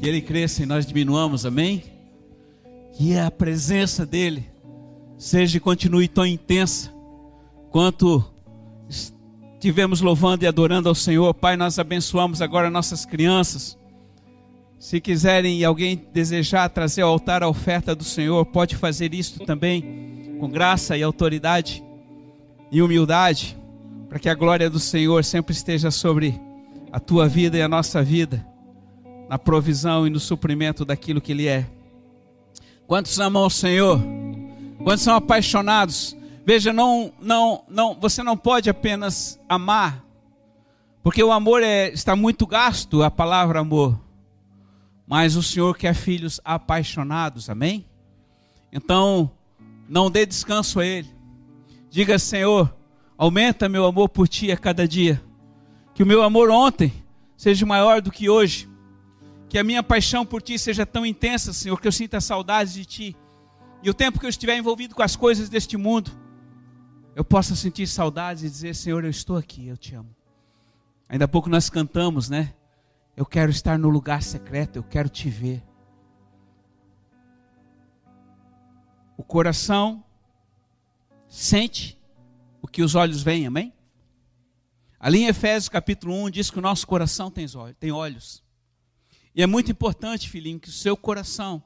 que 0.00 0.08
ele 0.08 0.22
cresça 0.22 0.62
e 0.62 0.66
nós 0.66 0.86
diminuamos, 0.86 1.44
amém? 1.44 1.82
Que 2.96 3.18
a 3.18 3.30
presença 3.30 4.06
dele 4.06 4.48
seja 5.18 5.58
e 5.58 5.60
continue 5.60 6.08
tão 6.08 6.24
intensa 6.24 6.90
quanto 7.70 8.24
estivemos 8.88 10.00
louvando 10.00 10.42
e 10.42 10.48
adorando 10.48 10.88
ao 10.88 10.94
Senhor. 10.94 11.34
Pai, 11.34 11.54
nós 11.54 11.78
abençoamos 11.78 12.40
agora 12.40 12.70
nossas 12.70 13.04
crianças. 13.04 13.76
Se 14.78 15.02
quiserem 15.02 15.58
e 15.58 15.64
alguém 15.66 16.02
desejar 16.14 16.70
trazer 16.70 17.02
ao 17.02 17.10
altar 17.10 17.42
a 17.42 17.48
oferta 17.48 17.94
do 17.94 18.02
Senhor, 18.02 18.46
pode 18.46 18.76
fazer 18.76 19.12
isto 19.12 19.44
também, 19.44 20.38
com 20.40 20.48
graça 20.48 20.96
e 20.96 21.02
autoridade 21.02 21.84
e 22.72 22.80
humildade, 22.80 23.54
para 24.08 24.18
que 24.18 24.30
a 24.30 24.34
glória 24.34 24.70
do 24.70 24.80
Senhor 24.80 25.22
sempre 25.22 25.52
esteja 25.52 25.90
sobre 25.90 26.40
a 26.90 26.98
tua 26.98 27.28
vida 27.28 27.58
e 27.58 27.62
a 27.62 27.68
nossa 27.68 28.02
vida, 28.02 28.49
na 29.30 29.38
provisão 29.38 30.08
e 30.08 30.10
no 30.10 30.18
suprimento 30.18 30.84
daquilo 30.84 31.20
que 31.20 31.30
Ele 31.30 31.46
é. 31.46 31.64
Quantos 32.84 33.20
amam 33.20 33.46
o 33.46 33.50
Senhor? 33.50 34.00
Quantos 34.82 35.04
são 35.04 35.14
apaixonados? 35.14 36.16
Veja, 36.44 36.72
não, 36.72 37.12
não, 37.20 37.62
não, 37.68 37.94
você 37.94 38.24
não 38.24 38.36
pode 38.36 38.68
apenas 38.68 39.38
amar, 39.48 40.04
porque 41.00 41.22
o 41.22 41.30
amor 41.30 41.62
é, 41.62 41.90
está 41.90 42.16
muito 42.16 42.44
gasto, 42.44 43.04
a 43.04 43.10
palavra 43.10 43.60
amor. 43.60 44.00
Mas 45.06 45.36
o 45.36 45.44
Senhor 45.44 45.76
quer 45.78 45.94
filhos 45.94 46.40
apaixonados, 46.44 47.48
amém? 47.48 47.86
Então, 48.72 49.30
não 49.88 50.10
dê 50.10 50.26
descanso 50.26 50.80
a 50.80 50.84
Ele. 50.84 51.08
Diga, 51.88 52.18
Senhor, 52.18 52.74
aumenta 53.16 53.68
meu 53.68 53.84
amor 53.86 54.08
por 54.08 54.26
Ti 54.26 54.50
a 54.50 54.56
cada 54.56 54.88
dia. 54.88 55.22
Que 55.94 56.02
o 56.02 56.06
meu 56.06 56.24
amor 56.24 56.50
ontem 56.50 56.92
seja 57.36 57.64
maior 57.64 58.02
do 58.02 58.10
que 58.10 58.28
hoje. 58.28 58.69
Que 59.50 59.58
a 59.58 59.64
minha 59.64 59.82
paixão 59.82 60.24
por 60.24 60.40
Ti 60.40 60.58
seja 60.58 60.86
tão 60.86 61.04
intensa, 61.04 61.52
Senhor, 61.52 61.78
que 61.80 61.88
eu 61.88 61.92
sinta 61.92 62.20
saudades 62.20 62.72
de 62.72 62.84
Ti. 62.84 63.16
E 63.82 63.90
o 63.90 63.94
tempo 63.94 64.20
que 64.20 64.24
eu 64.24 64.30
estiver 64.30 64.56
envolvido 64.56 64.94
com 64.94 65.02
as 65.02 65.16
coisas 65.16 65.48
deste 65.48 65.76
mundo, 65.76 66.12
eu 67.16 67.24
possa 67.24 67.56
sentir 67.56 67.88
saudades 67.88 68.44
e 68.44 68.48
dizer: 68.48 68.76
Senhor, 68.76 69.02
eu 69.04 69.10
estou 69.10 69.36
aqui, 69.36 69.66
eu 69.66 69.76
te 69.76 69.94
amo. 69.94 70.14
Ainda 71.08 71.24
há 71.24 71.28
pouco 71.28 71.48
nós 71.48 71.68
cantamos, 71.68 72.30
né? 72.30 72.54
Eu 73.16 73.26
quero 73.26 73.50
estar 73.50 73.76
no 73.76 73.88
lugar 73.88 74.22
secreto, 74.22 74.76
eu 74.76 74.84
quero 74.84 75.08
te 75.08 75.28
ver. 75.28 75.64
O 79.16 79.24
coração 79.24 80.04
sente 81.26 81.98
o 82.62 82.68
que 82.68 82.82
os 82.82 82.94
olhos 82.94 83.20
veem, 83.20 83.48
amém? 83.48 83.74
Ali 85.00 85.22
em 85.22 85.26
Efésios 85.26 85.68
capítulo 85.68 86.14
1 86.14 86.30
diz 86.30 86.50
que 86.50 86.58
o 86.58 86.62
nosso 86.62 86.86
coração 86.86 87.30
tem 87.30 87.90
olhos. 87.90 88.44
E 89.34 89.42
é 89.42 89.46
muito 89.46 89.70
importante, 89.70 90.28
filhinho, 90.28 90.58
que 90.58 90.68
o 90.68 90.72
seu 90.72 90.96
coração, 90.96 91.62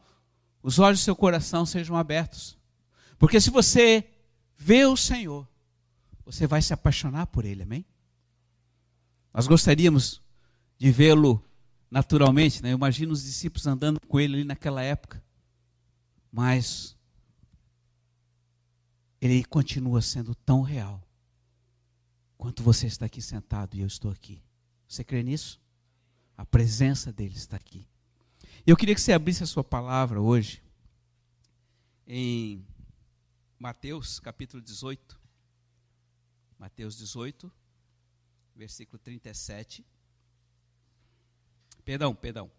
os 0.62 0.78
olhos 0.78 1.00
do 1.00 1.04
seu 1.04 1.16
coração 1.16 1.64
sejam 1.64 1.96
abertos. 1.96 2.58
Porque 3.18 3.40
se 3.40 3.50
você 3.50 4.08
vê 4.56 4.84
o 4.84 4.96
Senhor, 4.96 5.48
você 6.24 6.46
vai 6.46 6.60
se 6.60 6.72
apaixonar 6.72 7.26
por 7.26 7.44
Ele, 7.44 7.62
amém? 7.62 7.86
Nós 9.32 9.46
gostaríamos 9.46 10.22
de 10.78 10.90
vê-lo 10.92 11.44
naturalmente, 11.90 12.62
né? 12.62 12.70
Eu 12.72 12.76
imagino 12.76 13.12
os 13.12 13.22
discípulos 13.22 13.66
andando 13.66 14.00
com 14.08 14.20
ele 14.20 14.34
ali 14.34 14.44
naquela 14.44 14.82
época. 14.82 15.22
Mas 16.30 16.96
ele 19.20 19.44
continua 19.44 20.02
sendo 20.02 20.34
tão 20.34 20.62
real 20.62 21.00
quanto 22.36 22.62
você 22.62 22.86
está 22.86 23.06
aqui 23.06 23.22
sentado 23.22 23.76
e 23.76 23.80
eu 23.80 23.86
estou 23.86 24.10
aqui. 24.10 24.42
Você 24.86 25.02
crê 25.02 25.22
nisso? 25.22 25.60
A 26.36 26.44
presença 26.44 27.12
dele 27.12 27.34
está 27.34 27.56
aqui. 27.56 27.86
Eu 28.66 28.76
queria 28.76 28.94
que 28.94 29.00
você 29.00 29.12
abrisse 29.12 29.42
a 29.42 29.46
sua 29.46 29.62
palavra 29.62 30.20
hoje 30.20 30.62
em 32.06 32.66
Mateus 33.58 34.18
capítulo 34.18 34.62
18. 34.62 35.20
Mateus 36.58 36.96
18, 36.96 37.52
versículo 38.54 38.98
37. 38.98 39.84
Perdão, 41.84 42.14
perdão. 42.14 42.50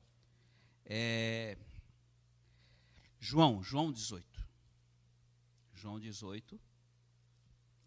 É, 0.86 1.58
João, 3.20 3.64
João 3.64 3.92
18. 3.92 4.48
João 5.74 6.00
18. 6.00 6.60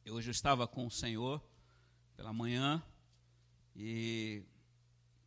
Eu 0.04 0.15
hoje 0.15 0.28
eu 0.28 0.32
estava 0.32 0.66
com 0.66 0.87
o 0.87 0.91
Senhor 0.91 1.43
pela 2.16 2.32
manhã 2.32 2.82
e 3.77 4.43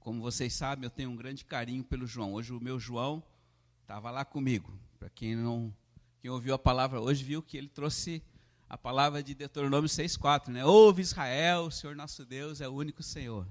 como 0.01 0.19
vocês 0.19 0.53
sabem, 0.53 0.85
eu 0.85 0.89
tenho 0.89 1.11
um 1.11 1.15
grande 1.15 1.45
carinho 1.45 1.83
pelo 1.83 2.07
João. 2.07 2.33
Hoje 2.33 2.51
o 2.51 2.59
meu 2.59 2.79
João 2.79 3.23
estava 3.81 4.09
lá 4.09 4.25
comigo. 4.25 4.73
Para 4.99 5.09
quem 5.09 5.35
não 5.35 5.73
quem 6.19 6.29
ouviu 6.29 6.53
a 6.53 6.59
palavra 6.59 6.99
hoje 6.99 7.23
viu 7.23 7.41
que 7.41 7.57
ele 7.57 7.67
trouxe 7.67 8.21
a 8.69 8.77
palavra 8.77 9.23
de 9.23 9.33
Deuteronômio 9.33 9.87
6:4, 9.87 10.49
né? 10.49 10.65
Ouve 10.65 11.01
Israel, 11.01 11.65
o 11.65 11.71
Senhor 11.71 11.95
nosso 11.95 12.25
Deus 12.25 12.61
é 12.61 12.67
o 12.67 12.73
único 12.73 13.03
Senhor. 13.03 13.47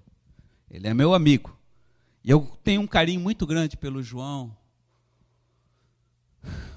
Ele 0.68 0.86
é 0.86 0.94
meu 0.94 1.14
amigo. 1.14 1.56
E 2.22 2.30
eu 2.30 2.58
tenho 2.62 2.80
um 2.80 2.86
carinho 2.86 3.20
muito 3.20 3.46
grande 3.46 3.76
pelo 3.76 4.02
João, 4.02 4.56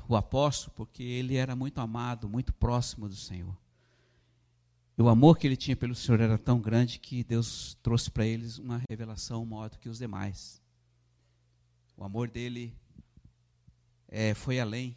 o 0.08 0.16
apóstolo, 0.16 0.74
porque 0.76 1.04
ele 1.04 1.36
era 1.36 1.56
muito 1.56 1.80
amado, 1.82 2.30
muito 2.30 2.54
próximo 2.54 3.10
do 3.10 3.16
Senhor. 3.16 3.56
O 4.96 5.10
amor 5.10 5.40
que 5.40 5.48
ele 5.48 5.58
tinha 5.58 5.76
pelo 5.76 5.96
Senhor 5.96 6.22
era 6.22 6.38
tão 6.38 6.62
grande 6.62 7.00
que 7.00 7.24
Deus 7.24 7.76
trouxe 7.82 8.12
para 8.12 8.26
eles 8.26 8.60
uma 8.60 8.82
revelação 8.88 9.44
maior 9.44 9.70
do 9.70 9.80
que 9.80 9.90
os 9.90 9.98
demais. 9.98 10.62
O 11.98 12.04
amor 12.04 12.30
dele 12.30 12.76
é, 14.08 14.36
foi 14.36 14.60
além. 14.60 14.96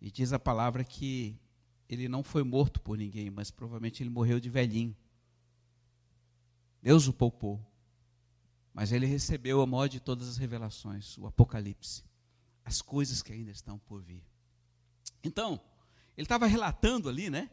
E 0.00 0.12
diz 0.12 0.32
a 0.32 0.38
palavra 0.38 0.84
que 0.84 1.36
ele 1.88 2.08
não 2.08 2.22
foi 2.22 2.44
morto 2.44 2.80
por 2.80 2.96
ninguém, 2.96 3.30
mas 3.30 3.50
provavelmente 3.50 4.00
ele 4.00 4.10
morreu 4.10 4.38
de 4.38 4.48
velhinho. 4.48 4.96
Deus 6.80 7.08
o 7.08 7.12
poupou. 7.12 7.60
Mas 8.72 8.92
ele 8.92 9.06
recebeu 9.06 9.60
a 9.60 9.66
maior 9.66 9.88
de 9.88 9.98
todas 9.98 10.28
as 10.28 10.36
revelações, 10.36 11.18
o 11.18 11.26
Apocalipse, 11.26 12.04
as 12.64 12.80
coisas 12.80 13.22
que 13.22 13.32
ainda 13.32 13.50
estão 13.50 13.78
por 13.78 14.02
vir. 14.02 14.22
Então, 15.22 15.60
ele 16.16 16.24
estava 16.24 16.46
relatando 16.46 17.08
ali, 17.08 17.28
né? 17.28 17.50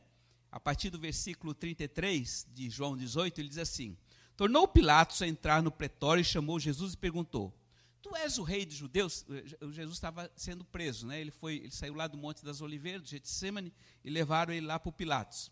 A 0.51 0.59
partir 0.59 0.89
do 0.89 0.99
versículo 0.99 1.53
33 1.53 2.47
de 2.53 2.69
João 2.69 2.97
18, 2.97 3.39
ele 3.39 3.47
diz 3.47 3.57
assim: 3.57 3.97
Tornou 4.35 4.67
Pilatos 4.67 5.21
a 5.21 5.27
entrar 5.27 5.63
no 5.63 5.71
pretório 5.71 6.21
e 6.21 6.25
chamou 6.25 6.59
Jesus 6.59 6.93
e 6.93 6.97
perguntou: 6.97 7.53
Tu 8.01 8.13
és 8.17 8.37
o 8.37 8.43
rei 8.43 8.65
dos 8.65 8.75
judeus? 8.75 9.25
Jesus 9.71 9.95
estava 9.95 10.29
sendo 10.35 10.65
preso, 10.65 11.07
né? 11.07 11.21
Ele 11.21 11.31
foi, 11.31 11.57
ele 11.57 11.71
saiu 11.71 11.93
lá 11.93 12.07
do 12.07 12.17
Monte 12.17 12.43
das 12.43 12.59
Oliveiras, 12.59 13.03
do 13.03 13.07
Getsemane, 13.07 13.71
e 14.03 14.09
levaram 14.09 14.53
ele 14.53 14.65
lá 14.65 14.77
para 14.77 14.91
Pilatos. 14.91 15.49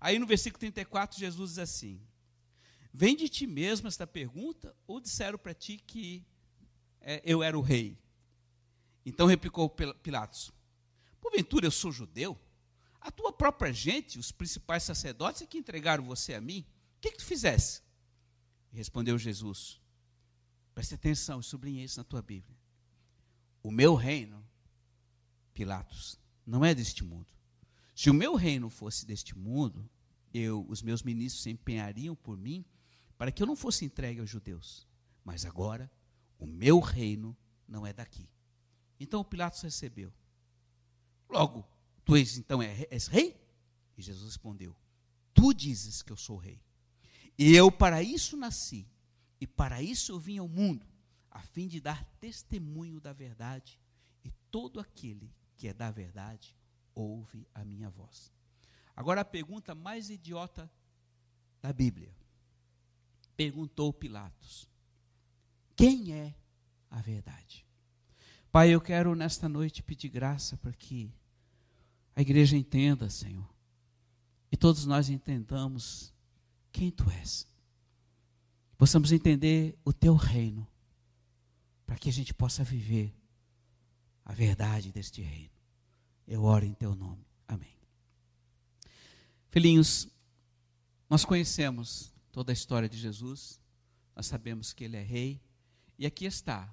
Aí 0.00 0.18
no 0.18 0.26
versículo 0.26 0.58
34, 0.58 1.18
Jesus 1.18 1.50
diz 1.50 1.58
assim: 1.58 2.00
Vem 2.92 3.14
de 3.14 3.28
ti 3.28 3.46
mesmo 3.46 3.86
esta 3.86 4.06
pergunta, 4.06 4.74
ou 4.86 5.00
disseram 5.00 5.38
para 5.38 5.54
ti 5.54 5.76
que 5.86 6.24
é, 7.00 7.22
eu 7.24 7.42
era 7.42 7.56
o 7.56 7.62
rei? 7.62 7.96
Então 9.06 9.26
replicou 9.26 9.70
Pilatos: 10.02 10.50
Porventura 11.20 11.66
eu 11.66 11.70
sou 11.70 11.92
judeu? 11.92 12.36
A 13.00 13.10
tua 13.10 13.32
própria 13.32 13.72
gente, 13.72 14.18
os 14.18 14.30
principais 14.30 14.82
sacerdotes, 14.82 15.42
é 15.42 15.46
que 15.46 15.58
entregaram 15.58 16.04
você 16.04 16.34
a 16.34 16.40
mim. 16.40 16.66
O 16.96 17.00
que, 17.00 17.12
que 17.12 17.18
tu 17.18 17.24
fizesse? 17.24 17.82
respondeu 18.72 19.18
Jesus: 19.18 19.80
Preste 20.74 20.94
atenção, 20.94 21.42
sublinhe 21.42 21.82
isso 21.82 21.98
na 21.98 22.04
tua 22.04 22.22
Bíblia. 22.22 22.56
O 23.62 23.70
meu 23.70 23.94
reino, 23.94 24.46
Pilatos, 25.52 26.18
não 26.46 26.64
é 26.64 26.74
deste 26.74 27.04
mundo. 27.04 27.32
Se 27.94 28.08
o 28.08 28.14
meu 28.14 28.34
reino 28.34 28.70
fosse 28.70 29.04
deste 29.04 29.36
mundo, 29.36 29.88
eu, 30.32 30.64
os 30.68 30.82
meus 30.82 31.02
ministros 31.02 31.42
se 31.42 31.50
empenhariam 31.50 32.14
por 32.14 32.36
mim 32.36 32.64
para 33.18 33.30
que 33.30 33.42
eu 33.42 33.46
não 33.46 33.56
fosse 33.56 33.84
entregue 33.84 34.20
aos 34.20 34.30
judeus. 34.30 34.86
Mas 35.22 35.44
agora, 35.44 35.90
o 36.38 36.46
meu 36.46 36.80
reino 36.80 37.36
não 37.68 37.86
é 37.86 37.92
daqui. 37.92 38.26
Então 38.98 39.22
Pilatos 39.22 39.60
recebeu. 39.60 40.12
Logo, 41.28 41.68
tu 42.10 42.16
és 42.16 42.38
então 42.38 42.60
é 42.60 42.88
és 42.90 43.06
rei? 43.06 43.40
E 43.96 44.02
Jesus 44.02 44.24
respondeu: 44.24 44.76
Tu 45.32 45.54
dizes 45.54 46.02
que 46.02 46.10
eu 46.10 46.16
sou 46.16 46.36
rei. 46.36 46.60
E 47.38 47.54
eu 47.54 47.70
para 47.70 48.02
isso 48.02 48.36
nasci, 48.36 48.84
e 49.40 49.46
para 49.46 49.80
isso 49.80 50.10
eu 50.10 50.18
vim 50.18 50.38
ao 50.38 50.48
mundo, 50.48 50.84
a 51.30 51.40
fim 51.40 51.68
de 51.68 51.80
dar 51.80 52.04
testemunho 52.18 53.00
da 53.00 53.12
verdade, 53.12 53.80
e 54.24 54.30
todo 54.50 54.80
aquele 54.80 55.32
que 55.56 55.68
é 55.68 55.72
da 55.72 55.90
verdade 55.90 56.56
ouve 56.94 57.46
a 57.54 57.64
minha 57.64 57.88
voz. 57.88 58.32
Agora 58.96 59.20
a 59.20 59.24
pergunta 59.24 59.72
mais 59.72 60.10
idiota 60.10 60.70
da 61.62 61.72
Bíblia 61.72 62.12
perguntou 63.36 63.92
Pilatos: 63.92 64.68
Quem 65.76 66.12
é 66.12 66.34
a 66.90 67.00
verdade? 67.00 67.64
Pai, 68.50 68.74
eu 68.74 68.80
quero 68.80 69.14
nesta 69.14 69.48
noite 69.48 69.80
pedir 69.80 70.08
graça 70.08 70.56
para 70.56 70.72
que 70.72 71.14
a 72.20 72.22
igreja 72.22 72.54
entenda, 72.54 73.08
Senhor, 73.08 73.48
e 74.52 74.56
todos 74.56 74.84
nós 74.84 75.08
entendamos 75.08 76.12
quem 76.70 76.90
Tu 76.90 77.10
és. 77.12 77.48
Possamos 78.76 79.10
entender 79.10 79.78
o 79.82 79.90
Teu 79.90 80.14
reino, 80.16 80.68
para 81.86 81.96
que 81.96 82.10
a 82.10 82.12
gente 82.12 82.34
possa 82.34 82.62
viver 82.62 83.14
a 84.22 84.34
verdade 84.34 84.92
deste 84.92 85.22
reino. 85.22 85.54
Eu 86.28 86.44
oro 86.44 86.66
em 86.66 86.74
teu 86.74 86.94
nome. 86.94 87.26
Amém. 87.48 87.74
Filhinhos, 89.48 90.06
nós 91.08 91.24
conhecemos 91.24 92.12
toda 92.30 92.52
a 92.52 92.54
história 92.54 92.88
de 92.88 92.98
Jesus, 92.98 93.58
nós 94.14 94.26
sabemos 94.26 94.74
que 94.74 94.84
ele 94.84 94.98
é 94.98 95.02
rei, 95.02 95.40
e 95.98 96.04
aqui 96.04 96.26
está 96.26 96.72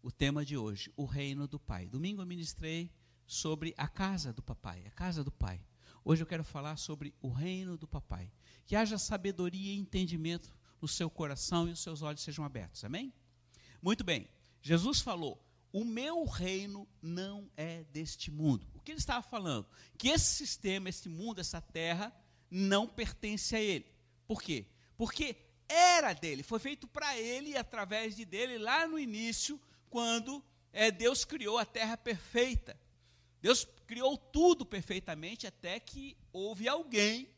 o 0.00 0.12
tema 0.12 0.44
de 0.44 0.56
hoje, 0.56 0.92
o 0.96 1.04
reino 1.04 1.48
do 1.48 1.58
Pai. 1.58 1.88
Domingo 1.88 2.22
eu 2.22 2.26
ministrei 2.26 2.92
sobre 3.28 3.74
a 3.76 3.86
casa 3.86 4.32
do 4.32 4.42
papai, 4.42 4.82
a 4.86 4.90
casa 4.90 5.22
do 5.22 5.30
Pai. 5.30 5.60
Hoje 6.02 6.22
eu 6.22 6.26
quero 6.26 6.42
falar 6.42 6.76
sobre 6.78 7.14
o 7.20 7.28
reino 7.28 7.76
do 7.76 7.86
papai. 7.86 8.32
Que 8.66 8.74
haja 8.74 8.96
sabedoria 8.96 9.74
e 9.74 9.78
entendimento 9.78 10.56
no 10.80 10.88
seu 10.88 11.10
coração 11.10 11.68
e 11.68 11.72
os 11.72 11.80
seus 11.80 12.00
olhos 12.00 12.22
sejam 12.22 12.44
abertos. 12.44 12.82
Amém? 12.84 13.12
Muito 13.82 14.02
bem. 14.02 14.26
Jesus 14.62 15.00
falou: 15.00 15.38
"O 15.70 15.84
meu 15.84 16.24
reino 16.24 16.88
não 17.02 17.50
é 17.54 17.84
deste 17.84 18.30
mundo". 18.30 18.66
O 18.74 18.80
que 18.80 18.92
ele 18.92 18.98
estava 18.98 19.22
falando? 19.22 19.68
Que 19.98 20.08
esse 20.08 20.46
sistema, 20.46 20.88
esse 20.88 21.10
mundo, 21.10 21.40
essa 21.40 21.60
terra 21.60 22.10
não 22.50 22.88
pertence 22.88 23.54
a 23.54 23.60
ele. 23.60 23.86
Por 24.26 24.42
quê? 24.42 24.66
Porque 24.96 25.36
era 25.68 26.14
dele, 26.14 26.42
foi 26.42 26.58
feito 26.58 26.88
para 26.88 27.18
ele 27.18 27.50
e 27.50 27.56
através 27.56 28.16
de 28.16 28.24
dele 28.24 28.56
lá 28.56 28.88
no 28.88 28.98
início, 28.98 29.60
quando 29.90 30.42
é, 30.72 30.90
Deus 30.90 31.26
criou 31.26 31.58
a 31.58 31.66
terra 31.66 31.98
perfeita. 31.98 32.78
Deus 33.40 33.66
criou 33.86 34.16
tudo 34.16 34.66
perfeitamente 34.66 35.46
até 35.46 35.78
que 35.80 36.16
houve 36.32 36.68
alguém 36.68 37.28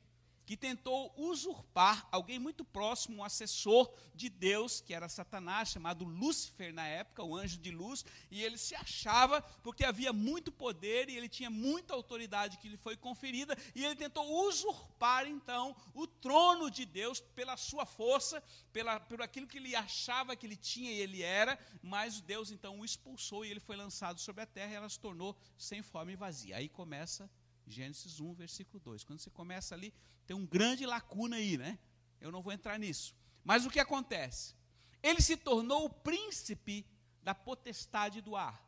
que 0.50 0.56
tentou 0.56 1.14
usurpar 1.16 2.08
alguém 2.10 2.36
muito 2.36 2.64
próximo, 2.64 3.18
um 3.18 3.24
assessor 3.24 3.88
de 4.12 4.28
Deus, 4.28 4.80
que 4.80 4.92
era 4.92 5.08
Satanás, 5.08 5.68
chamado 5.68 6.04
Lúcifer 6.04 6.74
na 6.74 6.84
época, 6.84 7.22
o 7.22 7.36
anjo 7.36 7.56
de 7.56 7.70
luz, 7.70 8.04
e 8.32 8.42
ele 8.42 8.58
se 8.58 8.74
achava 8.74 9.40
porque 9.62 9.84
havia 9.84 10.12
muito 10.12 10.50
poder 10.50 11.08
e 11.08 11.16
ele 11.16 11.28
tinha 11.28 11.48
muita 11.48 11.94
autoridade 11.94 12.58
que 12.58 12.68
lhe 12.68 12.76
foi 12.76 12.96
conferida, 12.96 13.56
e 13.76 13.84
ele 13.84 13.94
tentou 13.94 14.44
usurpar 14.48 15.24
então 15.24 15.76
o 15.94 16.04
trono 16.04 16.68
de 16.68 16.84
Deus 16.84 17.20
pela 17.20 17.56
sua 17.56 17.86
força, 17.86 18.42
pela, 18.72 18.98
por 18.98 19.22
aquilo 19.22 19.46
que 19.46 19.58
ele 19.58 19.76
achava 19.76 20.34
que 20.34 20.48
ele 20.48 20.56
tinha 20.56 20.90
e 20.90 20.98
ele 20.98 21.22
era, 21.22 21.56
mas 21.80 22.20
Deus 22.20 22.50
então 22.50 22.80
o 22.80 22.84
expulsou 22.84 23.44
e 23.44 23.52
ele 23.52 23.60
foi 23.60 23.76
lançado 23.76 24.18
sobre 24.18 24.42
a 24.42 24.46
terra 24.46 24.72
e 24.72 24.74
ela 24.74 24.88
se 24.88 24.98
tornou 24.98 25.36
sem 25.56 25.80
forma 25.80 26.10
e 26.10 26.16
vazia. 26.16 26.56
Aí 26.56 26.68
começa 26.68 27.30
Gênesis 27.70 28.20
1, 28.20 28.34
versículo 28.34 28.80
2. 28.80 29.04
Quando 29.04 29.20
você 29.20 29.30
começa 29.30 29.74
ali, 29.74 29.94
tem 30.26 30.36
um 30.36 30.46
grande 30.46 30.84
lacuna 30.84 31.36
aí, 31.36 31.56
né? 31.56 31.78
Eu 32.20 32.30
não 32.30 32.42
vou 32.42 32.52
entrar 32.52 32.78
nisso. 32.78 33.14
Mas 33.44 33.64
o 33.64 33.70
que 33.70 33.80
acontece? 33.80 34.54
Ele 35.02 35.22
se 35.22 35.36
tornou 35.36 35.84
o 35.86 35.90
príncipe 35.90 36.86
da 37.22 37.34
potestade 37.34 38.20
do 38.20 38.36
ar. 38.36 38.62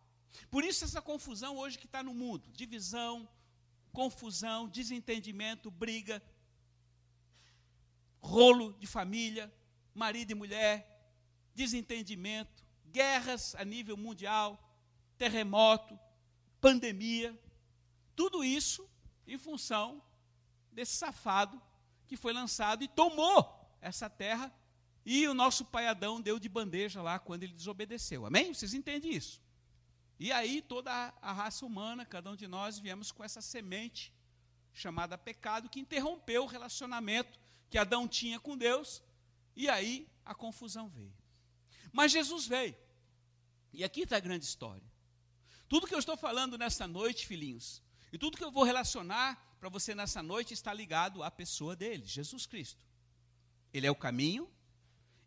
Por 0.51 0.65
isso 0.65 0.85
essa 0.85 1.03
confusão 1.03 1.57
hoje 1.57 1.79
que 1.79 1.87
está 1.87 2.03
no 2.03 2.15
mundo, 2.15 2.51
divisão, 2.53 3.29
confusão, 3.93 4.69
desentendimento, 4.69 5.71
briga, 5.71 6.23
rolo 8.19 8.73
de 8.79 8.87
família, 8.87 9.53
marido 9.95 10.31
e 10.31 10.35
mulher, 10.35 10.89
desentendimento, 11.55 12.65
guerras 12.87 13.55
a 13.57 13.65
nível 13.65 13.97
mundial, 13.97 14.59
terremoto, 15.19 15.99
pandemia, 16.61 17.39
tudo 18.17 18.43
isso 18.43 18.89
em 19.27 19.39
função 19.39 20.03
desse 20.71 20.97
safado 20.97 21.61
que 22.07 22.17
foi 22.17 22.33
lançado 22.33 22.83
e 22.83 22.89
tomou 22.89 23.77
essa 23.81 24.09
terra 24.09 24.53
e 25.05 25.27
o 25.27 25.35
nosso 25.35 25.65
pai 25.65 25.87
Adão 25.87 26.21
deu 26.21 26.39
de 26.39 26.49
bandeja 26.49 27.03
lá 27.03 27.19
quando 27.19 27.43
ele 27.43 27.53
desobedeceu. 27.53 28.25
Amém? 28.25 28.55
Vocês 28.55 28.73
entendem 28.73 29.15
isso? 29.15 29.41
E 30.19 30.31
aí 30.31 30.63
toda 30.63 31.13
a 31.21 31.33
raça 31.33 31.67
humana, 31.67 32.07
cada 32.07 32.31
um 32.31 32.37
de 32.37 32.47
nós, 32.47 32.79
viemos 32.79 33.11
com 33.11 33.25
essa 33.25 33.43
semente 33.43 34.13
chamada 34.73 35.19
pecado 35.19 35.69
que 35.69 35.81
interrompeu 35.81 36.45
o 36.45 36.47
relacionamento 36.47 37.39
que 37.69 37.79
Adão 37.79 38.07
tinha 38.07 38.39
com 38.39 38.57
Deus, 38.57 39.03
e 39.57 39.69
aí 39.69 40.09
a 40.25 40.35
confusão 40.35 40.89
veio. 40.89 41.13
Mas 41.91 42.13
Jesus 42.13 42.47
veio. 42.47 42.77
E 43.73 43.83
aqui 43.83 44.03
está 44.03 44.17
a 44.17 44.21
grande 44.21 44.45
história. 44.45 44.87
Tudo 45.69 45.87
que 45.87 45.95
eu 45.95 45.99
estou 45.99 46.17
falando 46.17 46.57
nessa 46.59 46.87
noite, 46.87 47.27
filhinhos, 47.27 47.83
e 48.13 48.19
tudo 48.19 48.37
que 48.37 48.45
eu 48.45 48.53
vou 48.53 48.63
relacionar 48.63 49.57
para 49.59 49.69
você 49.69 49.95
nessa 49.95 50.23
noite 50.23 50.53
está 50.53 50.73
ligado 50.73 51.23
à 51.23 51.31
pessoa 51.31 51.75
dele, 51.75 52.05
Jesus 52.05 52.47
Cristo. 52.47 52.85
Ele 53.73 53.87
é 53.87 53.91
o 53.91 53.97
caminho, 53.97 54.51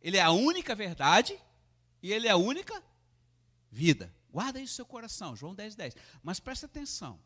ele 0.01 0.17
é 0.17 0.21
a 0.21 0.31
única 0.31 0.75
verdade 0.75 1.37
e 2.01 2.13
ele 2.13 2.27
é 2.27 2.31
a 2.31 2.37
única 2.37 2.83
vida. 3.71 4.13
Guarda 4.29 4.59
isso 4.59 4.73
no 4.73 4.75
seu 4.75 4.85
coração, 4.85 5.35
João 5.35 5.55
10, 5.55 5.75
10. 5.75 5.95
Mas 6.21 6.39
presta 6.39 6.65
atenção. 6.65 7.19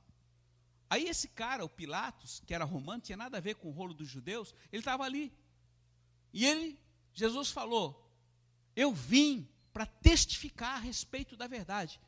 Aí 0.89 1.07
esse 1.07 1.27
cara, 1.27 1.65
o 1.65 1.69
Pilatos, 1.69 2.41
que 2.45 2.53
era 2.53 2.63
romano, 2.63 3.01
tinha 3.01 3.17
nada 3.17 3.37
a 3.37 3.41
ver 3.41 3.55
com 3.55 3.67
o 3.67 3.71
rolo 3.71 3.93
dos 3.93 4.07
judeus, 4.07 4.55
ele 4.71 4.81
estava 4.81 5.03
ali. 5.03 5.31
E 6.33 6.45
ele, 6.45 6.79
Jesus 7.13 7.51
falou: 7.51 8.11
Eu 8.75 8.93
vim 8.93 9.47
para 9.73 9.85
testificar 9.85 10.75
a 10.75 10.79
respeito 10.79 11.35
da 11.35 11.47
verdade. 11.47 11.99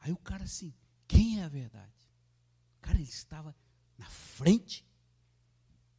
Aí 0.00 0.12
o 0.12 0.16
cara 0.16 0.44
assim, 0.44 0.74
quem 1.06 1.40
é 1.40 1.44
a 1.44 1.48
verdade? 1.48 2.01
Cara, 2.82 2.98
ele 2.98 3.04
estava 3.04 3.56
na 3.96 4.06
frente 4.10 4.84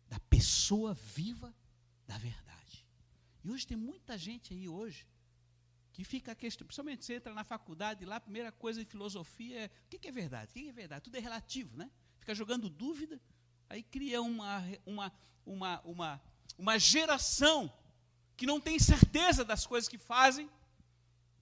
da 0.08 0.20
pessoa 0.20 0.94
viva 0.94 1.52
da 2.06 2.18
verdade. 2.20 2.86
E 3.44 3.50
hoje 3.50 3.66
tem 3.66 3.76
muita 3.76 4.18
gente 4.18 4.54
aí 4.54 4.70
hoje 4.70 5.08
que 5.92 6.04
fica 6.04 6.36
questão, 6.36 6.66
principalmente 6.66 7.06
você 7.06 7.16
entra 7.16 7.34
na 7.34 7.44
faculdade 7.44 8.04
lá, 8.04 8.18
a 8.18 8.22
primeira 8.22 8.52
coisa 8.52 8.82
em 8.82 8.86
filosofia 8.86 9.66
é 9.66 9.66
o 9.66 9.90
que 9.90 10.08
é 10.08 10.12
verdade? 10.12 10.52
O 10.52 10.54
que 10.54 10.70
é 10.70 10.72
verdade? 10.72 11.04
Tudo 11.04 11.18
é 11.18 11.20
relativo, 11.20 11.76
né? 11.78 11.90
Fica 12.20 12.34
jogando 12.34 12.70
dúvida, 12.70 13.22
aí 13.70 13.84
cria 13.84 14.22
uma, 14.22 14.64
uma, 14.86 15.14
uma, 15.46 15.82
uma, 15.82 16.22
uma 16.58 16.80
geração 16.80 17.72
que 18.36 18.46
não 18.46 18.60
tem 18.60 18.80
certeza 18.80 19.46
das 19.46 19.66
coisas 19.66 19.88
que 19.88 19.98
fazem, 19.98 20.50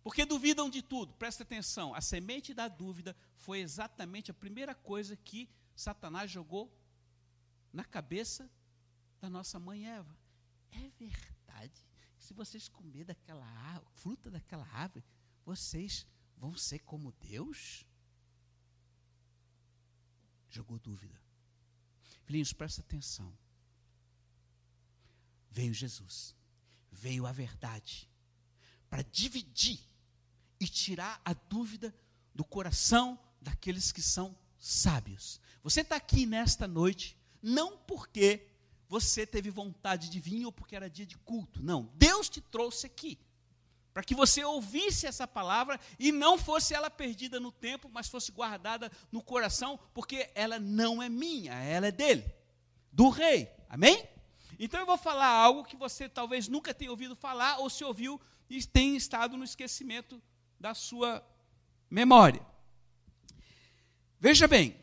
porque 0.03 0.25
duvidam 0.25 0.69
de 0.69 0.81
tudo. 0.81 1.13
Presta 1.13 1.44
atenção, 1.44 1.94
a 1.94 2.01
semente 2.01 2.53
da 2.53 2.68
dúvida 2.68 3.15
foi 3.36 3.59
exatamente 3.59 4.31
a 4.31 4.33
primeira 4.33 4.74
coisa 4.74 5.15
que 5.15 5.50
Satanás 5.75 6.30
jogou 6.30 6.75
na 7.71 7.83
cabeça 7.83 8.50
da 9.19 9.30
nossa 9.30 9.59
mãe 9.59 9.88
Eva. 9.88 10.18
É 10.71 10.89
verdade 10.98 11.86
que 12.18 12.24
se 12.24 12.33
vocês 12.33 12.68
comer 12.68 13.06
daquela 13.06 13.45
árvore, 13.45 13.92
fruta 13.94 14.31
daquela 14.31 14.68
árvore, 14.68 15.06
vocês 15.45 16.07
vão 16.37 16.56
ser 16.56 16.80
como 16.80 17.11
Deus? 17.14 17.85
Jogou 20.49 20.80
dúvida. 20.80 21.19
Filhinhos, 22.23 22.54
presta 22.54 22.81
atenção. 22.81 23.37
Veio 25.49 25.73
Jesus, 25.73 26.35
veio 26.90 27.25
a 27.25 27.31
verdade, 27.31 28.09
para 28.90 29.04
dividir 29.04 29.91
e 30.61 30.68
tirar 30.68 31.19
a 31.25 31.33
dúvida 31.33 31.94
do 32.35 32.45
coração 32.45 33.19
daqueles 33.41 33.91
que 33.91 34.01
são 34.01 34.37
sábios. 34.59 35.41
Você 35.63 35.81
está 35.81 35.95
aqui 35.95 36.27
nesta 36.27 36.68
noite, 36.68 37.18
não 37.41 37.75
porque 37.80 38.47
você 38.87 39.25
teve 39.25 39.49
vontade 39.49 40.07
de 40.07 40.19
vir 40.19 40.45
ou 40.45 40.51
porque 40.51 40.75
era 40.75 40.87
dia 40.87 41.06
de 41.06 41.18
culto. 41.18 41.63
Não. 41.63 41.91
Deus 41.95 42.30
te 42.30 42.39
trouxe 42.39 42.85
aqui 42.85 43.18
para 43.91 44.03
que 44.03 44.13
você 44.13 44.44
ouvisse 44.45 45.07
essa 45.07 45.27
palavra 45.27 45.80
e 45.97 46.11
não 46.11 46.37
fosse 46.37 46.75
ela 46.75 46.91
perdida 46.91 47.39
no 47.39 47.51
tempo, 47.51 47.89
mas 47.91 48.07
fosse 48.07 48.31
guardada 48.31 48.91
no 49.11 49.21
coração, 49.23 49.80
porque 49.95 50.30
ela 50.35 50.59
não 50.59 51.01
é 51.01 51.09
minha, 51.09 51.53
ela 51.53 51.87
é 51.87 51.91
dele, 51.91 52.23
do 52.91 53.09
rei. 53.09 53.49
Amém? 53.68 54.07
Então 54.59 54.80
eu 54.80 54.85
vou 54.85 54.97
falar 54.97 55.27
algo 55.27 55.63
que 55.63 55.75
você 55.75 56.07
talvez 56.07 56.47
nunca 56.47 56.71
tenha 56.71 56.91
ouvido 56.91 57.15
falar 57.15 57.57
ou 57.57 57.69
se 57.69 57.83
ouviu 57.83 58.21
e 58.47 58.63
tem 58.63 58.95
estado 58.95 59.35
no 59.35 59.44
esquecimento 59.44 60.21
da 60.61 60.75
sua 60.75 61.27
memória. 61.89 62.45
Veja 64.19 64.47
bem, 64.47 64.80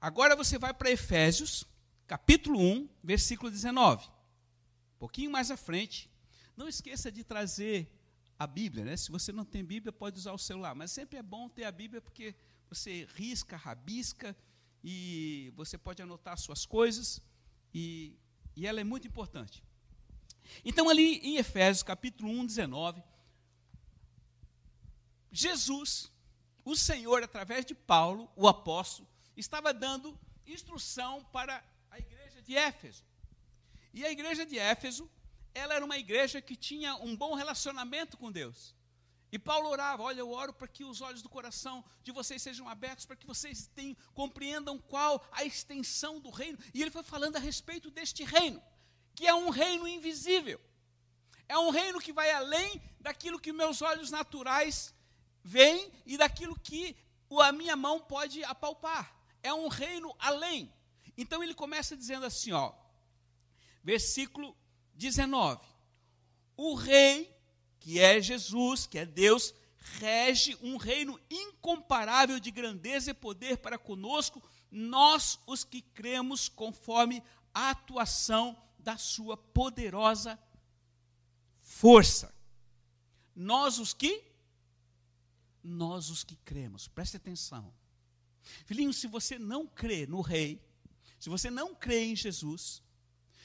agora 0.00 0.34
você 0.34 0.58
vai 0.58 0.72
para 0.72 0.90
Efésios, 0.90 1.64
capítulo 2.06 2.58
1, 2.58 2.88
versículo 3.04 3.50
19. 3.50 4.06
Um 4.06 4.98
pouquinho 4.98 5.30
mais 5.30 5.50
à 5.50 5.56
frente. 5.56 6.10
Não 6.56 6.66
esqueça 6.66 7.12
de 7.12 7.22
trazer 7.22 7.92
a 8.38 8.46
Bíblia, 8.46 8.86
né? 8.86 8.96
Se 8.96 9.10
você 9.10 9.30
não 9.30 9.44
tem 9.44 9.62
Bíblia, 9.62 9.92
pode 9.92 10.16
usar 10.16 10.32
o 10.32 10.38
celular, 10.38 10.74
mas 10.74 10.92
sempre 10.92 11.18
é 11.18 11.22
bom 11.22 11.46
ter 11.46 11.64
a 11.64 11.70
Bíblia 11.70 12.00
porque 12.00 12.34
você 12.70 13.06
risca, 13.14 13.54
rabisca 13.54 14.34
e 14.82 15.52
você 15.54 15.76
pode 15.76 16.00
anotar 16.00 16.38
suas 16.38 16.64
coisas 16.64 17.20
e, 17.74 18.16
e 18.56 18.66
ela 18.66 18.80
é 18.80 18.84
muito 18.84 19.06
importante. 19.06 19.62
Então, 20.64 20.88
ali 20.88 21.18
em 21.18 21.36
Efésios 21.36 21.82
capítulo 21.82 22.30
1, 22.30 22.46
19, 22.46 23.02
Jesus 25.30 26.10
o 26.68 26.76
Senhor, 26.76 27.22
através 27.22 27.64
de 27.64 27.74
Paulo, 27.74 28.30
o 28.36 28.46
apóstolo, 28.46 29.08
estava 29.34 29.72
dando 29.72 30.18
instrução 30.46 31.24
para 31.32 31.64
a 31.90 31.98
igreja 31.98 32.42
de 32.42 32.54
Éfeso. 32.54 33.02
E 33.94 34.04
a 34.04 34.10
igreja 34.10 34.44
de 34.44 34.58
Éfeso, 34.58 35.10
ela 35.54 35.72
era 35.72 35.82
uma 35.82 35.96
igreja 35.96 36.42
que 36.42 36.54
tinha 36.54 36.94
um 36.96 37.16
bom 37.16 37.32
relacionamento 37.32 38.18
com 38.18 38.30
Deus. 38.30 38.74
E 39.32 39.38
Paulo 39.38 39.70
orava: 39.70 40.02
Olha, 40.02 40.20
eu 40.20 40.30
oro 40.30 40.52
para 40.52 40.68
que 40.68 40.84
os 40.84 41.00
olhos 41.00 41.22
do 41.22 41.30
coração 41.30 41.82
de 42.02 42.12
vocês 42.12 42.42
sejam 42.42 42.68
abertos, 42.68 43.06
para 43.06 43.16
que 43.16 43.26
vocês 43.26 43.66
tenham, 43.74 43.96
compreendam 44.12 44.78
qual 44.78 45.26
a 45.32 45.44
extensão 45.44 46.20
do 46.20 46.28
reino. 46.28 46.58
E 46.74 46.82
ele 46.82 46.90
foi 46.90 47.02
falando 47.02 47.36
a 47.36 47.40
respeito 47.40 47.90
deste 47.90 48.24
reino, 48.24 48.62
que 49.14 49.26
é 49.26 49.34
um 49.34 49.48
reino 49.48 49.88
invisível. 49.88 50.60
É 51.48 51.58
um 51.58 51.70
reino 51.70 51.98
que 51.98 52.12
vai 52.12 52.30
além 52.30 52.78
daquilo 53.00 53.40
que 53.40 53.54
meus 53.54 53.80
olhos 53.80 54.10
naturais 54.10 54.92
veem 55.48 55.90
e 56.04 56.18
daquilo 56.18 56.58
que 56.60 56.94
a 57.40 57.52
minha 57.52 57.74
mão 57.74 58.00
pode 58.00 58.44
apalpar. 58.44 59.16
É 59.42 59.52
um 59.52 59.68
reino 59.68 60.14
além. 60.18 60.70
Então 61.16 61.42
ele 61.42 61.54
começa 61.54 61.96
dizendo 61.96 62.26
assim, 62.26 62.52
ó, 62.52 62.72
versículo 63.82 64.54
19: 64.94 65.64
O 66.54 66.74
rei 66.74 67.34
que 67.80 67.98
é 67.98 68.20
Jesus, 68.20 68.86
que 68.86 68.98
é 68.98 69.06
Deus, 69.06 69.54
rege 69.98 70.58
um 70.60 70.76
reino 70.76 71.18
incomparável 71.30 72.38
de 72.38 72.50
grandeza 72.50 73.10
e 73.10 73.14
poder 73.14 73.56
para 73.58 73.78
conosco, 73.78 74.42
nós 74.70 75.38
os 75.46 75.64
que 75.64 75.80
cremos 75.80 76.48
conforme 76.48 77.22
a 77.54 77.70
atuação 77.70 78.54
da 78.78 78.98
sua 78.98 79.36
poderosa 79.36 80.38
força. 81.62 82.34
Nós 83.34 83.78
os 83.78 83.94
que 83.94 84.27
nós 85.62 86.10
os 86.10 86.24
que 86.24 86.36
cremos. 86.36 86.88
Preste 86.88 87.16
atenção. 87.16 87.72
Filhinho, 88.64 88.92
se 88.92 89.06
você 89.06 89.38
não 89.38 89.66
crê 89.66 90.06
no 90.06 90.20
rei, 90.20 90.62
se 91.18 91.28
você 91.28 91.50
não 91.50 91.74
crê 91.74 92.04
em 92.04 92.16
Jesus, 92.16 92.82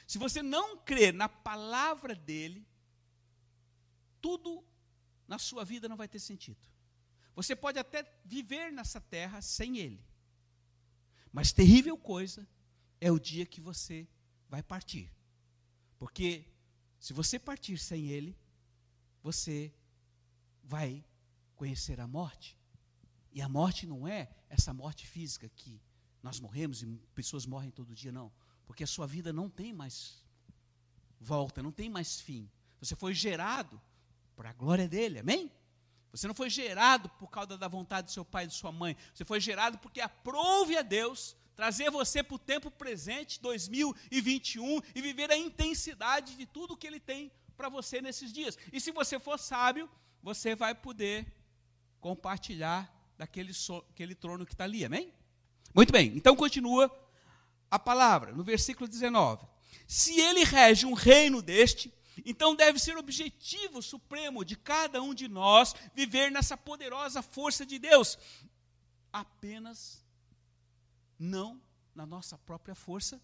se 0.07 0.17
você 0.17 0.41
não 0.41 0.77
crê 0.77 1.11
na 1.11 1.27
palavra 1.27 2.15
dele, 2.15 2.65
tudo 4.21 4.63
na 5.27 5.39
sua 5.39 5.65
vida 5.65 5.89
não 5.89 5.97
vai 5.97 6.07
ter 6.07 6.19
sentido. 6.19 6.59
Você 7.35 7.55
pode 7.55 7.79
até 7.79 8.05
viver 8.23 8.71
nessa 8.71 9.01
terra 9.01 9.41
sem 9.41 9.77
Ele. 9.77 10.03
Mas 11.31 11.51
terrível 11.51 11.97
coisa 11.97 12.47
é 13.01 13.11
o 13.11 13.19
dia 13.19 13.45
que 13.45 13.59
você 13.59 14.07
vai 14.47 14.61
partir. 14.61 15.11
Porque 15.97 16.45
se 16.99 17.11
você 17.11 17.39
partir 17.39 17.77
sem 17.77 18.09
Ele, 18.09 18.37
você 19.23 19.73
vai 20.63 21.03
conhecer 21.63 22.01
a 22.01 22.05
morte. 22.05 22.57
E 23.31 23.41
a 23.41 23.47
morte 23.47 23.87
não 23.87 24.05
é 24.05 24.29
essa 24.49 24.73
morte 24.73 25.07
física 25.07 25.47
que 25.47 25.81
nós 26.21 26.37
morremos 26.37 26.83
e 26.83 26.85
pessoas 27.15 27.45
morrem 27.45 27.71
todo 27.71 27.95
dia, 27.95 28.11
não. 28.11 28.29
Porque 28.65 28.83
a 28.83 28.87
sua 28.87 29.07
vida 29.07 29.31
não 29.31 29.49
tem 29.49 29.71
mais 29.71 30.21
volta, 31.21 31.63
não 31.63 31.71
tem 31.71 31.89
mais 31.89 32.19
fim. 32.19 32.51
Você 32.81 32.97
foi 32.97 33.13
gerado 33.13 33.81
para 34.35 34.49
a 34.49 34.53
glória 34.53 34.89
dele, 34.89 35.19
amém? 35.19 35.49
Você 36.11 36.27
não 36.27 36.35
foi 36.35 36.49
gerado 36.49 37.07
por 37.11 37.29
causa 37.29 37.57
da 37.57 37.69
vontade 37.69 38.07
do 38.07 38.11
seu 38.11 38.25
pai 38.25 38.43
e 38.43 38.47
de 38.47 38.55
sua 38.55 38.73
mãe. 38.73 38.97
Você 39.13 39.23
foi 39.23 39.39
gerado 39.39 39.77
porque 39.77 40.01
aprove 40.01 40.75
a 40.75 40.81
Deus 40.81 41.33
trazer 41.55 41.89
você 41.89 42.21
para 42.21 42.35
o 42.35 42.39
tempo 42.39 42.69
presente, 42.69 43.39
2021, 43.39 44.81
e 44.93 45.01
viver 45.01 45.31
a 45.31 45.37
intensidade 45.37 46.35
de 46.35 46.45
tudo 46.45 46.75
que 46.75 46.87
Ele 46.87 46.99
tem 46.99 47.31
para 47.55 47.69
você 47.69 48.01
nesses 48.01 48.33
dias. 48.33 48.57
E 48.73 48.81
se 48.81 48.91
você 48.91 49.17
for 49.17 49.39
sábio, 49.39 49.89
você 50.21 50.55
vai 50.55 50.75
poder 50.75 51.42
compartilhar 52.03 52.93
daquele 53.17 53.53
so, 53.53 53.81
trono 54.19 54.45
que 54.45 54.53
está 54.53 54.65
ali, 54.65 54.83
amém? 54.83 55.13
Muito 55.73 55.93
bem, 55.93 56.11
então 56.17 56.35
continua 56.35 56.91
a 57.71 57.79
palavra, 57.79 58.33
no 58.33 58.43
versículo 58.43 58.89
19. 58.89 59.47
Se 59.87 60.19
ele 60.19 60.43
rege 60.43 60.85
um 60.85 60.93
reino 60.93 61.41
deste, 61.41 61.93
então 62.25 62.55
deve 62.55 62.77
ser 62.77 62.97
objetivo 62.97 63.81
supremo 63.81 64.43
de 64.43 64.57
cada 64.57 65.01
um 65.01 65.13
de 65.13 65.29
nós 65.29 65.73
viver 65.95 66.29
nessa 66.29 66.57
poderosa 66.57 67.21
força 67.21 67.65
de 67.65 67.79
Deus. 67.79 68.19
Apenas 69.11 70.05
não 71.17 71.61
na 71.95 72.05
nossa 72.05 72.37
própria 72.37 72.75
força, 72.75 73.21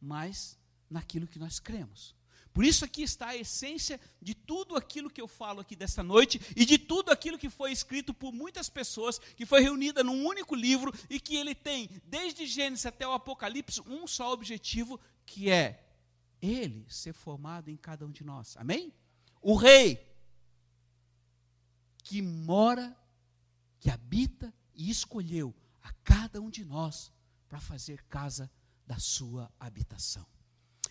mas 0.00 0.58
naquilo 0.88 1.28
que 1.28 1.38
nós 1.38 1.60
cremos. 1.60 2.16
Por 2.54 2.64
isso 2.64 2.84
aqui 2.84 3.02
está 3.02 3.30
a 3.30 3.36
essência 3.36 4.00
de 4.22 4.32
tudo 4.32 4.76
aquilo 4.76 5.10
que 5.10 5.20
eu 5.20 5.26
falo 5.26 5.60
aqui 5.60 5.74
desta 5.74 6.04
noite 6.04 6.40
e 6.54 6.64
de 6.64 6.78
tudo 6.78 7.10
aquilo 7.10 7.36
que 7.36 7.50
foi 7.50 7.72
escrito 7.72 8.14
por 8.14 8.32
muitas 8.32 8.68
pessoas, 8.68 9.18
que 9.18 9.44
foi 9.44 9.60
reunida 9.60 10.04
num 10.04 10.24
único 10.24 10.54
livro 10.54 10.94
e 11.10 11.18
que 11.18 11.34
ele 11.34 11.52
tem, 11.52 11.90
desde 12.04 12.46
Gênesis 12.46 12.86
até 12.86 13.04
o 13.08 13.12
Apocalipse, 13.12 13.82
um 13.88 14.06
só 14.06 14.32
objetivo, 14.32 15.00
que 15.26 15.50
é 15.50 15.84
ele 16.40 16.86
ser 16.88 17.12
formado 17.12 17.70
em 17.70 17.76
cada 17.76 18.06
um 18.06 18.12
de 18.12 18.22
nós. 18.22 18.56
Amém? 18.56 18.92
O 19.42 19.56
rei 19.56 20.06
que 22.04 22.22
mora, 22.22 22.96
que 23.80 23.90
habita 23.90 24.54
e 24.76 24.90
escolheu 24.90 25.52
a 25.82 25.92
cada 26.04 26.40
um 26.40 26.50
de 26.50 26.64
nós 26.64 27.12
para 27.48 27.58
fazer 27.58 28.04
casa 28.04 28.48
da 28.86 29.00
sua 29.00 29.52
habitação. 29.58 30.33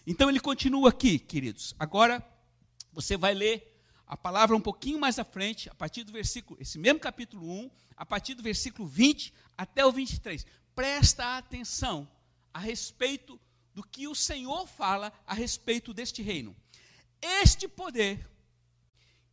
Então 0.05 0.29
ele 0.29 0.39
continua 0.39 0.89
aqui, 0.89 1.17
queridos. 1.17 1.74
Agora 1.79 2.25
você 2.91 3.15
vai 3.17 3.33
ler 3.33 3.74
a 4.05 4.17
palavra 4.17 4.55
um 4.55 4.62
pouquinho 4.62 5.00
mais 5.00 5.17
à 5.17 5.24
frente, 5.24 5.69
a 5.69 5.75
partir 5.75 6.03
do 6.03 6.12
versículo, 6.12 6.60
esse 6.62 6.77
mesmo 6.77 7.00
capítulo 7.00 7.50
1, 7.50 7.72
a 7.95 8.05
partir 8.05 8.33
do 8.33 8.43
versículo 8.43 8.88
20 8.88 9.33
até 9.57 9.86
o 9.86 9.91
23. 9.91 10.45
Presta 10.75 11.38
atenção 11.38 12.07
a 12.53 12.60
respeito 12.60 13.39
do 13.74 13.83
que 13.83 14.07
o 14.07 14.13
Senhor 14.13 14.67
fala 14.67 15.12
a 15.25 15.33
respeito 15.33 15.93
deste 15.93 16.22
reino. 16.22 16.55
Este 17.22 17.67
poder 17.67 18.29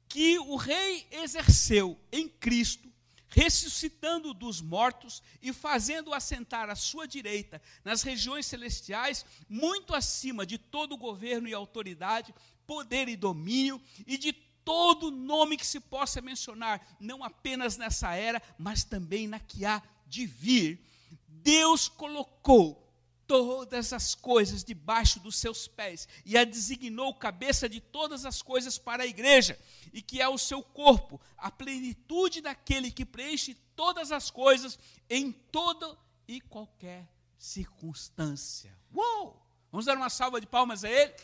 que 0.09 0.39
o 0.39 0.57
rei 0.57 1.07
exerceu 1.11 1.99
em 2.11 2.29
Cristo, 2.29 2.90
ressuscitando 3.31 4.35
dos 4.35 4.61
mortos 4.61 5.23
e 5.41 5.53
fazendo 5.53 6.13
assentar 6.13 6.69
à 6.69 6.75
sua 6.75 7.07
direita 7.07 7.63
nas 7.85 8.03
regiões 8.03 8.47
celestiais, 8.47 9.25
muito 9.49 9.95
acima 9.95 10.45
de 10.45 10.59
todo 10.59 10.97
governo 10.97 11.49
e 11.49 11.55
autoridade, 11.55 12.35
poder 12.67 13.09
e 13.09 13.17
domínio 13.17 13.81
e 14.07 14.19
de 14.19 14.33
todo 14.65 15.11
nome 15.11 15.57
que 15.57 15.67
se 15.67 15.81
possa 15.81 16.21
mencionar, 16.21 16.97
não 17.01 17.25
apenas 17.25 17.77
nessa 17.77 18.15
era, 18.15 18.43
mas 18.59 18.85
também 18.85 19.27
na 19.27 19.39
que 19.41 19.65
há 19.65 19.83
de 20.07 20.27
vir. 20.27 20.85
Deus 21.27 21.89
colocou 21.89 22.90
todas 23.31 23.93
as 23.93 24.13
coisas 24.13 24.65
debaixo 24.65 25.21
dos 25.21 25.37
seus 25.37 25.69
pés 25.69 26.09
e 26.27 26.37
a 26.37 26.43
designou 26.43 27.15
cabeça 27.15 27.69
de 27.69 27.81
todas 27.81 28.27
as 28.27 28.43
coisas 28.43 28.77
para 28.77 29.05
a 29.05 29.07
igreja, 29.07 29.57
e 29.93 30.03
que 30.03 30.21
é 30.21 30.29
o 30.29 30.37
seu 30.37 30.65
corpo, 30.65 31.21
a 31.39 31.49
plenitude 31.49 32.41
daquele 32.41 32.91
que 32.91 33.07
preenche 33.07 33.55
todas 33.77 34.11
as 34.11 34.33
coisas 34.33 34.77
em 35.09 35.31
toda 35.31 35.97
e 36.27 36.41
qualquer 36.41 37.09
circunstância. 37.39 38.77
Uou! 38.93 39.41
Vamos 39.71 39.87
dar 39.87 39.97
uma 39.97 40.11
salva 40.11 40.41
de 40.41 40.49
palmas 40.49 40.83
a 40.83 40.91
ele? 40.91 41.15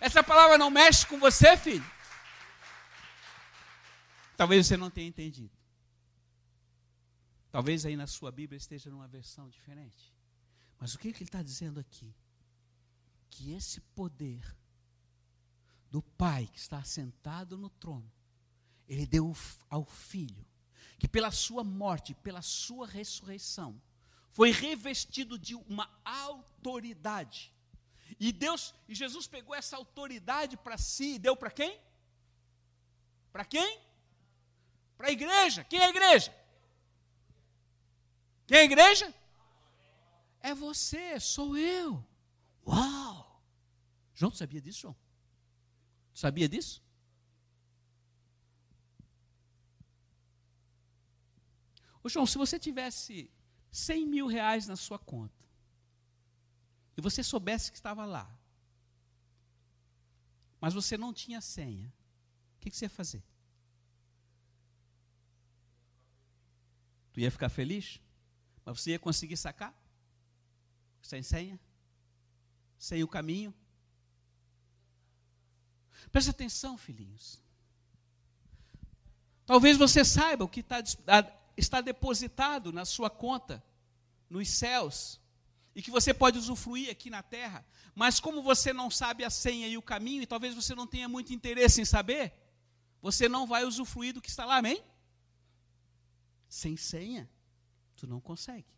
Essa 0.00 0.20
palavra 0.20 0.58
não 0.58 0.68
mexe 0.68 1.06
com 1.06 1.20
você, 1.20 1.56
filho? 1.56 1.88
Talvez 4.36 4.66
você 4.66 4.76
não 4.76 4.90
tenha 4.90 5.06
entendido. 5.06 5.56
Talvez 7.52 7.86
aí 7.86 7.94
na 7.94 8.08
sua 8.08 8.32
Bíblia 8.32 8.58
esteja 8.58 8.90
numa 8.90 9.06
versão 9.06 9.48
diferente. 9.48 10.11
Mas 10.82 10.94
o 10.94 10.98
que, 10.98 11.12
que 11.12 11.18
ele 11.18 11.28
está 11.28 11.40
dizendo 11.40 11.78
aqui? 11.78 12.12
Que 13.30 13.52
esse 13.52 13.80
poder 13.80 14.42
do 15.88 16.02
Pai 16.02 16.48
que 16.52 16.58
está 16.58 16.82
sentado 16.82 17.56
no 17.56 17.70
trono, 17.70 18.12
ele 18.88 19.06
deu 19.06 19.32
ao 19.70 19.84
Filho, 19.84 20.44
que 20.98 21.06
pela 21.06 21.30
sua 21.30 21.62
morte, 21.62 22.16
pela 22.16 22.42
sua 22.42 22.84
ressurreição, 22.84 23.80
foi 24.32 24.50
revestido 24.50 25.38
de 25.38 25.54
uma 25.54 25.88
autoridade. 26.04 27.54
E 28.18 28.32
Deus, 28.32 28.74
e 28.88 28.94
Jesus 28.96 29.28
pegou 29.28 29.54
essa 29.54 29.76
autoridade 29.76 30.56
para 30.56 30.76
si 30.76 31.14
e 31.14 31.18
deu 31.20 31.36
para 31.36 31.52
quem? 31.52 31.80
Para 33.32 33.44
quem? 33.44 33.80
Para 34.96 35.06
a 35.06 35.12
igreja. 35.12 35.62
Quem 35.62 35.78
é 35.78 35.84
a 35.84 35.90
igreja? 35.90 36.34
Quem 38.48 38.58
é 38.58 38.60
a 38.62 38.64
igreja? 38.64 39.21
É 40.42 40.54
você, 40.54 41.20
sou 41.20 41.56
eu. 41.56 42.04
Uau! 42.66 43.42
João, 44.12 44.30
tu 44.30 44.36
sabia 44.36 44.60
disso, 44.60 44.80
João? 44.80 44.96
Tu 46.12 46.18
sabia 46.18 46.48
disso? 46.48 46.82
Ô, 52.02 52.08
João, 52.08 52.26
se 52.26 52.36
você 52.36 52.58
tivesse 52.58 53.30
100 53.70 54.06
mil 54.06 54.26
reais 54.26 54.66
na 54.66 54.76
sua 54.76 54.98
conta, 54.98 55.42
e 56.96 57.00
você 57.00 57.22
soubesse 57.22 57.70
que 57.70 57.76
estava 57.76 58.04
lá, 58.04 58.28
mas 60.60 60.74
você 60.74 60.98
não 60.98 61.12
tinha 61.12 61.40
senha, 61.40 61.92
o 62.56 62.60
que, 62.60 62.70
que 62.70 62.76
você 62.76 62.86
ia 62.86 62.90
fazer? 62.90 63.22
Tu 67.12 67.20
ia 67.20 67.30
ficar 67.30 67.48
feliz? 67.48 68.00
Mas 68.64 68.80
você 68.80 68.90
ia 68.92 68.98
conseguir 68.98 69.36
sacar? 69.36 69.74
Sem 71.02 71.22
senha, 71.22 71.60
sem 72.78 73.02
o 73.02 73.08
caminho. 73.08 73.52
Presta 76.10 76.30
atenção, 76.30 76.78
filhinhos. 76.78 77.42
Talvez 79.44 79.76
você 79.76 80.04
saiba 80.04 80.44
o 80.44 80.48
que 80.48 80.60
está, 80.60 80.82
está 81.56 81.80
depositado 81.80 82.72
na 82.72 82.84
sua 82.84 83.10
conta 83.10 83.62
nos 84.30 84.48
céus 84.48 85.20
e 85.74 85.82
que 85.82 85.90
você 85.90 86.14
pode 86.14 86.38
usufruir 86.38 86.90
aqui 86.90 87.10
na 87.10 87.22
terra, 87.22 87.66
mas 87.94 88.20
como 88.20 88.42
você 88.42 88.72
não 88.72 88.90
sabe 88.90 89.24
a 89.24 89.30
senha 89.30 89.66
e 89.66 89.76
o 89.76 89.82
caminho, 89.82 90.22
e 90.22 90.26
talvez 90.26 90.54
você 90.54 90.74
não 90.74 90.86
tenha 90.86 91.08
muito 91.08 91.32
interesse 91.32 91.80
em 91.80 91.84
saber, 91.84 92.32
você 93.00 93.28
não 93.28 93.46
vai 93.46 93.64
usufruir 93.64 94.14
do 94.14 94.20
que 94.20 94.28
está 94.28 94.44
lá, 94.44 94.58
amém? 94.58 94.82
Sem 96.48 96.76
senha, 96.76 97.28
tu 97.96 98.06
não 98.06 98.20
consegue. 98.20 98.70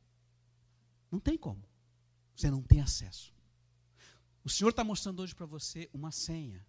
Não 1.10 1.18
tem 1.18 1.36
como. 1.36 1.62
Você 2.34 2.50
não 2.50 2.62
tem 2.62 2.80
acesso. 2.80 3.32
O 4.44 4.50
Senhor 4.50 4.70
está 4.70 4.84
mostrando 4.84 5.20
hoje 5.20 5.34
para 5.34 5.46
você 5.46 5.88
uma 5.92 6.10
senha. 6.10 6.66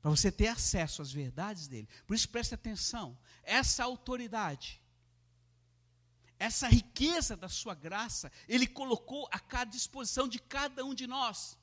Para 0.00 0.10
você 0.10 0.30
ter 0.30 0.48
acesso 0.48 1.02
às 1.02 1.12
verdades 1.12 1.68
dele. 1.68 1.88
Por 2.06 2.14
isso 2.14 2.28
preste 2.28 2.54
atenção. 2.54 3.16
Essa 3.42 3.84
autoridade 3.84 4.82
essa 6.38 6.68
riqueza 6.68 7.36
da 7.36 7.48
sua 7.48 7.74
graça, 7.74 8.30
Ele 8.48 8.66
colocou 8.66 9.28
a 9.30 9.38
cada 9.38 9.70
disposição 9.70 10.28
de 10.28 10.38
cada 10.38 10.84
um 10.84 10.94
de 10.94 11.06
nós. 11.06 11.58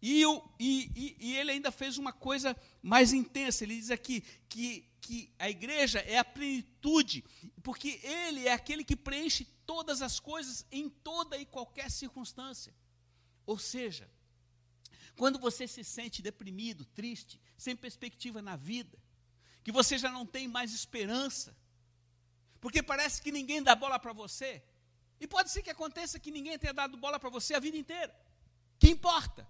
E, 0.00 0.22
e, 0.22 0.92
e, 0.94 1.16
e, 1.18 1.36
ele 1.36 1.50
ainda 1.50 1.72
fez 1.72 1.98
uma 1.98 2.12
coisa 2.12 2.56
mais 2.82 3.12
intensa. 3.12 3.64
Ele 3.64 3.76
diz 3.76 3.90
aqui 3.90 4.20
que, 4.48 4.88
que 5.00 5.32
a 5.38 5.50
igreja 5.50 5.98
é 6.00 6.18
a 6.18 6.24
plenitude, 6.24 7.24
porque 7.62 8.00
ele 8.02 8.46
é 8.46 8.52
aquele 8.52 8.84
que 8.84 8.96
preenche 8.96 9.44
todas 9.66 10.00
as 10.00 10.20
coisas 10.20 10.64
em 10.70 10.88
toda 10.88 11.36
e 11.36 11.44
qualquer 11.44 11.90
circunstância. 11.90 12.72
Ou 13.44 13.58
seja, 13.58 14.08
quando 15.16 15.38
você 15.38 15.66
se 15.66 15.82
sente 15.82 16.22
deprimido, 16.22 16.84
triste, 16.84 17.40
sem 17.56 17.74
perspectiva 17.74 18.40
na 18.40 18.54
vida, 18.54 18.96
que 19.64 19.72
você 19.72 19.98
já 19.98 20.12
não 20.12 20.24
tem 20.24 20.46
mais 20.46 20.72
esperança, 20.72 21.56
porque 22.60 22.82
parece 22.82 23.20
que 23.20 23.32
ninguém 23.32 23.62
dá 23.62 23.74
bola 23.74 23.98
para 23.98 24.12
você. 24.12 24.62
E 25.20 25.26
pode 25.26 25.50
ser 25.50 25.62
que 25.62 25.70
aconteça 25.70 26.20
que 26.20 26.30
ninguém 26.30 26.56
tenha 26.56 26.72
dado 26.72 26.96
bola 26.96 27.18
para 27.18 27.30
você 27.30 27.54
a 27.54 27.58
vida 27.58 27.76
inteira. 27.76 28.14
Que 28.78 28.90
importa? 28.90 29.46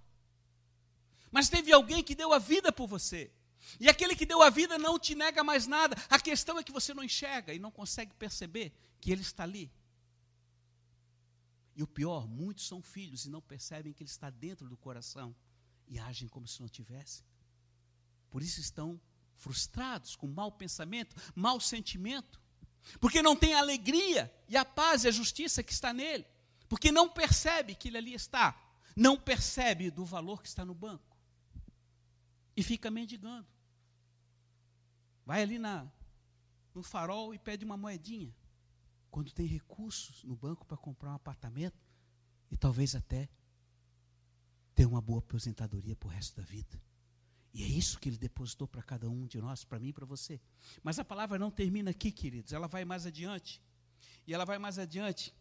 Mas 1.30 1.48
teve 1.48 1.72
alguém 1.72 2.02
que 2.02 2.14
deu 2.14 2.32
a 2.32 2.38
vida 2.38 2.72
por 2.72 2.86
você. 2.86 3.30
E 3.78 3.88
aquele 3.88 4.16
que 4.16 4.24
deu 4.24 4.42
a 4.42 4.50
vida 4.50 4.78
não 4.78 4.98
te 4.98 5.14
nega 5.14 5.44
mais 5.44 5.66
nada. 5.66 5.96
A 6.08 6.18
questão 6.18 6.58
é 6.58 6.62
que 6.62 6.72
você 6.72 6.94
não 6.94 7.02
enxerga 7.02 7.52
e 7.52 7.58
não 7.58 7.70
consegue 7.70 8.14
perceber 8.14 8.72
que 9.00 9.12
ele 9.12 9.22
está 9.22 9.42
ali. 9.42 9.70
E 11.76 11.82
o 11.82 11.86
pior, 11.86 12.26
muitos 12.26 12.66
são 12.66 12.82
filhos 12.82 13.24
e 13.24 13.30
não 13.30 13.40
percebem 13.40 13.92
que 13.92 14.02
ele 14.02 14.10
está 14.10 14.30
dentro 14.30 14.68
do 14.68 14.76
coração 14.76 15.34
e 15.86 15.98
agem 15.98 16.28
como 16.28 16.46
se 16.46 16.60
não 16.60 16.68
tivesse. 16.68 17.22
Por 18.30 18.42
isso 18.42 18.60
estão 18.60 19.00
frustrados, 19.36 20.16
com 20.16 20.26
mau 20.26 20.50
pensamento, 20.50 21.14
mau 21.34 21.60
sentimento. 21.60 22.40
Porque 23.00 23.22
não 23.22 23.36
tem 23.36 23.54
a 23.54 23.60
alegria 23.60 24.32
e 24.48 24.56
a 24.56 24.64
paz 24.64 25.04
e 25.04 25.08
a 25.08 25.12
justiça 25.12 25.62
que 25.62 25.72
está 25.72 25.92
nele. 25.92 26.26
Porque 26.68 26.90
não 26.90 27.08
percebe 27.08 27.74
que 27.74 27.88
ele 27.88 27.98
ali 27.98 28.14
está. 28.14 28.60
Não 28.96 29.16
percebe 29.16 29.90
do 29.90 30.04
valor 30.04 30.42
que 30.42 30.48
está 30.48 30.64
no 30.64 30.74
banco. 30.74 31.07
E 32.58 32.62
fica 32.64 32.90
mendigando. 32.90 33.46
Vai 35.24 35.42
ali 35.42 35.60
na, 35.60 35.88
no 36.74 36.82
farol 36.82 37.32
e 37.32 37.38
pede 37.38 37.64
uma 37.64 37.76
moedinha. 37.76 38.34
Quando 39.12 39.30
tem 39.30 39.46
recursos 39.46 40.24
no 40.24 40.34
banco 40.34 40.66
para 40.66 40.76
comprar 40.76 41.12
um 41.12 41.14
apartamento 41.14 41.78
e 42.50 42.56
talvez 42.56 42.96
até 42.96 43.28
ter 44.74 44.86
uma 44.86 45.00
boa 45.00 45.20
aposentadoria 45.20 45.94
para 45.94 46.08
o 46.08 46.10
resto 46.10 46.38
da 46.38 46.42
vida. 46.42 46.82
E 47.54 47.62
é 47.62 47.66
isso 47.68 47.96
que 48.00 48.08
ele 48.08 48.18
depositou 48.18 48.66
para 48.66 48.82
cada 48.82 49.08
um 49.08 49.24
de 49.24 49.40
nós, 49.40 49.62
para 49.62 49.78
mim 49.78 49.90
e 49.90 49.92
para 49.92 50.04
você. 50.04 50.40
Mas 50.82 50.98
a 50.98 51.04
palavra 51.04 51.38
não 51.38 51.52
termina 51.52 51.92
aqui, 51.92 52.10
queridos, 52.10 52.52
ela 52.52 52.66
vai 52.66 52.84
mais 52.84 53.06
adiante. 53.06 53.62
E 54.26 54.34
ela 54.34 54.44
vai 54.44 54.58
mais 54.58 54.80
adiante. 54.80 55.32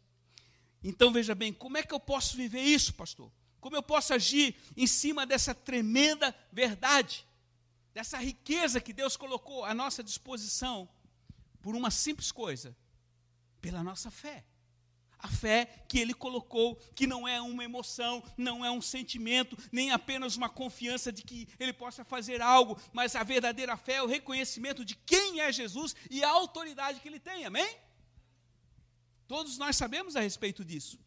Então 0.84 1.12
veja 1.12 1.34
bem, 1.34 1.52
como 1.52 1.78
é 1.78 1.84
que 1.84 1.96
eu 1.96 2.00
posso 2.00 2.38
viver 2.38 2.62
isso, 2.62 2.94
pastor? 2.94 3.32
Como 3.68 3.76
eu 3.76 3.84
posso 3.84 4.14
agir 4.14 4.56
em 4.78 4.88
cima 4.88 5.26
dessa 5.26 5.54
tremenda 5.54 6.34
verdade, 6.54 7.28
dessa 7.94 8.18
riqueza 8.18 8.80
que 8.80 8.94
Deus 8.94 9.18
colocou 9.18 9.66
à 9.66 9.74
nossa 9.74 10.02
disposição, 10.02 10.88
por 11.62 11.76
uma 11.76 11.92
simples 11.92 12.32
coisa: 12.32 12.74
pela 13.60 13.84
nossa 13.84 14.10
fé. 14.10 14.46
A 15.20 15.28
fé 15.28 15.84
que 15.90 16.00
ele 16.00 16.14
colocou, 16.14 16.78
que 16.96 17.06
não 17.06 17.28
é 17.28 17.42
uma 17.42 17.62
emoção, 17.62 18.24
não 18.38 18.64
é 18.64 18.72
um 18.72 18.82
sentimento, 18.82 19.58
nem 19.70 19.92
apenas 19.92 20.38
uma 20.38 20.48
confiança 20.48 21.12
de 21.12 21.22
que 21.22 21.46
ele 21.60 21.74
possa 21.74 22.06
fazer 22.06 22.42
algo, 22.42 22.80
mas 22.94 23.18
a 23.18 23.24
verdadeira 23.24 23.76
fé 23.76 23.96
é 23.96 24.02
o 24.02 24.08
reconhecimento 24.08 24.86
de 24.86 24.96
quem 24.96 25.42
é 25.42 25.52
Jesus 25.52 25.94
e 26.10 26.24
a 26.24 26.30
autoridade 26.30 27.02
que 27.02 27.10
ele 27.10 27.20
tem, 27.20 27.44
amém? 27.44 27.78
Todos 29.28 29.58
nós 29.58 29.76
sabemos 29.76 30.16
a 30.16 30.22
respeito 30.22 30.64
disso. 30.64 30.98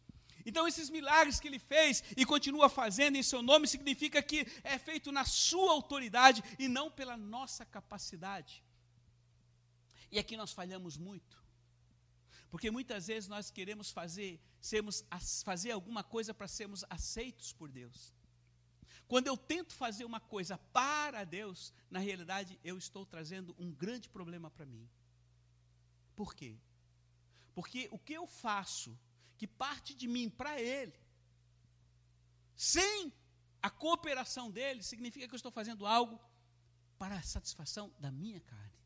Então, 0.45 0.67
esses 0.67 0.89
milagres 0.89 1.39
que 1.39 1.47
ele 1.47 1.59
fez 1.59 2.03
e 2.15 2.25
continua 2.25 2.69
fazendo 2.69 3.15
em 3.17 3.23
seu 3.23 3.41
nome, 3.41 3.67
significa 3.67 4.21
que 4.21 4.45
é 4.63 4.77
feito 4.77 5.11
na 5.11 5.25
sua 5.25 5.71
autoridade 5.71 6.43
e 6.57 6.67
não 6.67 6.89
pela 6.89 7.15
nossa 7.17 7.65
capacidade. 7.65 8.63
E 10.11 10.19
aqui 10.19 10.35
nós 10.35 10.51
falhamos 10.51 10.97
muito. 10.97 11.41
Porque 12.49 12.69
muitas 12.69 13.07
vezes 13.07 13.29
nós 13.29 13.49
queremos 13.49 13.91
fazer, 13.91 14.39
sermos, 14.59 15.05
fazer 15.43 15.71
alguma 15.71 16.03
coisa 16.03 16.33
para 16.33 16.49
sermos 16.49 16.83
aceitos 16.89 17.53
por 17.53 17.71
Deus. 17.71 18.13
Quando 19.07 19.27
eu 19.27 19.37
tento 19.37 19.73
fazer 19.73 20.03
uma 20.03 20.19
coisa 20.19 20.57
para 20.57 21.23
Deus, 21.23 21.73
na 21.89 21.99
realidade 21.99 22.59
eu 22.63 22.77
estou 22.77 23.05
trazendo 23.05 23.55
um 23.57 23.71
grande 23.71 24.09
problema 24.09 24.51
para 24.51 24.65
mim. 24.65 24.87
Por 26.15 26.35
quê? 26.35 26.57
Porque 27.53 27.87
o 27.91 27.99
que 27.99 28.13
eu 28.13 28.27
faço, 28.27 28.97
que 29.41 29.47
parte 29.47 29.95
de 29.95 30.07
mim 30.07 30.29
para 30.29 30.61
Ele, 30.61 30.93
sem 32.55 33.11
a 33.59 33.71
cooperação 33.71 34.51
dele, 34.51 34.83
significa 34.83 35.27
que 35.27 35.33
eu 35.33 35.35
estou 35.35 35.51
fazendo 35.51 35.87
algo 35.87 36.21
para 36.99 37.15
a 37.15 37.23
satisfação 37.23 37.91
da 37.97 38.11
minha 38.11 38.39
carne. 38.39 38.77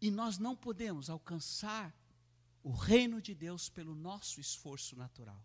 E 0.00 0.10
nós 0.10 0.38
não 0.38 0.56
podemos 0.56 1.10
alcançar 1.10 1.94
o 2.62 2.72
reino 2.72 3.20
de 3.20 3.34
Deus 3.34 3.68
pelo 3.68 3.94
nosso 3.94 4.40
esforço 4.40 4.96
natural. 4.96 5.44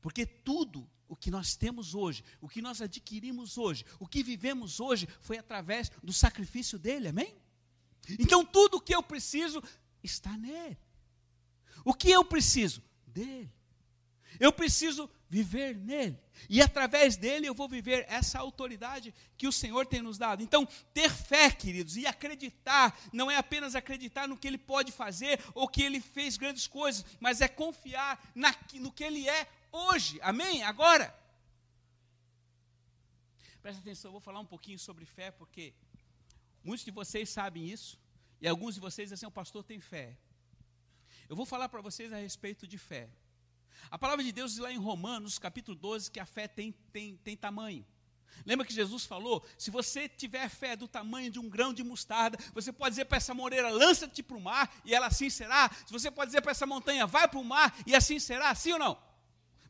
Porque 0.00 0.26
tudo 0.26 0.90
o 1.06 1.14
que 1.14 1.30
nós 1.30 1.54
temos 1.54 1.94
hoje, 1.94 2.24
o 2.40 2.48
que 2.48 2.60
nós 2.60 2.82
adquirimos 2.82 3.56
hoje, 3.56 3.84
o 4.00 4.08
que 4.08 4.24
vivemos 4.24 4.80
hoje, 4.80 5.06
foi 5.20 5.38
através 5.38 5.92
do 6.02 6.12
sacrifício 6.12 6.76
dele, 6.76 7.06
amém? 7.06 7.40
Então 8.18 8.44
tudo 8.44 8.78
o 8.78 8.80
que 8.80 8.96
eu 8.96 9.00
preciso 9.00 9.62
está 10.02 10.36
nele. 10.36 10.76
O 11.84 11.94
que 11.94 12.10
eu 12.10 12.24
preciso? 12.24 12.82
Dele. 13.06 13.50
Eu 14.38 14.52
preciso 14.52 15.10
viver 15.28 15.76
nele. 15.76 16.18
E 16.48 16.60
através 16.62 17.16
dele 17.16 17.46
eu 17.46 17.54
vou 17.54 17.68
viver 17.68 18.04
essa 18.08 18.38
autoridade 18.38 19.14
que 19.36 19.46
o 19.46 19.52
Senhor 19.52 19.86
tem 19.86 20.00
nos 20.00 20.18
dado. 20.18 20.42
Então, 20.42 20.66
ter 20.94 21.10
fé, 21.10 21.50
queridos, 21.50 21.96
e 21.96 22.06
acreditar, 22.06 22.98
não 23.12 23.30
é 23.30 23.36
apenas 23.36 23.74
acreditar 23.74 24.26
no 24.26 24.36
que 24.36 24.48
ele 24.48 24.58
pode 24.58 24.90
fazer 24.90 25.40
ou 25.54 25.68
que 25.68 25.82
ele 25.82 26.00
fez 26.00 26.36
grandes 26.36 26.66
coisas, 26.66 27.04
mas 27.20 27.40
é 27.40 27.48
confiar 27.48 28.20
na, 28.34 28.54
no 28.74 28.90
que 28.90 29.04
ele 29.04 29.28
é 29.28 29.46
hoje. 29.70 30.18
Amém? 30.22 30.62
Agora. 30.62 31.14
Presta 33.62 33.80
atenção, 33.80 34.08
eu 34.08 34.12
vou 34.12 34.20
falar 34.20 34.40
um 34.40 34.46
pouquinho 34.46 34.78
sobre 34.78 35.04
fé, 35.04 35.30
porque 35.30 35.74
muitos 36.64 36.84
de 36.84 36.90
vocês 36.90 37.28
sabem 37.28 37.68
isso, 37.68 38.00
e 38.40 38.48
alguns 38.48 38.74
de 38.74 38.80
vocês 38.80 39.10
dizem 39.10 39.16
assim: 39.16 39.26
o 39.26 39.30
pastor 39.30 39.62
tem 39.62 39.80
fé. 39.80 40.16
Eu 41.30 41.36
vou 41.36 41.46
falar 41.46 41.68
para 41.68 41.80
vocês 41.80 42.12
a 42.12 42.16
respeito 42.16 42.66
de 42.66 42.76
fé. 42.76 43.08
A 43.88 43.96
palavra 43.96 44.24
de 44.24 44.32
Deus 44.32 44.50
diz 44.50 44.58
lá 44.58 44.72
em 44.72 44.76
Romanos, 44.76 45.38
capítulo 45.38 45.76
12, 45.76 46.10
que 46.10 46.18
a 46.18 46.26
fé 46.26 46.48
tem, 46.48 46.72
tem, 46.92 47.16
tem 47.18 47.36
tamanho. 47.36 47.86
Lembra 48.44 48.66
que 48.66 48.74
Jesus 48.74 49.06
falou? 49.06 49.46
Se 49.56 49.70
você 49.70 50.08
tiver 50.08 50.48
fé 50.48 50.74
do 50.74 50.88
tamanho 50.88 51.30
de 51.30 51.38
um 51.38 51.48
grão 51.48 51.72
de 51.72 51.84
mostarda, 51.84 52.36
você 52.52 52.72
pode 52.72 52.94
dizer 52.94 53.04
para 53.04 53.18
essa 53.18 53.32
moreira, 53.32 53.70
lança-te 53.70 54.24
para 54.24 54.36
o 54.36 54.40
mar, 54.40 54.74
e 54.84 54.92
ela 54.92 55.06
assim 55.06 55.30
será. 55.30 55.70
Se 55.86 55.92
você 55.92 56.10
pode 56.10 56.30
dizer 56.30 56.40
para 56.40 56.50
essa 56.50 56.66
montanha, 56.66 57.06
vai 57.06 57.28
para 57.28 57.38
o 57.38 57.44
mar, 57.44 57.78
e 57.86 57.94
assim 57.94 58.18
será, 58.18 58.52
sim 58.56 58.72
ou 58.72 58.80
não? 58.80 59.00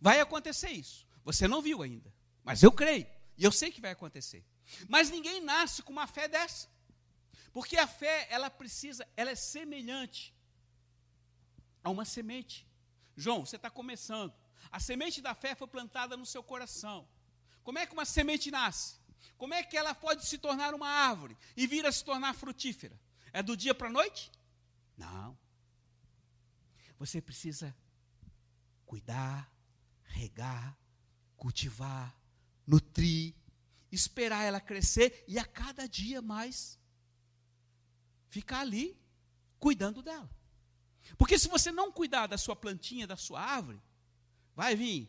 Vai 0.00 0.18
acontecer 0.18 0.70
isso. 0.70 1.06
Você 1.26 1.46
não 1.46 1.60
viu 1.60 1.82
ainda, 1.82 2.10
mas 2.42 2.62
eu 2.62 2.72
creio, 2.72 3.06
e 3.36 3.44
eu 3.44 3.52
sei 3.52 3.70
que 3.70 3.82
vai 3.82 3.90
acontecer. 3.90 4.42
Mas 4.88 5.10
ninguém 5.10 5.42
nasce 5.42 5.82
com 5.82 5.92
uma 5.92 6.06
fé 6.06 6.26
dessa. 6.26 6.70
Porque 7.52 7.76
a 7.76 7.86
fé, 7.86 8.28
ela 8.30 8.48
precisa, 8.48 9.06
ela 9.14 9.30
é 9.30 9.34
semelhante 9.34 10.32
a 11.82 11.90
uma 11.90 12.04
semente. 12.04 12.66
João, 13.16 13.44
você 13.44 13.56
está 13.56 13.70
começando. 13.70 14.32
A 14.70 14.78
semente 14.80 15.20
da 15.20 15.34
fé 15.34 15.54
foi 15.54 15.66
plantada 15.66 16.16
no 16.16 16.26
seu 16.26 16.42
coração. 16.42 17.08
Como 17.62 17.78
é 17.78 17.86
que 17.86 17.92
uma 17.92 18.04
semente 18.04 18.50
nasce? 18.50 18.98
Como 19.36 19.54
é 19.54 19.62
que 19.62 19.76
ela 19.76 19.94
pode 19.94 20.26
se 20.26 20.38
tornar 20.38 20.74
uma 20.74 20.88
árvore 20.88 21.36
e 21.56 21.66
vir 21.66 21.86
a 21.86 21.92
se 21.92 22.04
tornar 22.04 22.34
frutífera? 22.34 22.98
É 23.32 23.42
do 23.42 23.56
dia 23.56 23.74
para 23.74 23.88
a 23.88 23.92
noite? 23.92 24.30
Não. 24.96 25.38
Você 26.98 27.20
precisa 27.20 27.74
cuidar, 28.84 29.50
regar, 30.04 30.76
cultivar, 31.36 32.14
nutrir, 32.66 33.34
esperar 33.90 34.44
ela 34.44 34.60
crescer 34.60 35.24
e 35.26 35.38
a 35.38 35.44
cada 35.44 35.88
dia 35.88 36.20
mais 36.20 36.78
ficar 38.28 38.60
ali 38.60 38.98
cuidando 39.58 40.02
dela. 40.02 40.28
Porque 41.16 41.38
se 41.38 41.48
você 41.48 41.70
não 41.70 41.92
cuidar 41.92 42.26
da 42.26 42.38
sua 42.38 42.56
plantinha, 42.56 43.06
da 43.06 43.16
sua 43.16 43.40
árvore, 43.40 43.80
vai 44.54 44.74
vir 44.74 45.08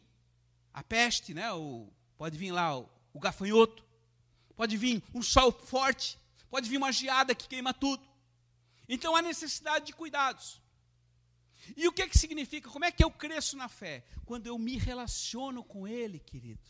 a 0.74 0.84
peste, 0.84 1.34
né? 1.34 1.48
Pode 2.18 2.38
vir 2.38 2.52
lá 2.52 2.78
o, 2.78 2.90
o 3.14 3.20
gafanhoto, 3.20 3.84
pode 4.56 4.78
vir 4.78 5.04
um 5.14 5.22
sol 5.22 5.52
forte, 5.52 6.18
pode 6.50 6.70
vir 6.70 6.78
uma 6.78 6.92
geada 6.92 7.36
que 7.36 7.48
queima 7.48 7.74
tudo. 7.74 8.06
Então 8.88 9.16
há 9.16 9.22
necessidade 9.22 9.86
de 9.86 9.94
cuidados. 9.94 10.62
E 11.78 11.88
o 11.88 11.92
que, 11.92 12.08
que 12.08 12.18
significa? 12.18 12.70
Como 12.70 12.86
é 12.86 12.92
que 12.92 13.04
eu 13.04 13.12
cresço 13.12 13.56
na 13.56 13.70
fé? 13.70 14.04
Quando 14.26 14.48
eu 14.48 14.58
me 14.58 14.78
relaciono 14.78 15.64
com 15.64 15.88
Ele, 15.88 16.20
querido. 16.20 16.62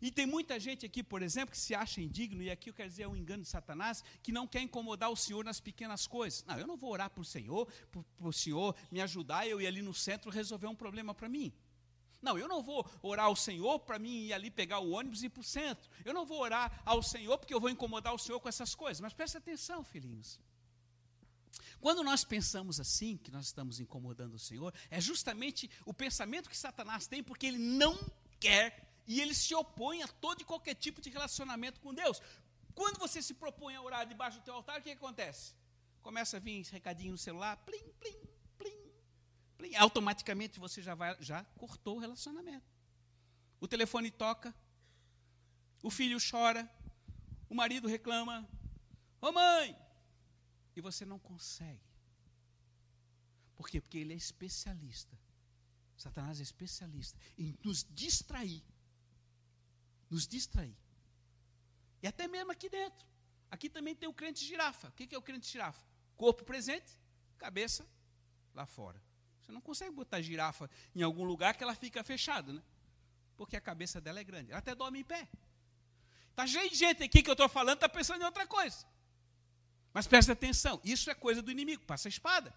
E 0.00 0.10
tem 0.10 0.26
muita 0.26 0.58
gente 0.60 0.86
aqui, 0.86 1.02
por 1.02 1.22
exemplo, 1.22 1.52
que 1.52 1.58
se 1.58 1.74
acha 1.74 2.00
indigno, 2.00 2.42
e 2.42 2.50
aqui 2.50 2.70
eu 2.70 2.74
quero 2.74 2.88
dizer 2.88 3.02
é 3.02 3.08
um 3.08 3.16
engano 3.16 3.42
de 3.42 3.48
Satanás, 3.48 4.04
que 4.22 4.32
não 4.32 4.46
quer 4.46 4.60
incomodar 4.60 5.10
o 5.10 5.16
Senhor 5.16 5.44
nas 5.44 5.60
pequenas 5.60 6.06
coisas. 6.06 6.44
Não, 6.44 6.58
eu 6.58 6.66
não 6.66 6.76
vou 6.76 6.90
orar 6.90 7.10
para 7.10 7.20
o 7.20 7.24
Senhor, 7.24 7.66
para 7.90 8.28
o 8.28 8.32
Senhor 8.32 8.74
me 8.90 9.00
ajudar, 9.00 9.46
eu 9.46 9.60
ir 9.60 9.66
ali 9.66 9.82
no 9.82 9.94
centro 9.94 10.30
resolver 10.30 10.66
um 10.66 10.74
problema 10.74 11.14
para 11.14 11.28
mim. 11.28 11.52
Não, 12.20 12.36
eu 12.36 12.48
não 12.48 12.62
vou 12.62 12.88
orar 13.00 13.26
ao 13.26 13.36
Senhor 13.36 13.78
para 13.80 13.98
mim 13.98 14.26
ir 14.26 14.32
ali 14.32 14.50
pegar 14.50 14.80
o 14.80 14.90
ônibus 14.90 15.22
e 15.22 15.26
ir 15.26 15.30
para 15.30 15.40
o 15.40 15.44
centro. 15.44 15.88
Eu 16.04 16.12
não 16.12 16.26
vou 16.26 16.40
orar 16.40 16.82
ao 16.84 17.02
Senhor 17.02 17.38
porque 17.38 17.54
eu 17.54 17.60
vou 17.60 17.70
incomodar 17.70 18.12
o 18.12 18.18
Senhor 18.18 18.40
com 18.40 18.48
essas 18.48 18.74
coisas. 18.74 19.00
Mas 19.00 19.12
preste 19.12 19.36
atenção, 19.36 19.84
filhinhos. 19.84 20.40
Quando 21.80 22.02
nós 22.02 22.24
pensamos 22.24 22.80
assim, 22.80 23.16
que 23.16 23.30
nós 23.30 23.46
estamos 23.46 23.78
incomodando 23.78 24.34
o 24.34 24.38
Senhor, 24.38 24.74
é 24.90 25.00
justamente 25.00 25.70
o 25.86 25.94
pensamento 25.94 26.50
que 26.50 26.56
Satanás 26.56 27.06
tem, 27.06 27.22
porque 27.22 27.46
ele 27.46 27.58
não 27.58 27.96
quer 28.40 28.87
e 29.08 29.22
ele 29.22 29.34
se 29.34 29.54
opõe 29.54 30.02
a 30.02 30.06
todo 30.06 30.42
e 30.42 30.44
qualquer 30.44 30.74
tipo 30.74 31.00
de 31.00 31.08
relacionamento 31.08 31.80
com 31.80 31.94
Deus. 31.94 32.20
Quando 32.74 32.98
você 32.98 33.22
se 33.22 33.32
propõe 33.32 33.74
a 33.74 33.80
orar 33.80 34.06
debaixo 34.06 34.38
do 34.38 34.44
teu 34.44 34.54
altar, 34.54 34.78
o 34.78 34.82
que, 34.82 34.90
acontece? 34.90 35.54
Começa 36.02 36.36
a 36.36 36.40
vir 36.40 36.62
recadinho 36.66 37.12
no 37.12 37.18
celular, 37.18 37.56
plim, 37.56 37.88
plim, 37.98 38.20
plim, 38.58 38.92
plim. 39.56 39.74
Automaticamente 39.76 40.60
você 40.60 40.82
já, 40.82 40.94
vai, 40.94 41.16
já 41.20 41.42
cortou 41.56 41.96
o 41.96 41.98
relacionamento. 41.98 42.70
O 43.58 43.66
telefone 43.66 44.10
toca, 44.10 44.54
o 45.82 45.90
filho 45.90 46.18
chora, 46.30 46.70
o 47.48 47.54
marido 47.54 47.88
reclama, 47.88 48.46
ô 49.22 49.28
oh, 49.28 49.32
mãe, 49.32 49.76
e 50.76 50.82
você 50.82 51.06
não 51.06 51.18
consegue. 51.18 51.88
Por 53.56 53.68
quê? 53.68 53.80
Porque 53.80 53.98
ele 53.98 54.12
é 54.12 54.16
especialista. 54.16 55.18
Satanás 55.96 56.38
é 56.38 56.42
especialista 56.42 57.18
em 57.36 57.58
nos 57.64 57.84
distrair 57.90 58.62
nos 60.10 60.26
distrair. 60.26 60.76
E 62.02 62.06
até 62.06 62.28
mesmo 62.28 62.52
aqui 62.52 62.68
dentro. 62.68 63.06
Aqui 63.50 63.68
também 63.68 63.94
tem 63.94 64.08
o 64.08 64.12
crente 64.12 64.44
girafa. 64.44 64.88
O 64.88 64.92
que 64.92 65.14
é 65.14 65.18
o 65.18 65.22
crente 65.22 65.48
girafa? 65.48 65.82
Corpo 66.16 66.44
presente, 66.44 66.90
cabeça 67.38 67.86
lá 68.54 68.66
fora. 68.66 69.00
Você 69.42 69.52
não 69.52 69.60
consegue 69.60 69.92
botar 69.92 70.20
girafa 70.20 70.68
em 70.94 71.02
algum 71.02 71.24
lugar 71.24 71.56
que 71.56 71.62
ela 71.62 71.74
fica 71.74 72.04
fechada, 72.04 72.52
né? 72.52 72.62
Porque 73.36 73.56
a 73.56 73.60
cabeça 73.60 74.00
dela 74.00 74.20
é 74.20 74.24
grande. 74.24 74.50
Ela 74.50 74.58
até 74.58 74.74
dorme 74.74 75.00
em 75.00 75.04
pé. 75.04 75.28
Está 76.30 76.46
cheio 76.46 76.68
de 76.68 76.76
gente 76.76 77.02
aqui 77.02 77.22
que 77.22 77.30
eu 77.30 77.32
estou 77.32 77.48
falando, 77.48 77.76
está 77.76 77.88
pensando 77.88 78.20
em 78.22 78.24
outra 78.24 78.46
coisa. 78.46 78.86
Mas 79.92 80.06
presta 80.06 80.32
atenção, 80.32 80.80
isso 80.84 81.10
é 81.10 81.14
coisa 81.14 81.40
do 81.40 81.50
inimigo, 81.50 81.82
passa 81.84 82.08
a 82.08 82.10
espada. 82.10 82.54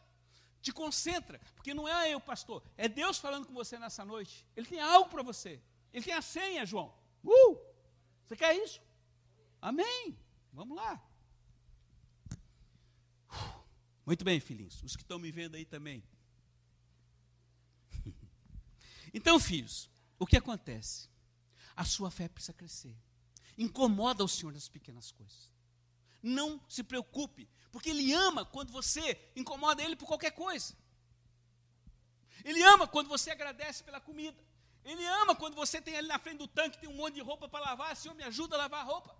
Te 0.62 0.72
concentra, 0.72 1.40
porque 1.56 1.74
não 1.74 1.88
é 1.88 2.14
eu, 2.14 2.20
pastor, 2.20 2.64
é 2.78 2.88
Deus 2.88 3.18
falando 3.18 3.48
com 3.48 3.54
você 3.54 3.80
nessa 3.80 4.06
noite. 4.06 4.46
Ele 4.56 4.68
tem 4.68 4.80
algo 4.80 5.10
para 5.10 5.24
você. 5.24 5.60
Ele 5.92 6.06
tem 6.06 6.14
a 6.14 6.22
senha, 6.22 6.66
João. 6.66 6.94
Uh! 7.24 7.58
Você 8.26 8.36
quer 8.36 8.56
isso? 8.56 8.82
Amém. 9.62 10.18
Vamos 10.54 10.76
lá. 10.76 11.02
Muito 14.06 14.24
bem, 14.26 14.40
filhinhos. 14.40 14.82
Os 14.84 14.96
que 14.96 15.04
estão 15.04 15.20
me 15.20 15.32
vendo 15.32 15.56
aí 15.56 15.66
também. 15.66 16.04
Então, 19.14 19.38
filhos, 19.42 19.90
o 20.18 20.26
que 20.26 20.38
acontece? 20.38 21.10
A 21.76 21.84
sua 21.84 22.10
fé 22.10 22.30
precisa 22.30 22.54
crescer. 22.54 22.96
Incomoda 23.58 24.24
o 24.24 24.28
Senhor 24.28 24.54
nas 24.54 24.70
pequenas 24.70 25.12
coisas. 25.12 25.52
Não 26.24 26.62
se 26.70 26.82
preocupe, 26.82 27.50
porque 27.72 27.90
Ele 27.90 28.14
ama 28.14 28.46
quando 28.46 28.72
você 28.72 29.20
incomoda 29.36 29.84
Ele 29.84 29.98
por 29.98 30.08
qualquer 30.08 30.32
coisa. 30.32 30.78
Ele 32.46 32.62
ama 32.64 32.88
quando 32.88 33.10
você 33.10 33.32
agradece 33.32 33.84
pela 33.84 34.00
comida. 34.00 34.42
Ele 34.84 35.06
ama 35.06 35.36
quando 35.36 35.56
você 35.56 35.80
tem 35.82 35.96
ali 35.96 36.08
na 36.08 36.20
frente 36.20 36.39
do 36.39 36.48
tanque, 36.48 36.80
tem 36.80 36.89
um 36.89 36.96
monte 36.96 37.15
de 37.15 37.22
roupa 37.22 37.48
para 37.48 37.65
lavar, 37.65 37.96
Senhor, 37.96 38.15
me 38.15 38.24
ajuda 38.24 38.56
a 38.56 38.60
lavar 38.60 38.82
a 38.82 38.84
roupa. 38.84 39.15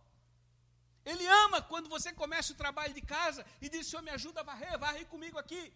Ele 1.06 1.26
ama 1.28 1.62
quando 1.62 1.90
você 1.90 2.12
começa 2.14 2.54
o 2.54 2.56
trabalho 2.56 2.94
de 2.94 3.02
casa 3.02 3.46
e 3.60 3.70
diz, 3.70 3.88
Senhor, 3.88 4.02
me 4.02 4.12
ajuda 4.12 4.42
a 4.42 4.44
varrer, 4.44 4.78
varre 4.78 5.06
comigo 5.06 5.38
aqui. 5.38 5.74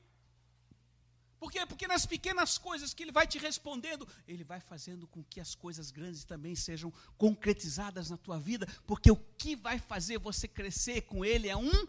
Por 1.39 1.51
quê? 1.51 1.65
Porque 1.65 1.87
nas 1.87 2.05
pequenas 2.05 2.57
coisas 2.57 2.93
que 2.93 3.03
Ele 3.03 3.11
vai 3.11 3.27
te 3.27 3.37
respondendo, 3.37 4.07
Ele 4.27 4.43
vai 4.43 4.59
fazendo 4.59 5.05
com 5.07 5.23
que 5.23 5.39
as 5.39 5.53
coisas 5.53 5.91
grandes 5.91 6.23
também 6.23 6.55
sejam 6.55 6.91
concretizadas 7.17 8.09
na 8.09 8.17
tua 8.17 8.39
vida, 8.39 8.67
porque 8.87 9.11
o 9.11 9.17
que 9.37 9.55
vai 9.55 9.77
fazer 9.77 10.17
você 10.17 10.47
crescer 10.47 11.01
com 11.01 11.25
Ele 11.25 11.49
é 11.49 11.57
um 11.57 11.87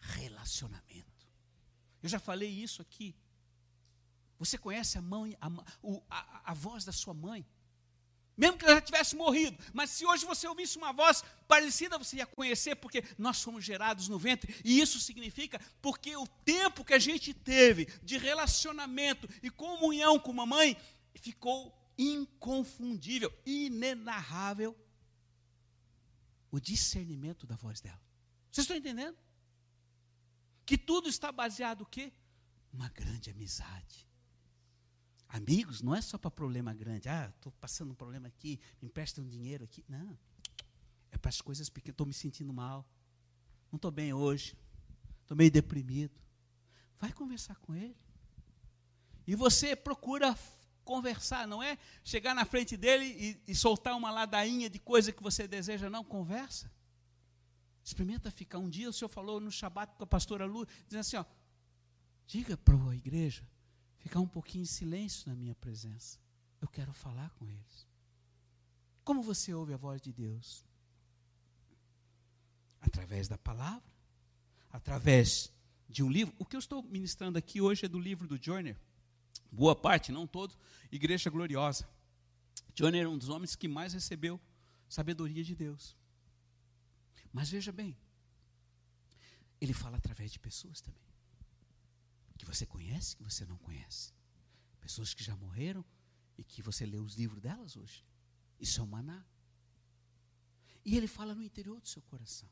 relacionamento. 0.00 1.28
Eu 2.02 2.08
já 2.08 2.18
falei 2.18 2.48
isso 2.48 2.80
aqui 2.82 3.14
você 4.38 4.58
conhece 4.58 4.98
a 4.98 5.02
mãe, 5.02 5.36
a, 5.40 5.48
a, 6.10 6.50
a, 6.50 6.54
voz 6.54 6.84
da 6.84 6.92
sua 6.92 7.14
mãe? 7.14 7.46
Mesmo 8.36 8.58
que 8.58 8.66
ela 8.66 8.74
já 8.74 8.80
tivesse 8.82 9.16
morrido, 9.16 9.56
mas 9.72 9.90
se 9.90 10.04
hoje 10.04 10.26
você 10.26 10.46
ouvisse 10.46 10.76
uma 10.76 10.92
voz 10.92 11.24
parecida, 11.48 11.96
você 11.96 12.16
ia 12.16 12.26
conhecer, 12.26 12.76
porque 12.76 13.02
nós 13.16 13.42
fomos 13.42 13.64
gerados 13.64 14.08
no 14.08 14.18
ventre, 14.18 14.54
e 14.62 14.78
isso 14.78 15.00
significa 15.00 15.58
porque 15.80 16.14
o 16.16 16.26
tempo 16.26 16.84
que 16.84 16.92
a 16.92 16.98
gente 16.98 17.32
teve 17.32 17.86
de 18.02 18.18
relacionamento 18.18 19.26
e 19.42 19.48
comunhão 19.48 20.18
com 20.18 20.30
uma 20.30 20.44
mãe 20.44 20.76
ficou 21.14 21.74
inconfundível, 21.96 23.32
inenarrável 23.46 24.76
o 26.50 26.60
discernimento 26.60 27.46
da 27.46 27.56
voz 27.56 27.80
dela. 27.80 28.00
Vocês 28.50 28.64
estão 28.64 28.76
entendendo? 28.76 29.16
Que 30.64 30.76
tudo 30.76 31.08
está 31.08 31.32
baseado 31.32 31.82
o 31.82 31.86
quê? 31.86 32.12
Uma 32.72 32.88
grande 32.90 33.30
amizade. 33.30 34.05
Amigos 35.36 35.82
não 35.82 35.94
é 35.94 36.00
só 36.00 36.16
para 36.16 36.30
problema 36.30 36.72
grande. 36.72 37.10
Ah, 37.10 37.30
estou 37.36 37.52
passando 37.60 37.90
um 37.90 37.94
problema 37.94 38.26
aqui, 38.26 38.58
me 38.80 38.88
empresta 38.88 39.20
um 39.20 39.26
dinheiro 39.26 39.64
aqui. 39.64 39.84
Não. 39.86 40.18
É 41.10 41.18
para 41.18 41.28
as 41.28 41.42
coisas 41.42 41.68
pequenas. 41.68 41.92
Estou 41.92 42.06
me 42.06 42.14
sentindo 42.14 42.54
mal. 42.54 42.88
Não 43.70 43.76
estou 43.76 43.90
bem 43.90 44.14
hoje. 44.14 44.56
Estou 45.20 45.36
meio 45.36 45.50
deprimido. 45.50 46.18
Vai 46.98 47.12
conversar 47.12 47.56
com 47.56 47.74
ele. 47.74 47.94
E 49.26 49.34
você 49.34 49.76
procura 49.76 50.34
conversar, 50.84 51.46
não 51.46 51.62
é 51.62 51.76
chegar 52.02 52.34
na 52.34 52.46
frente 52.46 52.74
dele 52.74 53.04
e, 53.04 53.50
e 53.52 53.54
soltar 53.54 53.94
uma 53.94 54.10
ladainha 54.10 54.70
de 54.70 54.78
coisa 54.78 55.12
que 55.12 55.22
você 55.22 55.46
deseja, 55.46 55.90
não. 55.90 56.02
Conversa. 56.02 56.72
Experimenta 57.84 58.30
ficar. 58.30 58.58
Um 58.58 58.70
dia 58.70 58.88
o 58.88 58.92
senhor 58.92 59.10
falou 59.10 59.38
no 59.38 59.50
Shabat 59.50 59.96
com 59.96 60.04
a 60.04 60.06
pastora 60.06 60.46
Lu, 60.46 60.64
dizendo 60.86 61.00
assim: 61.00 61.16
ó, 61.16 61.26
diga 62.26 62.56
para 62.56 62.74
a 62.74 62.96
igreja 62.96 63.46
ficar 64.06 64.20
um 64.20 64.28
pouquinho 64.28 64.62
em 64.62 64.66
silêncio 64.66 65.28
na 65.28 65.34
minha 65.34 65.54
presença. 65.56 66.16
Eu 66.60 66.68
quero 66.68 66.92
falar 66.92 67.28
com 67.30 67.50
eles. 67.50 67.86
Como 69.02 69.20
você 69.20 69.52
ouve 69.52 69.74
a 69.74 69.76
voz 69.76 70.00
de 70.00 70.12
Deus? 70.12 70.64
Através 72.80 73.26
da 73.26 73.36
palavra, 73.36 73.90
através 74.70 75.52
de 75.88 76.04
um 76.04 76.10
livro. 76.10 76.32
O 76.38 76.44
que 76.44 76.54
eu 76.54 76.60
estou 76.60 76.84
ministrando 76.84 77.36
aqui 77.36 77.60
hoje 77.60 77.84
é 77.84 77.88
do 77.88 77.98
livro 77.98 78.28
do 78.28 78.40
Joyner. 78.40 78.78
Boa 79.50 79.74
parte, 79.74 80.12
não 80.12 80.24
todo, 80.24 80.56
Igreja 80.92 81.28
Gloriosa. 81.28 81.88
Joyner 82.76 83.06
é 83.06 83.08
um 83.08 83.18
dos 83.18 83.28
homens 83.28 83.56
que 83.56 83.66
mais 83.66 83.92
recebeu 83.92 84.40
sabedoria 84.88 85.42
de 85.42 85.56
Deus. 85.56 85.96
Mas 87.32 87.50
veja 87.50 87.72
bem, 87.72 87.96
ele 89.60 89.72
fala 89.72 89.96
através 89.96 90.30
de 90.30 90.38
pessoas 90.38 90.80
também 90.80 91.15
que 92.36 92.44
você 92.44 92.66
conhece, 92.66 93.16
que 93.16 93.22
você 93.22 93.44
não 93.44 93.58
conhece. 93.58 94.12
Pessoas 94.80 95.14
que 95.14 95.24
já 95.24 95.36
morreram 95.36 95.84
e 96.38 96.44
que 96.44 96.62
você 96.62 96.86
lê 96.86 96.98
os 96.98 97.14
livros 97.14 97.40
delas 97.40 97.76
hoje. 97.76 98.04
Isso 98.60 98.80
é 98.80 98.82
o 98.82 98.86
maná. 98.86 99.24
E 100.84 100.96
ele 100.96 101.08
fala 101.08 101.34
no 101.34 101.42
interior 101.42 101.80
do 101.80 101.88
seu 101.88 102.02
coração. 102.02 102.48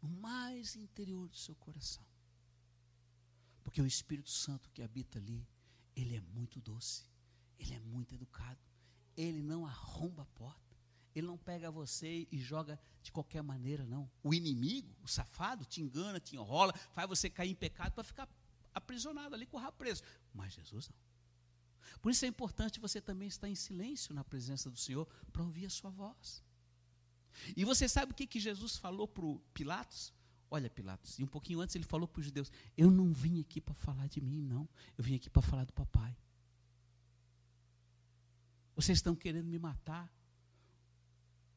No 0.00 0.08
mais 0.08 0.76
interior 0.76 1.28
do 1.28 1.36
seu 1.36 1.54
coração. 1.56 2.06
Porque 3.64 3.82
o 3.82 3.86
Espírito 3.86 4.30
Santo 4.30 4.70
que 4.70 4.82
habita 4.82 5.18
ali, 5.18 5.46
ele 5.94 6.14
é 6.14 6.20
muito 6.20 6.60
doce. 6.60 7.04
Ele 7.58 7.74
é 7.74 7.80
muito 7.80 8.14
educado. 8.14 8.60
Ele 9.16 9.42
não 9.42 9.66
arromba 9.66 10.22
a 10.22 10.26
porta. 10.26 10.76
Ele 11.14 11.26
não 11.26 11.38
pega 11.38 11.70
você 11.70 12.28
e 12.30 12.38
joga 12.38 12.78
de 13.02 13.10
qualquer 13.10 13.42
maneira, 13.42 13.86
não. 13.86 14.10
O 14.22 14.34
inimigo, 14.34 14.94
o 15.02 15.08
safado, 15.08 15.64
te 15.64 15.80
engana, 15.80 16.20
te 16.20 16.36
enrola, 16.36 16.74
faz 16.92 17.08
você 17.08 17.30
cair 17.30 17.50
em 17.50 17.54
pecado 17.54 17.92
para 17.92 18.04
ficar 18.04 18.28
aprisionado 18.76 19.34
ali 19.34 19.46
com 19.46 19.56
o 19.56 19.60
rabo 19.60 19.76
preso. 19.78 20.02
Mas 20.32 20.52
Jesus 20.52 20.88
não. 20.88 20.96
Por 22.00 22.10
isso 22.10 22.24
é 22.24 22.28
importante 22.28 22.78
você 22.78 23.00
também 23.00 23.26
estar 23.26 23.48
em 23.48 23.54
silêncio 23.54 24.14
na 24.14 24.22
presença 24.22 24.70
do 24.70 24.76
Senhor 24.76 25.06
para 25.32 25.42
ouvir 25.42 25.66
a 25.66 25.70
sua 25.70 25.90
voz. 25.90 26.44
E 27.56 27.64
você 27.64 27.88
sabe 27.88 28.12
o 28.12 28.14
que, 28.14 28.26
que 28.26 28.38
Jesus 28.38 28.76
falou 28.76 29.08
para 29.08 29.24
o 29.24 29.38
Pilatos? 29.54 30.12
Olha, 30.50 30.70
Pilatos, 30.70 31.18
e 31.18 31.24
um 31.24 31.26
pouquinho 31.26 31.60
antes 31.60 31.74
ele 31.74 31.84
falou 31.84 32.06
para 32.06 32.20
os 32.20 32.26
judeus: 32.26 32.52
Eu 32.76 32.90
não 32.90 33.12
vim 33.12 33.40
aqui 33.40 33.60
para 33.60 33.74
falar 33.74 34.06
de 34.08 34.20
mim, 34.20 34.42
não. 34.42 34.68
Eu 34.96 35.02
vim 35.02 35.16
aqui 35.16 35.28
para 35.28 35.42
falar 35.42 35.64
do 35.64 35.72
papai. 35.72 36.16
Vocês 38.74 38.98
estão 38.98 39.16
querendo 39.16 39.46
me 39.46 39.58
matar, 39.58 40.12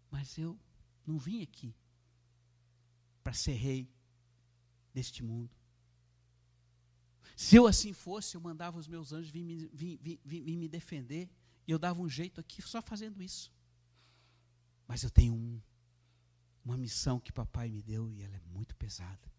mas 0.10 0.38
eu 0.38 0.58
não 1.06 1.18
vim 1.18 1.44
aqui 1.44 1.76
para 3.24 3.34
ser 3.34 3.54
rei 3.54 3.92
deste 4.94 5.22
mundo. 5.22 5.59
Se 7.40 7.56
eu 7.56 7.66
assim 7.66 7.94
fosse, 7.94 8.36
eu 8.36 8.42
mandava 8.42 8.78
os 8.78 8.86
meus 8.86 9.14
anjos 9.14 9.32
vir 9.32 9.46
me, 9.46 9.66
vir, 9.68 9.98
vir, 10.04 10.20
vir 10.44 10.58
me 10.58 10.68
defender, 10.68 11.30
e 11.66 11.72
eu 11.72 11.80
dava 11.80 12.02
um 12.02 12.10
jeito 12.10 12.42
aqui 12.42 12.62
só 12.62 12.82
fazendo 12.82 13.24
isso. 13.24 13.50
Mas 14.86 15.04
eu 15.04 15.10
tenho 15.10 15.34
um, 15.34 15.62
uma 16.66 16.76
missão 16.76 17.18
que 17.18 17.32
papai 17.32 17.70
me 17.70 17.82
deu 17.82 18.12
e 18.12 18.24
ela 18.24 18.36
é 18.36 18.42
muito 18.42 18.76
pesada. 18.76 19.32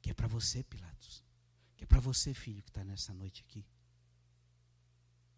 Que 0.00 0.12
é 0.12 0.14
para 0.14 0.26
você, 0.26 0.64
Pilatos. 0.64 1.22
Que 1.76 1.84
é 1.84 1.86
para 1.86 2.00
você, 2.00 2.32
filho, 2.32 2.62
que 2.62 2.70
está 2.70 2.82
nessa 2.82 3.12
noite 3.12 3.44
aqui. 3.46 3.66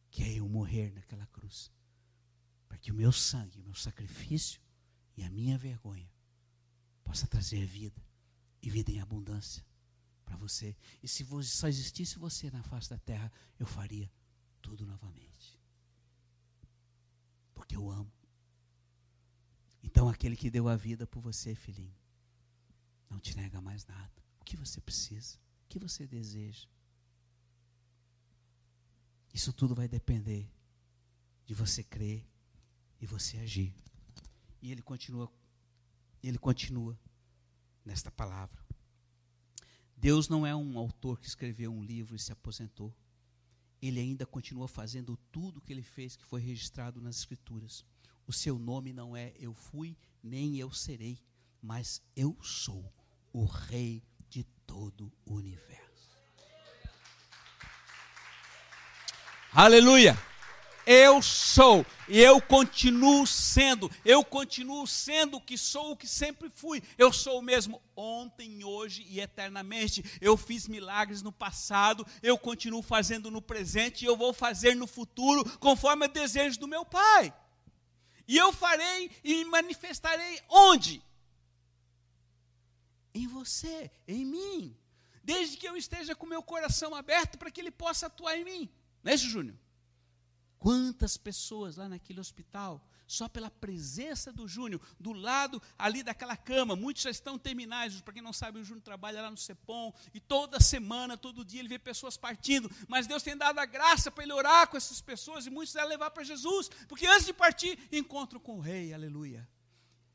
Que 0.09 0.23
é 0.23 0.33
eu 0.35 0.49
morrer 0.49 0.93
naquela 0.93 1.27
cruz. 1.27 1.69
Para 2.69 2.79
que 2.79 2.93
o 2.93 2.95
meu 2.95 3.11
sangue, 3.11 3.59
o 3.59 3.65
meu 3.65 3.75
sacrifício 3.75 4.61
e 5.17 5.25
a 5.25 5.29
minha 5.29 5.59
vergonha 5.59 6.09
possa 7.03 7.27
trazer 7.27 7.67
vida 7.67 8.01
e 8.63 8.71
vida 8.71 8.93
em 8.93 9.01
abundância 9.01 9.69
para 10.31 10.37
você. 10.37 10.77
E 11.03 11.09
se 11.09 11.27
só 11.43 11.67
existisse 11.67 12.17
você 12.17 12.51
na 12.53 12.63
face 12.63 12.89
da 12.89 12.99
terra, 12.99 13.33
eu 13.59 13.67
faria 13.67 14.09
tudo 14.63 14.87
novamente. 14.87 15.61
Porque 17.53 17.75
eu 17.75 17.91
amo. 17.91 18.13
Então, 19.83 20.09
aquele 20.09 20.37
que 20.37 20.51
deu 20.51 20.69
a 20.69 20.77
vida 20.77 21.05
por 21.05 21.21
você, 21.21 21.55
filhinho, 21.55 21.97
não 23.09 23.19
te 23.19 23.37
nega 23.37 23.61
mais 23.61 23.85
nada. 23.87 24.13
O 24.41 24.45
que 24.45 24.57
você 24.57 24.81
precisa? 24.81 25.37
O 25.65 25.69
que 25.69 25.81
você 25.81 26.07
deseja? 26.07 26.69
Isso 29.35 29.53
tudo 29.53 29.75
vai 29.75 29.89
depender 29.89 30.49
de 31.45 31.55
você 31.55 31.83
crer 31.83 32.25
e 33.01 33.07
você 33.07 33.37
agir. 33.39 33.75
E 34.63 34.71
ele 34.71 34.83
continua, 34.83 35.33
ele 36.23 36.39
continua 36.39 36.97
nesta 37.85 38.13
palavra. 38.13 38.60
Deus 40.01 40.31
não 40.31 40.47
é 40.47 40.57
um 40.57 40.79
autor 40.79 41.21
que 41.21 41.27
escreveu 41.27 41.71
um 41.71 41.85
livro 41.85 42.17
e 42.17 42.19
se 42.19 42.33
aposentou. 42.33 42.91
Ele 43.83 44.01
ainda 44.01 44.25
continua 44.25 44.67
fazendo 44.67 45.19
tudo 45.31 45.59
o 45.59 45.61
que 45.61 45.75
ele 45.75 45.83
fez, 45.83 46.17
que 46.17 46.25
foi 46.25 46.41
registrado 46.41 47.03
nas 47.03 47.19
Escrituras. 47.19 47.85
O 48.27 48.33
seu 48.33 48.59
nome 48.59 48.95
não 48.95 49.15
é 49.15 49.35
eu 49.39 49.53
fui, 49.53 49.95
nem 50.23 50.57
eu 50.57 50.73
serei, 50.73 51.19
mas 51.61 52.01
eu 52.17 52.35
sou 52.41 52.91
o 53.31 53.45
Rei 53.45 54.03
de 54.31 54.43
todo 54.67 55.13
o 55.27 55.35
universo. 55.35 56.19
Aleluia! 59.53 60.17
Eu 60.87 61.23
sou 61.23 61.85
e 62.09 62.19
eu 62.19 62.41
continuo 62.41 63.27
sendo, 63.27 63.91
eu 64.05 64.25
continuo 64.25 64.87
sendo 64.87 65.37
o 65.37 65.41
que 65.41 65.57
sou, 65.57 65.93
o 65.93 65.97
que 65.97 66.07
sempre 66.07 66.49
fui. 66.49 66.83
Eu 66.99 67.13
sou 67.13 67.39
o 67.39 67.43
mesmo 67.43 67.81
ontem, 67.95 68.65
hoje 68.65 69.07
e 69.09 69.21
eternamente. 69.21 70.05
Eu 70.21 70.37
fiz 70.37 70.67
milagres 70.67 71.23
no 71.23 71.31
passado, 71.31 72.07
eu 72.23 72.37
continuo 72.37 72.83
fazendo 72.83 73.31
no 73.31 73.41
presente 73.41 74.03
e 74.03 74.09
eu 74.09 74.17
vou 74.17 74.33
fazer 74.33 74.75
no 74.75 74.87
futuro, 74.87 75.45
conforme 75.59 76.07
o 76.07 76.09
desejo 76.09 76.59
do 76.59 76.69
meu 76.69 76.85
Pai. 76.85 77.33
E 78.27 78.37
eu 78.37 78.53
farei 78.53 79.11
e 79.23 79.45
manifestarei 79.45 80.41
onde? 80.49 81.03
Em 83.15 83.27
você, 83.27 83.91
em 84.07 84.25
mim. 84.25 84.77
Desde 85.23 85.57
que 85.57 85.69
eu 85.69 85.77
esteja 85.77 86.15
com 86.15 86.27
meu 86.27 86.43
coração 86.43 86.95
aberto 86.95 87.39
para 87.39 87.51
que 87.51 87.61
ele 87.61 87.71
possa 87.71 88.07
atuar 88.07 88.37
em 88.37 88.45
mim. 88.45 88.69
Não 89.03 89.13
é 89.13 89.15
isso, 89.15 89.29
Júnior? 89.29 89.57
Quantas 90.61 91.17
pessoas 91.17 91.77
lá 91.77 91.89
naquele 91.89 92.21
hospital, 92.21 92.87
só 93.07 93.31
pela 93.31 93.51
presença 93.51 94.31
do 94.31 94.47
Júnior, 94.47 94.79
do 95.01 95.15
lado 95.15 95.61
ali 95.79 96.03
daquela 96.03 96.37
cama, 96.37 96.77
muitos 96.77 97.03
já 97.03 97.11
estão 97.11 97.39
terminais, 97.39 97.99
para 98.03 98.13
quem 98.13 98.23
não 98.23 98.33
sabe, 98.33 98.59
o 98.59 98.65
Júnior 98.65 98.85
trabalha 98.85 99.23
lá 99.23 99.31
no 99.31 99.39
CEPOM, 99.39 99.91
e 100.13 100.21
toda 100.21 100.61
semana, 100.61 101.17
todo 101.17 101.47
dia, 101.47 101.61
ele 101.61 101.69
vê 101.71 101.79
pessoas 101.79 102.19
partindo, 102.19 102.71
mas 102.87 103.07
Deus 103.07 103.23
tem 103.23 103.35
dado 103.35 103.59
a 103.59 103.65
graça 103.65 104.11
para 104.11 104.23
ele 104.23 104.35
orar 104.35 104.69
com 104.69 104.77
essas 104.77 105.01
pessoas, 105.01 105.47
e 105.47 105.51
muitos 105.51 105.73
vai 105.73 105.87
levar 105.87 106.11
para 106.11 106.23
Jesus, 106.23 106.69
porque 106.87 107.07
antes 107.07 107.25
de 107.25 107.33
partir, 107.33 107.79
encontro 107.91 108.39
com 108.39 108.59
o 108.59 108.61
rei, 108.61 108.93
aleluia. 108.93 109.49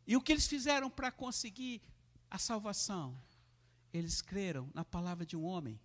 E 0.05 0.15
o 0.15 0.21
que 0.21 0.31
eles 0.31 0.45
fizeram 0.45 0.91
para 0.91 1.11
conseguir 1.11 1.81
a 2.29 2.37
salvação? 2.37 3.19
Eles 3.91 4.21
creram 4.21 4.69
na 4.75 4.85
palavra 4.85 5.25
de 5.25 5.35
um 5.35 5.43
homem. 5.43 5.79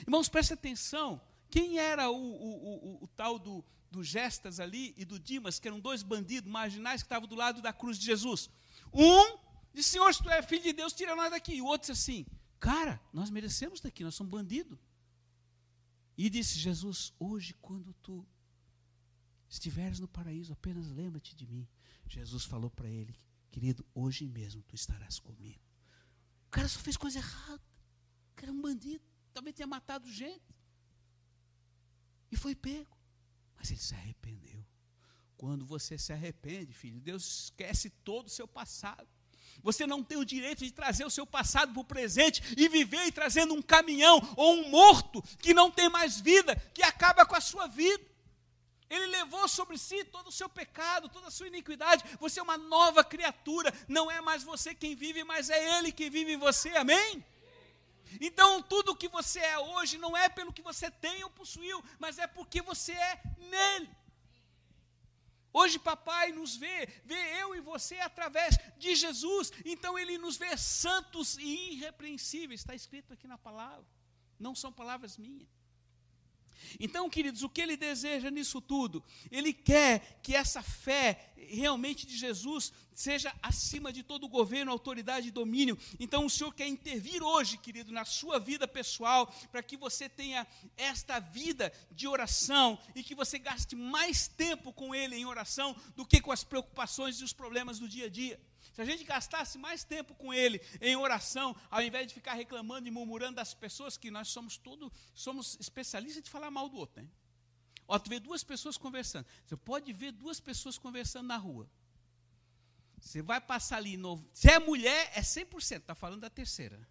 Irmãos, 0.00 0.28
preste 0.28 0.52
atenção, 0.52 1.20
quem 1.48 1.78
era 1.78 2.10
o, 2.10 2.16
o, 2.16 2.98
o, 2.98 3.04
o 3.04 3.08
tal 3.08 3.38
do, 3.38 3.64
do 3.90 4.04
Gestas 4.04 4.60
ali 4.60 4.94
e 4.96 5.04
do 5.04 5.18
Dimas, 5.18 5.58
que 5.58 5.66
eram 5.66 5.80
dois 5.80 6.02
bandidos 6.02 6.50
marginais 6.50 7.02
que 7.02 7.06
estavam 7.06 7.28
do 7.28 7.34
lado 7.34 7.60
da 7.60 7.72
cruz 7.72 7.98
de 7.98 8.06
Jesus. 8.06 8.48
Um 8.92 9.38
disse: 9.74 9.90
Senhor, 9.90 10.12
se 10.14 10.22
tu 10.22 10.30
é 10.30 10.42
filho 10.42 10.62
de 10.62 10.72
Deus, 10.72 10.92
tira 10.92 11.16
nós 11.16 11.30
daqui. 11.30 11.54
E 11.54 11.62
o 11.62 11.66
outro 11.66 11.92
disse 11.92 11.92
assim: 11.92 12.26
Cara, 12.58 13.00
nós 13.12 13.30
merecemos 13.30 13.80
daqui, 13.80 14.04
nós 14.04 14.14
somos 14.14 14.30
bandidos. 14.30 14.78
E 16.16 16.30
disse 16.30 16.58
Jesus: 16.58 17.12
Hoje, 17.18 17.54
quando 17.60 17.92
tu 17.94 18.26
estiveres 19.48 19.98
no 19.98 20.06
paraíso, 20.06 20.52
apenas 20.52 20.90
lembra-te 20.90 21.34
de 21.34 21.46
mim. 21.46 21.68
Jesus 22.06 22.44
falou 22.44 22.70
para 22.70 22.88
ele: 22.88 23.18
Querido, 23.50 23.84
hoje 23.94 24.26
mesmo 24.28 24.62
tu 24.62 24.74
estarás 24.74 25.18
comigo. 25.18 25.60
O 26.46 26.50
cara 26.50 26.68
só 26.68 26.78
fez 26.78 26.96
coisa 26.96 27.18
errada. 27.18 27.62
O 28.32 28.34
cara 28.36 28.50
é 28.50 28.54
um 28.54 28.60
bandido. 28.60 29.04
Também 29.32 29.52
tinha 29.52 29.66
matado 29.66 30.10
gente. 30.10 30.54
E 32.30 32.36
foi 32.36 32.54
pego. 32.54 32.99
Mas 33.60 33.70
ele 33.70 33.78
se 33.78 33.94
arrependeu. 33.94 34.64
Quando 35.36 35.66
você 35.66 35.98
se 35.98 36.12
arrepende, 36.14 36.72
filho, 36.72 36.98
Deus 36.98 37.44
esquece 37.44 37.90
todo 37.90 38.26
o 38.26 38.30
seu 38.30 38.48
passado. 38.48 39.06
Você 39.62 39.86
não 39.86 40.02
tem 40.02 40.16
o 40.16 40.24
direito 40.24 40.64
de 40.64 40.72
trazer 40.72 41.04
o 41.04 41.10
seu 41.10 41.26
passado 41.26 41.72
para 41.74 41.80
o 41.80 41.84
presente 41.84 42.42
e 42.56 42.68
viver 42.68 43.12
trazendo 43.12 43.52
um 43.52 43.60
caminhão 43.60 44.18
ou 44.34 44.54
um 44.54 44.70
morto 44.70 45.22
que 45.38 45.52
não 45.52 45.70
tem 45.70 45.90
mais 45.90 46.18
vida, 46.18 46.56
que 46.72 46.82
acaba 46.82 47.26
com 47.26 47.36
a 47.36 47.40
sua 47.40 47.66
vida. 47.66 48.02
Ele 48.88 49.06
levou 49.08 49.46
sobre 49.46 49.76
si 49.76 50.02
todo 50.04 50.28
o 50.28 50.32
seu 50.32 50.48
pecado, 50.48 51.10
toda 51.10 51.28
a 51.28 51.30
sua 51.30 51.48
iniquidade. 51.48 52.02
Você 52.18 52.40
é 52.40 52.42
uma 52.42 52.56
nova 52.56 53.04
criatura. 53.04 53.72
Não 53.86 54.10
é 54.10 54.22
mais 54.22 54.42
você 54.42 54.74
quem 54.74 54.96
vive, 54.96 55.22
mas 55.22 55.50
é 55.50 55.78
Ele 55.78 55.92
que 55.92 56.08
vive 56.08 56.32
em 56.32 56.38
você. 56.38 56.70
Amém? 56.70 57.22
Então, 58.20 58.62
tudo 58.62 58.92
o 58.92 58.96
que 58.96 59.08
você 59.08 59.40
é 59.40 59.58
hoje 59.58 59.98
não 59.98 60.16
é 60.16 60.28
pelo 60.28 60.52
que 60.52 60.62
você 60.62 60.90
tem 60.90 61.22
ou 61.22 61.30
possuiu, 61.30 61.82
mas 61.98 62.18
é 62.18 62.26
porque 62.26 62.62
você 62.62 62.92
é 62.92 63.22
nele. 63.36 63.90
Hoje, 65.52 65.78
papai 65.78 66.32
nos 66.32 66.56
vê, 66.56 66.86
vê 67.04 67.42
eu 67.42 67.54
e 67.54 67.60
você 67.60 67.98
através 68.00 68.56
de 68.78 68.94
Jesus, 68.94 69.52
então 69.64 69.98
ele 69.98 70.16
nos 70.16 70.36
vê 70.36 70.56
santos 70.56 71.36
e 71.38 71.72
irrepreensíveis, 71.72 72.60
está 72.60 72.74
escrito 72.74 73.12
aqui 73.12 73.26
na 73.26 73.36
palavra, 73.36 73.84
não 74.38 74.54
são 74.54 74.72
palavras 74.72 75.16
minhas. 75.16 75.59
Então, 76.78 77.08
queridos, 77.10 77.42
o 77.42 77.48
que 77.48 77.60
ele 77.60 77.76
deseja 77.76 78.30
nisso 78.30 78.60
tudo? 78.60 79.02
Ele 79.30 79.52
quer 79.52 80.20
que 80.22 80.34
essa 80.34 80.62
fé 80.62 81.32
realmente 81.36 82.06
de 82.06 82.16
Jesus 82.16 82.72
seja 82.92 83.34
acima 83.42 83.92
de 83.92 84.02
todo 84.02 84.28
governo, 84.28 84.70
autoridade 84.70 85.28
e 85.28 85.32
domínio. 85.32 85.78
Então, 85.98 86.26
o 86.26 86.30
Senhor 86.30 86.54
quer 86.54 86.66
intervir 86.66 87.22
hoje, 87.22 87.56
querido, 87.56 87.92
na 87.92 88.04
sua 88.04 88.38
vida 88.38 88.68
pessoal, 88.68 89.32
para 89.50 89.62
que 89.62 89.76
você 89.76 90.08
tenha 90.08 90.46
esta 90.76 91.18
vida 91.18 91.72
de 91.90 92.06
oração 92.06 92.78
e 92.94 93.02
que 93.02 93.14
você 93.14 93.38
gaste 93.38 93.74
mais 93.74 94.28
tempo 94.28 94.72
com 94.72 94.94
Ele 94.94 95.16
em 95.16 95.24
oração 95.24 95.74
do 95.96 96.04
que 96.04 96.20
com 96.20 96.32
as 96.32 96.44
preocupações 96.44 97.20
e 97.20 97.24
os 97.24 97.32
problemas 97.32 97.78
do 97.78 97.88
dia 97.88 98.06
a 98.06 98.10
dia. 98.10 98.49
Se 98.72 98.80
a 98.80 98.84
gente 98.84 99.04
gastasse 99.04 99.58
mais 99.58 99.84
tempo 99.84 100.14
com 100.14 100.32
Ele 100.32 100.60
em 100.80 100.96
oração, 100.96 101.56
ao 101.70 101.82
invés 101.82 102.06
de 102.06 102.14
ficar 102.14 102.34
reclamando 102.34 102.86
e 102.86 102.90
murmurando 102.90 103.36
das 103.36 103.52
pessoas, 103.52 103.96
que 103.96 104.10
nós 104.10 104.28
somos 104.28 104.56
tudo, 104.56 104.92
somos 105.14 105.56
especialistas 105.60 106.22
de 106.22 106.30
falar 106.30 106.50
mal 106.50 106.68
do 106.68 106.76
outro, 106.76 107.02
né? 107.02 107.08
Ó, 107.88 107.98
tu 107.98 108.08
vê 108.08 108.20
duas 108.20 108.44
pessoas 108.44 108.76
conversando. 108.76 109.26
Você 109.44 109.56
pode 109.56 109.92
ver 109.92 110.12
duas 110.12 110.38
pessoas 110.38 110.78
conversando 110.78 111.26
na 111.26 111.36
rua. 111.36 111.68
Você 113.00 113.20
vai 113.20 113.40
passar 113.40 113.78
ali, 113.78 113.96
no, 113.96 114.24
se 114.32 114.48
é 114.48 114.58
mulher, 114.58 115.10
é 115.14 115.20
100%, 115.20 115.78
está 115.78 115.94
falando 115.94 116.20
da 116.20 116.30
terceira. 116.30 116.88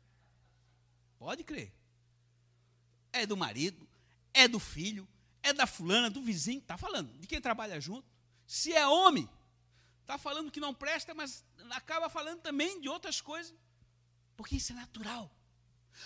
Pode 1.17 1.43
crer. 1.43 1.73
É 3.13 3.25
do 3.25 3.37
marido, 3.37 3.87
é 4.33 4.47
do 4.47 4.59
filho, 4.59 5.07
é 5.41 5.53
da 5.53 5.65
fulana, 5.65 6.09
do 6.09 6.21
vizinho, 6.21 6.59
está 6.59 6.77
falando, 6.77 7.17
de 7.17 7.27
quem 7.27 7.39
trabalha 7.39 7.79
junto. 7.79 8.07
Se 8.45 8.73
é 8.73 8.85
homem, 8.85 9.29
está 10.09 10.17
falando 10.17 10.51
que 10.51 10.59
não 10.59 10.73
presta, 10.73 11.13
mas 11.13 11.45
acaba 11.69 12.09
falando 12.09 12.41
também 12.41 12.81
de 12.81 12.89
outras 12.89 13.21
coisas, 13.21 13.53
porque 14.35 14.55
isso 14.55 14.71
é 14.71 14.75
natural. 14.75 15.31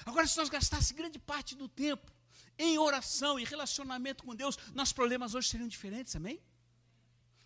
Agora, 0.05 0.27
se 0.27 0.37
nós 0.37 0.49
gastássemos 0.49 0.91
grande 0.91 1.17
parte 1.17 1.55
do 1.55 1.69
tempo 1.69 2.11
em 2.57 2.77
oração 2.77 3.39
e 3.39 3.45
relacionamento 3.45 4.25
com 4.25 4.35
Deus, 4.35 4.57
nossos 4.73 4.91
problemas 4.91 5.33
hoje 5.33 5.47
seriam 5.47 5.69
diferentes, 5.69 6.13
amém? 6.17 6.41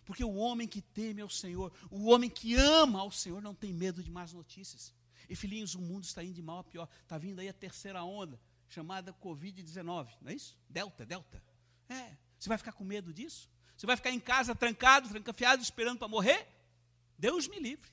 Porque 0.04 0.24
o 0.24 0.34
homem 0.34 0.66
que 0.66 0.82
teme 0.82 1.20
ao 1.20 1.30
Senhor, 1.30 1.72
o 1.90 2.06
homem 2.06 2.28
que 2.28 2.56
ama 2.56 2.98
ao 2.98 3.12
Senhor, 3.12 3.40
não 3.40 3.54
tem 3.54 3.72
medo 3.72 4.02
de 4.02 4.10
más 4.10 4.32
notícias. 4.32 4.92
E 5.28 5.36
filhinhos, 5.36 5.76
o 5.76 5.80
mundo 5.80 6.04
está 6.04 6.24
indo 6.24 6.34
de 6.34 6.42
mal 6.42 6.58
a 6.58 6.64
pior. 6.64 6.88
Está 7.02 7.18
vindo 7.18 7.38
aí 7.38 7.48
a 7.48 7.52
terceira 7.52 8.02
onda, 8.02 8.40
chamada 8.68 9.12
Covid-19, 9.12 10.08
não 10.20 10.30
é 10.30 10.34
isso? 10.34 10.58
Delta, 10.68 11.06
Delta. 11.06 11.40
É. 11.88 12.16
Você 12.38 12.48
vai 12.48 12.58
ficar 12.58 12.72
com 12.72 12.82
medo 12.82 13.12
disso? 13.12 13.48
Você 13.78 13.86
vai 13.86 13.96
ficar 13.96 14.10
em 14.10 14.18
casa 14.18 14.56
trancado, 14.56 15.08
trancafiado, 15.08 15.62
esperando 15.62 16.00
para 16.00 16.08
morrer? 16.08 16.48
Deus 17.16 17.46
me 17.46 17.60
livre. 17.60 17.88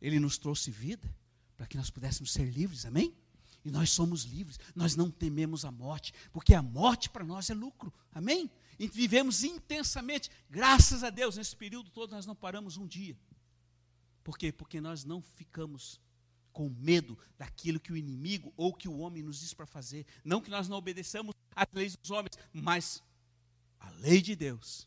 Ele 0.00 0.20
nos 0.20 0.38
trouxe 0.38 0.70
vida 0.70 1.12
para 1.56 1.66
que 1.66 1.76
nós 1.76 1.90
pudéssemos 1.90 2.32
ser 2.32 2.44
livres, 2.44 2.86
amém? 2.86 3.12
E 3.64 3.72
nós 3.72 3.90
somos 3.90 4.22
livres, 4.22 4.58
nós 4.72 4.94
não 4.94 5.10
tememos 5.10 5.64
a 5.64 5.72
morte, 5.72 6.14
porque 6.32 6.54
a 6.54 6.62
morte 6.62 7.10
para 7.10 7.24
nós 7.24 7.50
é 7.50 7.54
lucro, 7.54 7.92
amém? 8.12 8.48
E 8.78 8.86
vivemos 8.86 9.42
intensamente, 9.42 10.30
graças 10.48 11.02
a 11.02 11.10
Deus, 11.10 11.36
nesse 11.36 11.56
período 11.56 11.90
todo 11.90 12.12
nós 12.12 12.24
não 12.24 12.36
paramos 12.36 12.76
um 12.76 12.86
dia. 12.86 13.18
Por 14.22 14.38
quê? 14.38 14.52
Porque 14.52 14.80
nós 14.80 15.04
não 15.04 15.20
ficamos 15.20 16.00
com 16.52 16.68
medo 16.68 17.18
daquilo 17.36 17.80
que 17.80 17.92
o 17.92 17.96
inimigo 17.96 18.54
ou 18.56 18.72
que 18.72 18.88
o 18.88 18.98
homem 18.98 19.24
nos 19.24 19.40
diz 19.40 19.52
para 19.52 19.66
fazer. 19.66 20.06
Não 20.24 20.40
que 20.40 20.50
nós 20.50 20.68
não 20.68 20.76
obedeçamos 20.76 21.34
às 21.54 21.66
leis 21.72 21.96
dos 21.96 22.12
homens, 22.12 22.38
mas 22.52 23.02
a 23.80 23.90
lei 23.90 24.20
de 24.20 24.36
Deus 24.36 24.86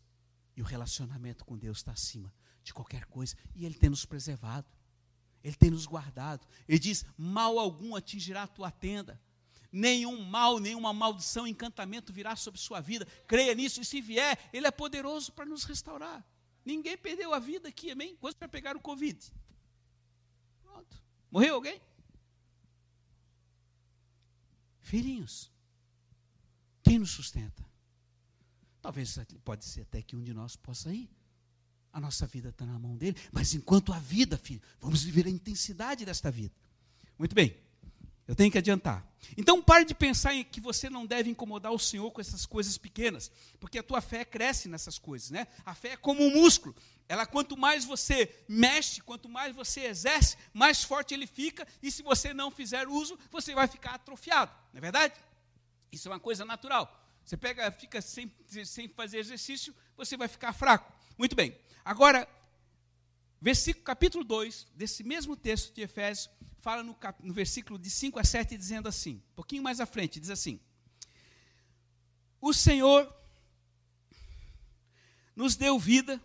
e 0.55 0.61
o 0.61 0.65
relacionamento 0.65 1.43
com 1.43 1.57
Deus 1.57 1.79
está 1.79 1.91
acima 1.91 2.33
de 2.63 2.73
qualquer 2.73 3.05
coisa. 3.05 3.35
E 3.55 3.65
Ele 3.65 3.75
tem 3.75 3.89
nos 3.89 4.05
preservado. 4.05 4.67
Ele 5.43 5.55
tem 5.55 5.69
nos 5.69 5.85
guardado. 5.85 6.47
Ele 6.67 6.79
diz: 6.79 7.05
mal 7.17 7.59
algum 7.59 7.95
atingirá 7.95 8.43
a 8.43 8.47
tua 8.47 8.71
tenda. 8.71 9.21
Nenhum 9.71 10.23
mal, 10.23 10.59
nenhuma 10.59 10.93
maldição, 10.93 11.47
encantamento 11.47 12.13
virá 12.13 12.35
sobre 12.35 12.59
sua 12.59 12.79
vida. 12.79 13.05
Creia 13.27 13.55
nisso, 13.55 13.81
e 13.81 13.85
se 13.85 13.99
vier, 13.99 14.37
Ele 14.53 14.67
é 14.67 14.71
poderoso 14.71 15.31
para 15.33 15.45
nos 15.45 15.63
restaurar. 15.63 16.23
Ninguém 16.63 16.97
perdeu 16.97 17.33
a 17.33 17.39
vida 17.39 17.67
aqui, 17.67 17.91
amém? 17.91 18.15
Quantos 18.15 18.39
já 18.39 18.47
pegaram 18.47 18.79
o 18.79 18.83
Covid? 18.83 19.33
Pronto. 20.61 21.03
Morreu 21.29 21.55
alguém? 21.55 21.81
Filhinhos, 24.79 25.51
quem 26.83 26.99
nos 26.99 27.09
sustenta? 27.09 27.72
Talvez 28.83 29.17
pode 29.45 29.63
ser 29.63 29.83
até 29.83 30.01
que 30.01 30.13
um 30.13 30.21
de 30.21 30.33
nós 30.33 30.57
possa 30.57 30.93
ir. 30.93 31.09
A 31.93 32.01
nossa 32.01 32.27
vida 32.27 32.49
está 32.49 32.65
na 32.65 32.77
mão 32.77 32.97
dele, 32.97 33.15
mas 33.31 33.53
enquanto 33.53 33.93
a 33.93 33.99
vida, 33.99 34.37
filho, 34.37 34.61
vamos 34.81 35.03
viver 35.03 35.25
a 35.25 35.29
intensidade 35.29 36.03
desta 36.03 36.29
vida. 36.29 36.53
Muito 37.17 37.33
bem, 37.33 37.55
eu 38.27 38.35
tenho 38.35 38.51
que 38.51 38.57
adiantar. 38.57 39.07
Então 39.37 39.61
pare 39.61 39.85
de 39.85 39.95
pensar 39.95 40.33
em 40.33 40.43
que 40.43 40.59
você 40.59 40.89
não 40.89 41.05
deve 41.05 41.29
incomodar 41.29 41.71
o 41.71 41.79
Senhor 41.79 42.11
com 42.11 42.19
essas 42.19 42.45
coisas 42.45 42.77
pequenas, 42.77 43.31
porque 43.57 43.79
a 43.79 43.83
tua 43.83 44.01
fé 44.01 44.25
cresce 44.25 44.67
nessas 44.67 44.99
coisas, 44.99 45.29
né? 45.29 45.47
A 45.65 45.73
fé 45.73 45.91
é 45.91 45.97
como 45.97 46.21
um 46.21 46.33
músculo. 46.33 46.75
Ela 47.07 47.25
quanto 47.25 47.55
mais 47.55 47.85
você 47.85 48.35
mexe, 48.49 48.99
quanto 48.99 49.29
mais 49.29 49.55
você 49.55 49.85
exerce, 49.85 50.35
mais 50.53 50.83
forte 50.83 51.13
ele 51.13 51.25
fica, 51.25 51.65
e 51.81 51.89
se 51.89 52.03
você 52.03 52.33
não 52.33 52.51
fizer 52.51 52.85
uso, 52.89 53.17
você 53.31 53.55
vai 53.55 53.69
ficar 53.69 53.95
atrofiado, 53.95 54.51
não 54.73 54.79
é 54.79 54.81
verdade? 54.81 55.13
Isso 55.89 56.09
é 56.09 56.11
uma 56.11 56.19
coisa 56.19 56.43
natural. 56.43 56.99
Você 57.25 57.37
pega, 57.37 57.71
fica 57.71 58.01
sem, 58.01 58.31
sem 58.65 58.87
fazer 58.89 59.17
exercício, 59.17 59.73
você 59.95 60.17
vai 60.17 60.27
ficar 60.27 60.53
fraco. 60.53 60.91
Muito 61.17 61.35
bem. 61.35 61.57
Agora, 61.85 62.27
versículo, 63.41 63.83
capítulo 63.85 64.23
2, 64.23 64.67
desse 64.75 65.03
mesmo 65.03 65.35
texto 65.35 65.73
de 65.73 65.81
Efésios, 65.81 66.29
fala 66.59 66.83
no, 66.83 66.93
cap, 66.95 67.25
no 67.25 67.33
versículo 67.33 67.77
de 67.79 67.89
5 67.89 68.19
a 68.19 68.23
7, 68.23 68.57
dizendo 68.57 68.87
assim, 68.87 69.21
um 69.31 69.35
pouquinho 69.35 69.63
mais 69.63 69.79
à 69.79 69.85
frente, 69.85 70.19
diz 70.19 70.29
assim: 70.29 70.59
O 72.39 72.53
Senhor 72.53 73.13
nos 75.35 75.55
deu 75.55 75.79
vida 75.79 76.23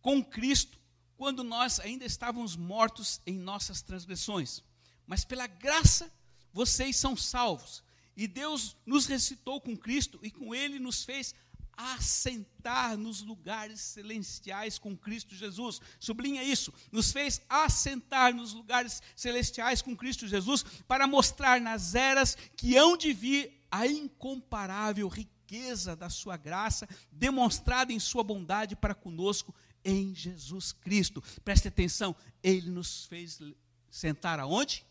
com 0.00 0.24
Cristo 0.24 0.78
quando 1.16 1.42
nós 1.42 1.80
ainda 1.80 2.04
estávamos 2.04 2.56
mortos 2.56 3.20
em 3.26 3.36
nossas 3.38 3.82
transgressões. 3.82 4.62
Mas 5.06 5.24
pela 5.24 5.46
graça 5.46 6.12
vocês 6.52 6.96
são 6.96 7.16
salvos. 7.16 7.82
E 8.18 8.26
Deus 8.26 8.76
nos 8.84 9.06
recitou 9.06 9.60
com 9.60 9.76
Cristo 9.76 10.18
e 10.24 10.28
com 10.28 10.52
Ele 10.52 10.80
nos 10.80 11.04
fez 11.04 11.32
assentar 11.76 12.96
nos 12.96 13.22
lugares 13.22 13.80
celestiais 13.80 14.76
com 14.76 14.96
Cristo 14.96 15.36
Jesus. 15.36 15.80
Sublinha 16.00 16.42
isso. 16.42 16.74
Nos 16.90 17.12
fez 17.12 17.40
assentar 17.48 18.34
nos 18.34 18.52
lugares 18.52 19.00
celestiais 19.14 19.80
com 19.80 19.96
Cristo 19.96 20.26
Jesus 20.26 20.64
para 20.88 21.06
mostrar 21.06 21.60
nas 21.60 21.94
eras 21.94 22.36
que 22.56 22.76
hão 22.76 22.96
de 22.96 23.12
vir 23.12 23.64
a 23.70 23.86
incomparável 23.86 25.06
riqueza 25.06 25.94
da 25.94 26.10
sua 26.10 26.36
graça 26.36 26.88
demonstrada 27.12 27.92
em 27.92 28.00
sua 28.00 28.24
bondade 28.24 28.74
para 28.74 28.96
conosco 28.96 29.54
em 29.84 30.12
Jesus 30.12 30.72
Cristo. 30.72 31.22
Preste 31.44 31.68
atenção, 31.68 32.16
ele 32.42 32.68
nos 32.68 33.06
fez 33.06 33.40
sentar 33.88 34.40
aonde? 34.40 34.84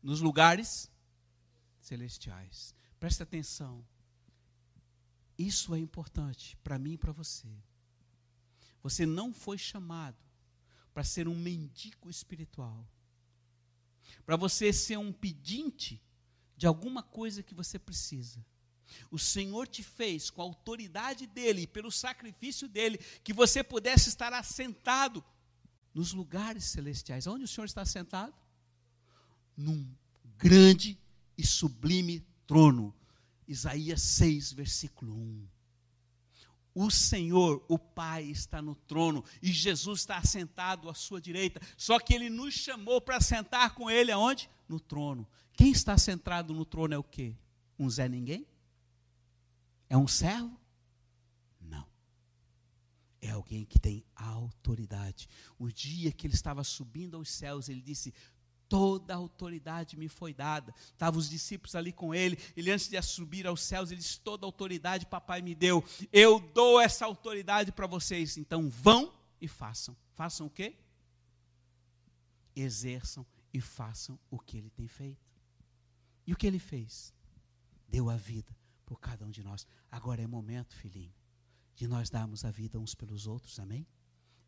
Nos 0.00 0.20
lugares 0.20 0.88
celestiais. 1.86 2.74
Preste 2.98 3.22
atenção. 3.22 3.84
Isso 5.38 5.74
é 5.74 5.78
importante 5.78 6.56
para 6.64 6.78
mim 6.78 6.94
e 6.94 6.98
para 6.98 7.12
você. 7.12 7.48
Você 8.82 9.04
não 9.04 9.32
foi 9.32 9.58
chamado 9.58 10.16
para 10.92 11.04
ser 11.04 11.28
um 11.28 11.34
mendigo 11.34 12.08
espiritual, 12.08 12.88
para 14.24 14.36
você 14.36 14.72
ser 14.72 14.96
um 14.96 15.12
pedinte 15.12 16.02
de 16.56 16.66
alguma 16.66 17.02
coisa 17.02 17.42
que 17.42 17.54
você 17.54 17.78
precisa. 17.78 18.44
O 19.10 19.18
Senhor 19.18 19.66
te 19.68 19.82
fez 19.82 20.30
com 20.30 20.40
a 20.40 20.44
autoridade 20.44 21.26
dele 21.26 21.62
e 21.62 21.66
pelo 21.66 21.90
sacrifício 21.90 22.68
dele 22.68 22.98
que 23.22 23.32
você 23.32 23.62
pudesse 23.62 24.08
estar 24.08 24.32
assentado 24.32 25.22
nos 25.92 26.12
lugares 26.12 26.64
celestiais. 26.64 27.26
Onde 27.26 27.44
o 27.44 27.48
Senhor 27.48 27.66
está 27.66 27.84
sentado? 27.84 28.34
Num 29.56 29.94
grande 30.38 30.98
e 31.36 31.46
sublime 31.46 32.20
trono 32.46 32.94
Isaías 33.46 34.02
6, 34.02 34.52
versículo 34.52 35.14
1. 35.14 35.48
O 36.74 36.90
Senhor, 36.90 37.64
o 37.68 37.78
Pai, 37.78 38.24
está 38.24 38.60
no 38.60 38.74
trono 38.74 39.24
e 39.40 39.50
Jesus 39.50 40.00
está 40.00 40.18
assentado 40.18 40.90
à 40.90 40.94
sua 40.94 41.20
direita. 41.20 41.60
Só 41.76 41.98
que 41.98 42.12
ele 42.12 42.28
nos 42.28 42.52
chamou 42.52 43.00
para 43.00 43.20
sentar 43.20 43.74
com 43.74 43.90
ele 43.90 44.12
aonde? 44.12 44.50
No 44.68 44.78
trono. 44.78 45.26
Quem 45.54 45.70
está 45.70 45.96
sentado 45.96 46.52
no 46.52 46.66
trono 46.66 46.92
é 46.92 46.98
o 46.98 47.04
quê? 47.04 47.34
Um 47.78 47.88
Zé 47.88 48.08
Ninguém? 48.08 48.46
É 49.88 49.96
um 49.96 50.06
servo? 50.06 50.60
Não. 51.60 51.88
É 53.22 53.30
alguém 53.30 53.64
que 53.64 53.78
tem 53.78 54.04
autoridade. 54.14 55.28
O 55.58 55.70
dia 55.70 56.12
que 56.12 56.26
ele 56.26 56.34
estava 56.34 56.62
subindo 56.62 57.16
aos 57.16 57.30
céus, 57.30 57.70
ele 57.70 57.80
disse: 57.80 58.12
toda 58.68 59.14
a 59.14 59.16
autoridade 59.16 59.96
me 59.96 60.08
foi 60.08 60.32
dada. 60.32 60.74
Estavam 60.78 61.18
os 61.18 61.28
discípulos 61.28 61.74
ali 61.74 61.92
com 61.92 62.14
ele. 62.14 62.38
Ele, 62.56 62.70
antes 62.70 62.88
de 62.88 63.00
subir 63.02 63.46
aos 63.46 63.62
céus, 63.62 63.90
ele 63.90 64.00
disse: 64.00 64.20
Toda 64.20 64.46
a 64.46 64.48
autoridade 64.48 65.06
papai 65.06 65.42
me 65.42 65.54
deu. 65.54 65.84
Eu 66.12 66.40
dou 66.40 66.80
essa 66.80 67.04
autoridade 67.04 67.72
para 67.72 67.86
vocês. 67.86 68.36
Então 68.36 68.68
vão 68.68 69.12
e 69.40 69.48
façam. 69.48 69.96
Façam 70.14 70.46
o 70.46 70.50
quê? 70.50 70.76
Exerçam 72.54 73.26
e 73.52 73.60
façam 73.60 74.18
o 74.30 74.38
que 74.38 74.56
ele 74.56 74.70
tem 74.70 74.88
feito. 74.88 75.26
E 76.26 76.32
o 76.32 76.36
que 76.36 76.46
ele 76.46 76.58
fez? 76.58 77.14
Deu 77.88 78.10
a 78.10 78.16
vida 78.16 78.56
por 78.84 79.00
cada 79.00 79.24
um 79.24 79.30
de 79.30 79.42
nós. 79.42 79.66
Agora 79.90 80.22
é 80.22 80.26
momento, 80.26 80.74
filhinho, 80.74 81.14
de 81.74 81.86
nós 81.86 82.10
darmos 82.10 82.44
a 82.44 82.50
vida 82.50 82.78
uns 82.78 82.94
pelos 82.94 83.26
outros, 83.26 83.58
amém? 83.58 83.86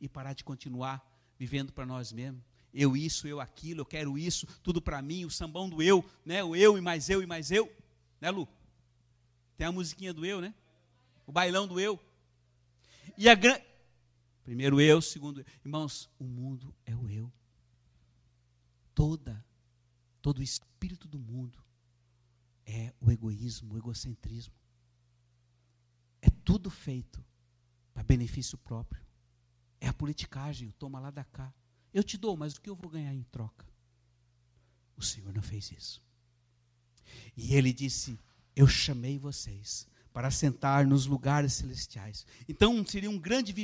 E 0.01 0.09
parar 0.09 0.33
de 0.33 0.43
continuar 0.43 1.05
vivendo 1.39 1.73
para 1.73 1.87
nós 1.87 2.13
mesmos 2.13 2.43
eu 2.73 2.97
isso, 2.97 3.27
eu 3.27 3.41
aquilo, 3.41 3.81
eu 3.81 3.87
quero 3.87 4.19
isso, 4.19 4.47
tudo 4.63 4.81
para 4.81 5.01
mim, 5.01 5.25
o 5.25 5.31
sambão 5.31 5.69
do 5.69 5.83
eu, 5.83 6.05
né? 6.25 6.43
O 6.45 6.55
eu 6.55 6.77
e 6.77 6.81
mais 6.81 7.09
eu 7.09 7.23
e 7.23 7.27
mais 7.27 7.51
eu, 7.51 7.71
né, 8.21 8.31
Lu? 8.31 8.49
Tem 9.57 9.67
a 9.67 9.73
musiquinha 9.73 10.13
do 10.13 10.25
eu, 10.25 10.41
né? 10.41 10.55
O 11.27 11.33
bailão 11.33 11.67
do 11.67 11.81
eu. 11.81 11.99
E 13.17 13.29
a 13.29 13.35
grande 13.35 13.69
Primeiro 14.45 14.81
eu, 14.81 15.03
segundo 15.03 15.41
eu. 15.41 15.47
Irmãos, 15.63 16.09
o 16.19 16.25
mundo 16.25 16.75
é 16.87 16.97
o 16.97 17.07
eu. 17.11 17.31
Toda 18.95 19.45
todo 20.29 20.39
o 20.39 20.43
espírito 20.43 21.09
do 21.09 21.19
mundo 21.19 21.59
é 22.67 22.93
o 23.01 23.11
egoísmo, 23.11 23.75
o 23.75 23.79
egocentrismo. 23.79 24.55
É 26.21 26.29
tudo 26.45 26.69
feito 26.69 27.25
para 27.95 28.03
benefício 28.03 28.59
próprio. 28.59 29.03
É 29.81 29.89
a 29.89 29.95
politicagem, 29.95 30.69
o 30.69 30.73
toma 30.73 31.01
lá 31.01 31.11
da 31.11 31.25
cá. 31.25 31.55
Eu 31.93 32.03
te 32.03 32.17
dou, 32.17 32.37
mas 32.37 32.55
o 32.55 32.61
que 32.61 32.71
eu 32.71 32.77
vou 32.77 32.91
ganhar 32.91 33.15
em 33.15 33.23
troca? 33.25 33.67
O 34.97 35.03
Senhor 35.03 35.33
não 35.33 35.43
fez 35.43 35.71
isso. 35.71 36.03
E 37.37 37.55
ele 37.55 37.73
disse: 37.73 38.19
Eu 38.55 38.67
chamei 38.67 39.19
vocês 39.19 39.87
para 40.13 40.31
sentar 40.31 40.87
nos 40.87 41.07
lugares 41.07 41.53
celestiais. 41.53 42.27
Então 42.49 42.85
seria 42.85 43.09
um 43.09 43.19
grande 43.19 43.55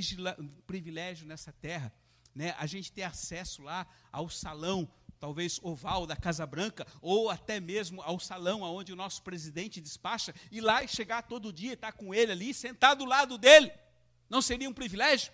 privilégio 0.66 1.26
nessa 1.26 1.52
terra, 1.52 1.92
né, 2.34 2.54
a 2.58 2.66
gente 2.66 2.92
ter 2.92 3.02
acesso 3.02 3.62
lá 3.62 3.86
ao 4.12 4.28
salão, 4.28 4.88
talvez 5.18 5.58
oval 5.62 6.06
da 6.06 6.14
Casa 6.14 6.46
Branca, 6.46 6.86
ou 7.00 7.30
até 7.30 7.58
mesmo 7.58 8.00
ao 8.02 8.20
salão 8.20 8.62
onde 8.62 8.92
o 8.92 8.96
nosso 8.96 9.22
presidente 9.22 9.80
despacha, 9.80 10.34
e 10.50 10.60
lá 10.60 10.84
e 10.84 10.88
chegar 10.88 11.22
todo 11.22 11.52
dia, 11.52 11.72
estar 11.72 11.92
com 11.92 12.14
ele 12.14 12.30
ali, 12.30 12.54
sentado 12.54 12.98
do 12.98 13.04
lado 13.04 13.36
dele. 13.36 13.72
Não 14.28 14.40
seria 14.40 14.70
um 14.70 14.74
privilégio? 14.74 15.32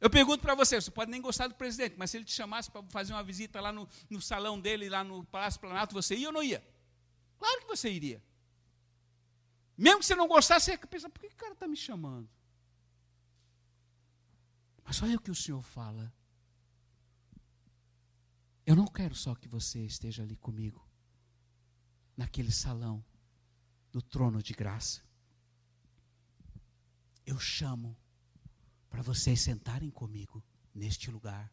Eu 0.00 0.08
pergunto 0.08 0.42
para 0.42 0.54
você, 0.54 0.80
você 0.80 0.90
pode 0.90 1.10
nem 1.10 1.20
gostar 1.20 1.48
do 1.48 1.54
presidente, 1.54 1.96
mas 1.98 2.10
se 2.10 2.16
ele 2.16 2.24
te 2.24 2.32
chamasse 2.32 2.70
para 2.70 2.82
fazer 2.84 3.12
uma 3.12 3.22
visita 3.22 3.60
lá 3.60 3.72
no, 3.72 3.88
no 4.08 4.20
salão 4.20 4.60
dele, 4.60 4.88
lá 4.88 5.02
no 5.02 5.24
Palácio 5.24 5.60
Planalto, 5.60 5.92
você 5.92 6.14
ia 6.14 6.28
ou 6.28 6.32
não 6.32 6.42
ia? 6.42 6.64
Claro 7.36 7.60
que 7.62 7.66
você 7.66 7.90
iria. 7.90 8.22
Mesmo 9.76 10.00
que 10.00 10.06
você 10.06 10.14
não 10.14 10.28
gostasse, 10.28 10.66
você 10.66 10.72
ia 10.72 10.78
pensar, 10.78 11.08
por 11.10 11.20
que 11.20 11.26
o 11.26 11.36
cara 11.36 11.52
está 11.52 11.66
me 11.66 11.76
chamando? 11.76 12.28
Mas 14.84 15.02
olha 15.02 15.16
o 15.16 15.20
que 15.20 15.30
o 15.30 15.34
Senhor 15.34 15.62
fala. 15.62 16.12
Eu 18.64 18.76
não 18.76 18.86
quero 18.86 19.14
só 19.14 19.34
que 19.34 19.48
você 19.48 19.84
esteja 19.84 20.22
ali 20.22 20.36
comigo, 20.36 20.86
naquele 22.16 22.52
salão 22.52 23.04
do 23.90 24.00
trono 24.00 24.42
de 24.42 24.52
graça. 24.52 25.02
Eu 27.26 27.38
chamo 27.38 27.96
para 28.88 29.02
vocês 29.02 29.40
sentarem 29.40 29.90
comigo 29.90 30.42
neste 30.74 31.10
lugar. 31.10 31.52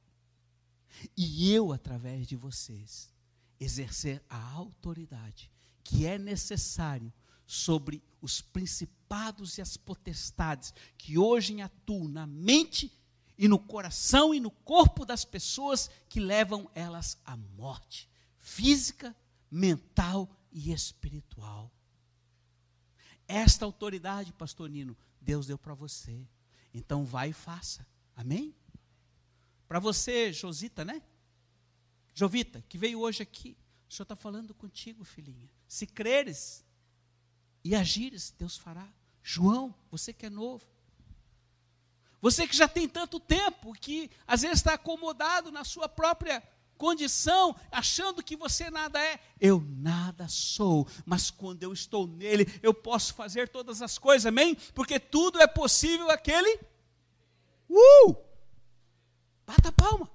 E 1.15 1.51
eu, 1.51 1.73
através 1.73 2.27
de 2.27 2.35
vocês, 2.35 3.13
exercer 3.59 4.23
a 4.29 4.41
autoridade 4.51 5.51
que 5.83 6.05
é 6.05 6.17
necessário 6.17 7.13
sobre 7.45 8.01
os 8.21 8.41
principados 8.41 9.57
e 9.57 9.61
as 9.61 9.77
potestades 9.77 10.73
que 10.97 11.17
hoje 11.17 11.61
atuam 11.61 12.07
na 12.07 12.25
mente 12.25 12.91
e 13.37 13.47
no 13.47 13.59
coração 13.59 14.33
e 14.33 14.39
no 14.39 14.49
corpo 14.49 15.05
das 15.05 15.25
pessoas 15.25 15.89
que 16.09 16.19
levam 16.19 16.69
elas 16.73 17.17
à 17.25 17.35
morte 17.35 18.09
física, 18.39 19.15
mental 19.49 20.29
e 20.51 20.71
espiritual. 20.71 21.71
Esta 23.27 23.65
autoridade, 23.65 24.31
pastor 24.33 24.69
Nino, 24.69 24.95
Deus 25.19 25.47
deu 25.47 25.57
para 25.57 25.73
você. 25.73 26.27
Então 26.75 27.05
vai 27.05 27.29
e 27.29 27.33
faça. 27.33 27.87
Amém? 28.17 28.53
Para 29.65 29.79
você, 29.79 30.33
Josita, 30.33 30.83
né? 30.83 31.01
Jovita, 32.13 32.61
que 32.67 32.77
veio 32.77 32.99
hoje 32.99 33.23
aqui. 33.23 33.57
O 33.89 33.93
Senhor 33.93 34.03
está 34.03 34.15
falando 34.15 34.53
contigo, 34.53 35.05
filhinha. 35.05 35.49
Se 35.69 35.87
creres 35.87 36.65
e 37.63 37.73
agires, 37.73 38.35
Deus 38.37 38.57
fará. 38.57 38.91
João, 39.23 39.73
você 39.89 40.11
que 40.11 40.25
é 40.25 40.29
novo. 40.29 40.67
Você 42.21 42.45
que 42.45 42.55
já 42.55 42.67
tem 42.67 42.89
tanto 42.89 43.21
tempo, 43.21 43.71
que 43.73 44.11
às 44.27 44.41
vezes 44.41 44.57
está 44.57 44.73
acomodado 44.73 45.53
na 45.53 45.63
sua 45.63 45.87
própria 45.87 46.43
condição, 46.77 47.55
achando 47.71 48.23
que 48.23 48.35
você 48.35 48.69
nada 48.69 48.99
é. 48.99 49.19
Eu 49.39 49.63
nada 49.77 50.27
sou, 50.27 50.87
mas 51.05 51.31
quando 51.31 51.63
eu 51.63 51.73
estou 51.73 52.07
nele, 52.07 52.47
eu 52.61 52.73
posso 52.73 53.13
fazer 53.13 53.49
todas 53.49 53.81
as 53.81 53.97
coisas, 53.97 54.25
amém? 54.25 54.55
Porque 54.73 54.99
tudo 54.99 55.41
é 55.41 55.47
possível 55.47 56.09
aquele. 56.09 56.59
Uh! 57.69 58.15
Bata 59.45 59.69
a 59.69 59.71
palma. 59.71 60.09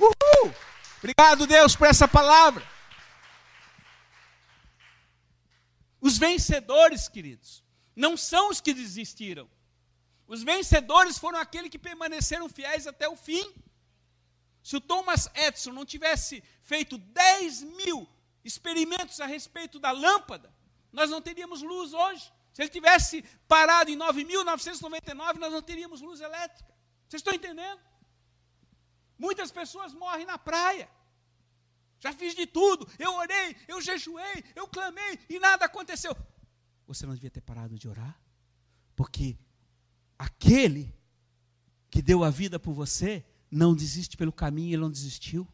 Uhul! 0.00 0.54
Obrigado, 0.98 1.46
Deus, 1.46 1.76
por 1.76 1.86
essa 1.86 2.08
palavra. 2.08 2.66
Os 6.00 6.16
vencedores, 6.16 7.08
queridos, 7.08 7.62
não 7.94 8.16
são 8.16 8.50
os 8.50 8.60
que 8.60 8.72
desistiram. 8.72 9.48
Os 10.26 10.42
vencedores 10.42 11.18
foram 11.18 11.38
aqueles 11.38 11.70
que 11.70 11.78
permaneceram 11.78 12.48
fiéis 12.48 12.86
até 12.86 13.08
o 13.08 13.16
fim. 13.16 13.52
Se 14.68 14.76
o 14.76 14.82
Thomas 14.82 15.30
Edison 15.34 15.72
não 15.72 15.86
tivesse 15.86 16.44
feito 16.60 16.98
10 16.98 17.62
mil 17.62 18.06
experimentos 18.44 19.18
a 19.18 19.24
respeito 19.24 19.78
da 19.78 19.92
lâmpada, 19.92 20.52
nós 20.92 21.08
não 21.08 21.22
teríamos 21.22 21.62
luz 21.62 21.94
hoje. 21.94 22.30
Se 22.52 22.60
ele 22.60 22.68
tivesse 22.68 23.22
parado 23.46 23.90
em 23.90 23.96
9.999, 23.96 25.38
nós 25.38 25.50
não 25.50 25.62
teríamos 25.62 26.02
luz 26.02 26.20
elétrica. 26.20 26.70
Vocês 27.08 27.20
estão 27.20 27.32
entendendo? 27.32 27.80
Muitas 29.18 29.50
pessoas 29.50 29.94
morrem 29.94 30.26
na 30.26 30.36
praia. 30.36 30.86
Já 31.98 32.12
fiz 32.12 32.34
de 32.34 32.46
tudo. 32.46 32.86
Eu 32.98 33.14
orei, 33.14 33.56
eu 33.66 33.80
jejuei, 33.80 34.44
eu 34.54 34.68
clamei 34.68 35.18
e 35.30 35.38
nada 35.38 35.64
aconteceu. 35.64 36.14
Você 36.86 37.06
não 37.06 37.14
devia 37.14 37.30
ter 37.30 37.40
parado 37.40 37.78
de 37.78 37.88
orar? 37.88 38.20
Porque 38.94 39.38
aquele 40.18 40.94
que 41.90 42.02
deu 42.02 42.22
a 42.22 42.28
vida 42.28 42.60
por 42.60 42.74
você 42.74 43.24
não 43.50 43.74
desiste 43.74 44.16
pelo 44.16 44.32
caminho, 44.32 44.74
ele 44.74 44.82
não 44.82 44.90
desistiu. 44.90 45.46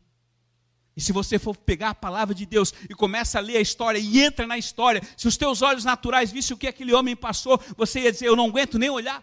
E 0.97 1.01
se 1.01 1.13
você 1.13 1.39
for 1.39 1.57
pegar 1.57 1.91
a 1.91 1.95
palavra 1.95 2.35
de 2.35 2.47
Deus 2.47 2.73
e 2.89 2.95
começa 2.95 3.39
a 3.39 3.41
ler 3.41 3.57
a 3.57 3.61
história 3.61 3.99
e 3.99 4.21
entra 4.21 4.47
na 4.47 4.57
história, 4.57 5.03
se 5.17 5.27
os 5.27 5.37
teus 5.37 5.61
olhos 5.61 5.85
naturais 5.85 6.31
vissem 6.31 6.55
o 6.55 6.59
que 6.59 6.69
aquele 6.69 6.93
homem 6.93 7.17
passou, 7.17 7.61
você 7.77 8.01
ia 8.01 8.13
dizer: 8.13 8.29
Eu 8.29 8.37
não 8.37 8.47
aguento 8.47 8.79
nem 8.79 8.91
olhar. 8.91 9.23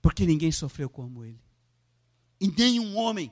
Porque 0.00 0.26
ninguém 0.26 0.50
sofreu 0.50 0.88
como 0.88 1.24
ele. 1.24 1.40
E 2.40 2.48
nenhum 2.48 2.96
homem 2.96 3.30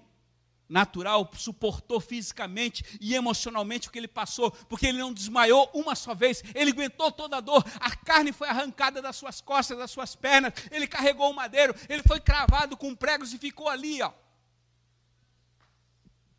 natural 0.70 1.28
suportou 1.34 2.00
fisicamente 2.00 2.98
e 3.00 3.14
emocionalmente 3.14 3.88
o 3.88 3.90
que 3.90 3.98
ele 3.98 4.08
passou, 4.08 4.52
porque 4.68 4.86
ele 4.86 4.98
não 4.98 5.12
desmaiou 5.12 5.68
uma 5.74 5.96
só 5.96 6.14
vez, 6.14 6.42
ele 6.54 6.70
aguentou 6.70 7.10
toda 7.10 7.38
a 7.38 7.40
dor, 7.40 7.64
a 7.80 7.94
carne 7.96 8.32
foi 8.32 8.48
arrancada 8.48 9.02
das 9.02 9.16
suas 9.16 9.40
costas, 9.40 9.76
das 9.76 9.90
suas 9.90 10.14
pernas, 10.14 10.52
ele 10.70 10.86
carregou 10.86 11.30
o 11.30 11.34
madeiro, 11.34 11.74
ele 11.88 12.02
foi 12.04 12.20
cravado 12.20 12.76
com 12.76 12.94
pregos 12.94 13.34
e 13.34 13.38
ficou 13.38 13.68
ali, 13.68 14.00
ó. 14.00 14.12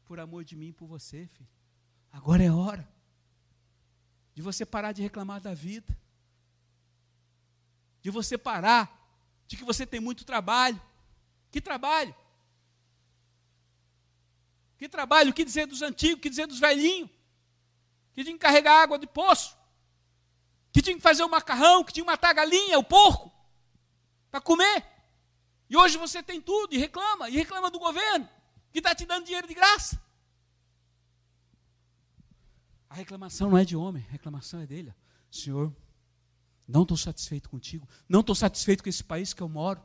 Por 0.05 0.19
amor 0.19 0.43
de 0.43 0.55
mim 0.55 0.69
e 0.69 0.73
por 0.73 0.87
você, 0.87 1.27
filho. 1.27 1.49
Agora 2.11 2.43
é 2.43 2.51
hora 2.51 2.87
de 4.33 4.41
você 4.41 4.65
parar 4.65 4.93
de 4.93 5.01
reclamar 5.01 5.41
da 5.41 5.53
vida, 5.53 5.97
de 8.01 8.09
você 8.09 8.37
parar 8.37 8.97
de 9.45 9.57
que 9.57 9.63
você 9.63 9.85
tem 9.85 9.99
muito 9.99 10.23
trabalho. 10.23 10.81
Que 11.51 11.59
trabalho? 11.59 12.15
Que 14.81 14.89
trabalho, 14.89 15.31
que 15.31 15.45
dizer 15.45 15.67
dos 15.67 15.83
antigos, 15.83 16.19
que 16.19 16.27
dizer 16.27 16.47
dos 16.47 16.57
velhinhos? 16.57 17.07
Que 18.13 18.23
tinha 18.23 18.33
que 18.33 18.39
carregar 18.39 18.81
água 18.81 18.97
de 18.97 19.05
poço, 19.05 19.55
que 20.73 20.81
tinha 20.81 20.95
que 20.95 21.03
fazer 21.03 21.21
o 21.21 21.29
macarrão, 21.29 21.83
que 21.83 21.93
tinha 21.93 22.03
que 22.03 22.09
matar 22.09 22.31
a 22.31 22.33
galinha, 22.33 22.79
o 22.79 22.83
porco, 22.83 23.31
para 24.31 24.41
comer. 24.41 24.83
E 25.69 25.77
hoje 25.77 25.99
você 25.99 26.23
tem 26.23 26.41
tudo 26.41 26.73
e 26.73 26.79
reclama, 26.79 27.29
e 27.29 27.33
reclama 27.33 27.69
do 27.69 27.77
governo, 27.77 28.27
que 28.71 28.79
está 28.79 28.95
te 28.95 29.05
dando 29.05 29.25
dinheiro 29.25 29.47
de 29.47 29.53
graça. 29.53 30.01
A 32.89 32.95
reclamação 32.95 33.51
não 33.51 33.59
é 33.59 33.63
de 33.63 33.75
homem, 33.75 34.03
a 34.09 34.11
reclamação 34.11 34.61
é 34.61 34.65
dele. 34.65 34.91
Senhor, 35.29 35.71
não 36.67 36.81
estou 36.81 36.97
satisfeito 36.97 37.51
contigo, 37.51 37.87
não 38.09 38.21
estou 38.21 38.33
satisfeito 38.33 38.81
com 38.81 38.89
esse 38.89 39.03
país 39.03 39.31
que 39.31 39.43
eu 39.43 39.47
moro. 39.47 39.79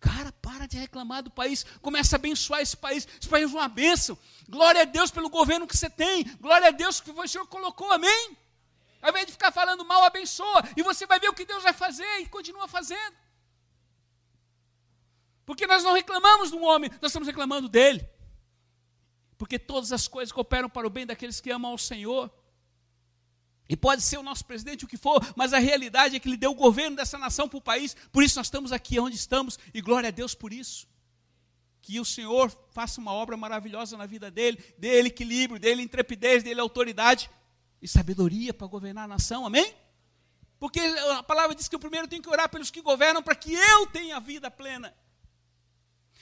Cara, 0.00 0.32
para 0.32 0.66
de 0.66 0.76
reclamar 0.76 1.22
do 1.22 1.30
país, 1.30 1.64
começa 1.82 2.14
a 2.14 2.18
abençoar 2.18 2.60
esse 2.60 2.76
país. 2.76 3.06
Esse 3.20 3.28
país 3.28 3.52
é 3.52 3.54
uma 3.54 3.68
bênção. 3.68 4.16
Glória 4.48 4.82
a 4.82 4.84
Deus 4.84 5.10
pelo 5.10 5.28
governo 5.28 5.66
que 5.66 5.76
você 5.76 5.90
tem. 5.90 6.24
Glória 6.36 6.68
a 6.68 6.70
Deus 6.70 7.00
que 7.00 7.10
o 7.10 7.28
Senhor 7.28 7.46
colocou, 7.46 7.90
amém? 7.90 8.36
Ao 9.02 9.10
invés 9.10 9.26
de 9.26 9.32
ficar 9.32 9.50
falando 9.50 9.84
mal, 9.84 10.04
abençoa. 10.04 10.62
E 10.76 10.82
você 10.82 11.06
vai 11.06 11.18
ver 11.18 11.28
o 11.28 11.34
que 11.34 11.44
Deus 11.44 11.62
vai 11.62 11.72
fazer 11.72 12.18
e 12.20 12.28
continua 12.28 12.68
fazendo. 12.68 13.16
Porque 15.44 15.66
nós 15.66 15.82
não 15.82 15.94
reclamamos 15.94 16.50
do 16.50 16.60
homem, 16.60 16.90
nós 17.00 17.10
estamos 17.10 17.26
reclamando 17.26 17.68
dele. 17.68 18.08
Porque 19.36 19.58
todas 19.58 19.92
as 19.92 20.06
coisas 20.06 20.32
cooperam 20.32 20.68
para 20.68 20.86
o 20.86 20.90
bem 20.90 21.06
daqueles 21.06 21.40
que 21.40 21.50
amam 21.50 21.70
ao 21.70 21.78
Senhor. 21.78 22.30
E 23.68 23.76
pode 23.76 24.02
ser 24.02 24.16
o 24.16 24.22
nosso 24.22 24.44
presidente 24.44 24.84
o 24.84 24.88
que 24.88 24.96
for, 24.96 25.20
mas 25.36 25.52
a 25.52 25.58
realidade 25.58 26.16
é 26.16 26.18
que 26.18 26.28
ele 26.28 26.38
deu 26.38 26.52
o 26.52 26.54
governo 26.54 26.96
dessa 26.96 27.18
nação 27.18 27.48
para 27.48 27.58
o 27.58 27.62
país, 27.62 27.94
por 28.10 28.22
isso 28.22 28.38
nós 28.38 28.46
estamos 28.46 28.72
aqui 28.72 28.98
onde 28.98 29.16
estamos, 29.16 29.58
e 29.74 29.82
glória 29.82 30.08
a 30.08 30.10
Deus 30.12 30.34
por 30.34 30.52
isso. 30.52 30.88
Que 31.82 32.00
o 32.00 32.04
Senhor 32.04 32.50
faça 32.72 33.00
uma 33.00 33.12
obra 33.12 33.36
maravilhosa 33.36 33.96
na 33.96 34.06
vida 34.06 34.30
dele, 34.30 34.58
dê 34.78 34.88
ele 34.88 35.08
equilíbrio, 35.08 35.60
dê 35.60 35.70
ele 35.70 35.82
intrepidez, 35.82 36.42
dê 36.42 36.50
ele 36.50 36.60
autoridade 36.60 37.30
e 37.80 37.86
sabedoria 37.86 38.54
para 38.54 38.66
governar 38.66 39.04
a 39.04 39.08
nação, 39.08 39.46
amém? 39.46 39.74
Porque 40.58 40.80
a 40.80 41.22
palavra 41.22 41.54
diz 41.54 41.68
que 41.68 41.76
o 41.76 41.78
primeiro 41.78 42.08
tem 42.08 42.20
que 42.20 42.28
orar 42.28 42.48
pelos 42.48 42.70
que 42.70 42.82
governam 42.82 43.22
para 43.22 43.34
que 43.34 43.54
eu 43.54 43.86
tenha 43.86 44.18
vida 44.18 44.50
plena. 44.50 44.94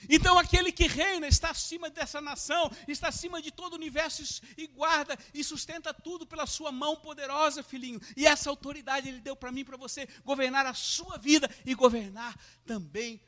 Então 0.09 0.37
aquele 0.37 0.71
que 0.71 0.87
reina 0.87 1.27
está 1.27 1.49
acima 1.49 1.89
dessa 1.89 2.21
nação, 2.21 2.71
está 2.87 3.07
acima 3.07 3.41
de 3.41 3.51
todo 3.51 3.73
o 3.73 3.77
universo 3.77 4.41
e 4.57 4.67
guarda 4.67 5.17
e 5.33 5.43
sustenta 5.43 5.93
tudo 5.93 6.25
pela 6.25 6.45
sua 6.45 6.71
mão 6.71 6.95
poderosa, 6.95 7.63
filhinho. 7.63 7.99
E 8.15 8.25
essa 8.25 8.49
autoridade 8.49 9.09
ele 9.09 9.19
deu 9.19 9.35
para 9.35 9.51
mim, 9.51 9.65
para 9.65 9.77
você 9.77 10.07
governar 10.23 10.65
a 10.65 10.73
sua 10.73 11.17
vida 11.17 11.49
e 11.65 11.73
governar 11.73 12.37
também 12.65 13.21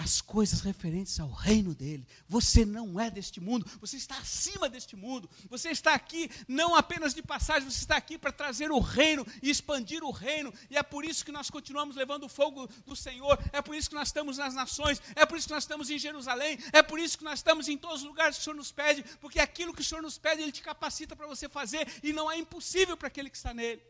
as 0.00 0.22
coisas 0.22 0.62
referentes 0.62 1.20
ao 1.20 1.30
reino 1.30 1.74
dele. 1.74 2.08
Você 2.26 2.64
não 2.64 2.98
é 2.98 3.10
deste 3.10 3.38
mundo, 3.38 3.66
você 3.78 3.98
está 3.98 4.16
acima 4.16 4.66
deste 4.66 4.96
mundo. 4.96 5.28
Você 5.50 5.68
está 5.68 5.92
aqui 5.92 6.30
não 6.48 6.74
apenas 6.74 7.12
de 7.12 7.22
passagem, 7.22 7.68
você 7.68 7.80
está 7.80 7.96
aqui 7.98 8.16
para 8.16 8.32
trazer 8.32 8.70
o 8.70 8.78
reino 8.78 9.26
e 9.42 9.50
expandir 9.50 10.02
o 10.02 10.10
reino. 10.10 10.54
E 10.70 10.78
é 10.78 10.82
por 10.82 11.04
isso 11.04 11.22
que 11.22 11.30
nós 11.30 11.50
continuamos 11.50 11.96
levando 11.96 12.24
o 12.24 12.30
fogo 12.30 12.66
do 12.86 12.96
Senhor. 12.96 13.38
É 13.52 13.60
por 13.60 13.74
isso 13.74 13.90
que 13.90 13.94
nós 13.94 14.08
estamos 14.08 14.38
nas 14.38 14.54
nações, 14.54 15.02
é 15.14 15.26
por 15.26 15.36
isso 15.36 15.48
que 15.48 15.52
nós 15.52 15.64
estamos 15.64 15.90
em 15.90 15.98
Jerusalém, 15.98 16.58
é 16.72 16.82
por 16.82 16.98
isso 16.98 17.18
que 17.18 17.24
nós 17.24 17.40
estamos 17.40 17.68
em 17.68 17.76
todos 17.76 18.00
os 18.00 18.08
lugares 18.08 18.36
que 18.36 18.40
o 18.40 18.44
Senhor 18.44 18.56
nos 18.56 18.72
pede, 18.72 19.04
porque 19.20 19.38
aquilo 19.38 19.74
que 19.74 19.82
o 19.82 19.84
Senhor 19.84 20.00
nos 20.00 20.16
pede, 20.16 20.40
ele 20.40 20.50
te 20.50 20.62
capacita 20.62 21.14
para 21.14 21.26
você 21.26 21.46
fazer 21.46 21.86
e 22.02 22.10
não 22.10 22.30
é 22.30 22.38
impossível 22.38 22.96
para 22.96 23.08
aquele 23.08 23.28
que 23.28 23.36
está 23.36 23.52
nele. 23.52 23.82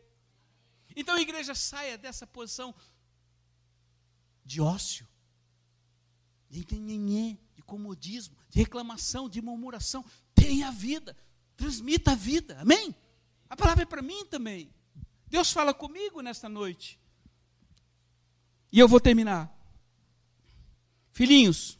Então, 0.93 1.15
a 1.15 1.21
igreja 1.21 1.55
saia 1.55 1.97
dessa 1.97 2.27
posição 2.27 2.75
de 4.43 4.59
ócio, 4.59 5.07
de 6.51 6.77
nhenhenhê, 6.77 7.37
de 7.55 7.61
comodismo, 7.63 8.35
de 8.49 8.59
reclamação, 8.59 9.29
de 9.29 9.41
murmuração. 9.41 10.03
Tenha 10.35 10.69
vida, 10.71 11.15
transmita 11.55 12.11
a 12.11 12.15
vida, 12.15 12.59
amém? 12.59 12.93
A 13.49 13.55
palavra 13.55 13.83
é 13.83 13.85
para 13.85 14.01
mim 14.01 14.25
também. 14.25 14.69
Deus 15.27 15.51
fala 15.51 15.73
comigo 15.73 16.21
nesta 16.21 16.49
noite. 16.49 16.99
E 18.71 18.79
eu 18.79 18.87
vou 18.87 18.99
terminar. 18.99 19.49
Filhinhos, 21.11 21.79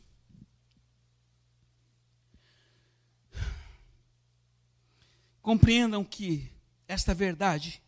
compreendam 5.41 6.03
que 6.03 6.49
esta 6.87 7.13
verdade 7.13 7.81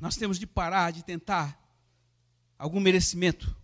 nós 0.00 0.16
temos 0.16 0.38
de 0.38 0.46
parar 0.46 0.90
de 0.90 1.02
tentar 1.02 1.58
algum 2.58 2.80
merecimento. 2.80 3.56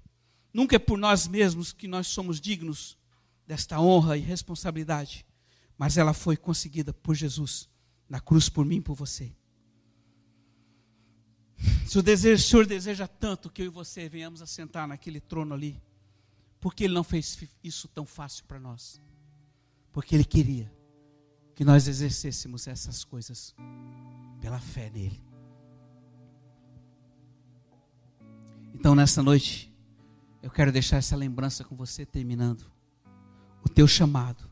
Nunca 0.53 0.77
é 0.77 0.79
por 0.79 0.99
nós 0.99 1.29
mesmos 1.29 1.73
que 1.73 1.87
nós 1.87 2.07
somos 2.09 2.41
dignos 2.41 2.99
desta 3.47 3.81
honra 3.81 4.17
e 4.17 4.21
responsabilidade, 4.21 5.27
mas 5.77 5.97
ela 5.97 6.13
foi 6.13 6.37
conseguida 6.37 6.93
por 6.93 7.15
Jesus 7.15 7.69
na 8.09 8.21
cruz 8.21 8.49
por 8.49 8.65
mim 8.65 8.77
e 8.77 8.81
por 8.81 8.95
você. 8.95 9.33
Se 11.87 11.99
o, 11.99 12.03
desejo, 12.03 12.43
o 12.43 12.47
Senhor 12.47 12.67
deseja 12.67 13.07
tanto 13.07 13.51
que 13.51 13.63
eu 13.63 13.67
e 13.67 13.69
você 13.69 14.09
venhamos 14.09 14.41
a 14.41 14.47
sentar 14.47 14.89
naquele 14.89 15.21
trono 15.21 15.55
ali, 15.55 15.81
porque 16.59 16.85
Ele 16.85 16.95
não 16.95 17.05
fez 17.05 17.39
isso 17.63 17.89
tão 17.89 18.07
fácil 18.07 18.45
para 18.45 18.59
nós? 18.59 19.01
Porque 19.93 20.15
Ele 20.15 20.25
queria 20.25 20.73
que 21.55 21.65
nós 21.65 21.87
exercêssemos 21.87 22.67
essas 22.67 23.05
coisas 23.05 23.55
pela 24.41 24.59
fé 24.59 24.91
nele. 24.91 25.21
Então, 28.73 28.95
nessa 28.95 29.23
noite, 29.23 29.70
eu 30.43 30.51
quero 30.51 30.73
deixar 30.73 30.97
essa 30.97 31.17
lembrança 31.17 31.65
com 31.65 31.77
você, 31.77 32.07
terminando. 32.07 32.65
O 33.63 33.69
teu 33.69 33.87
chamado 33.87 34.51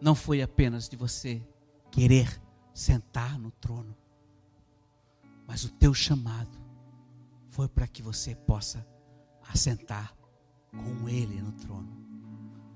não 0.00 0.14
foi 0.14 0.42
apenas 0.42 0.88
de 0.88 0.96
você 0.96 1.40
querer 1.90 2.40
sentar 2.72 3.38
no 3.38 3.50
trono, 3.52 3.96
mas 5.46 5.64
o 5.64 5.68
teu 5.70 5.94
chamado 5.94 6.58
foi 7.50 7.68
para 7.68 7.86
que 7.86 8.02
você 8.02 8.34
possa 8.34 8.84
assentar 9.48 10.12
com 10.72 11.08
Ele 11.08 11.40
no 11.40 11.52
trono. 11.52 11.96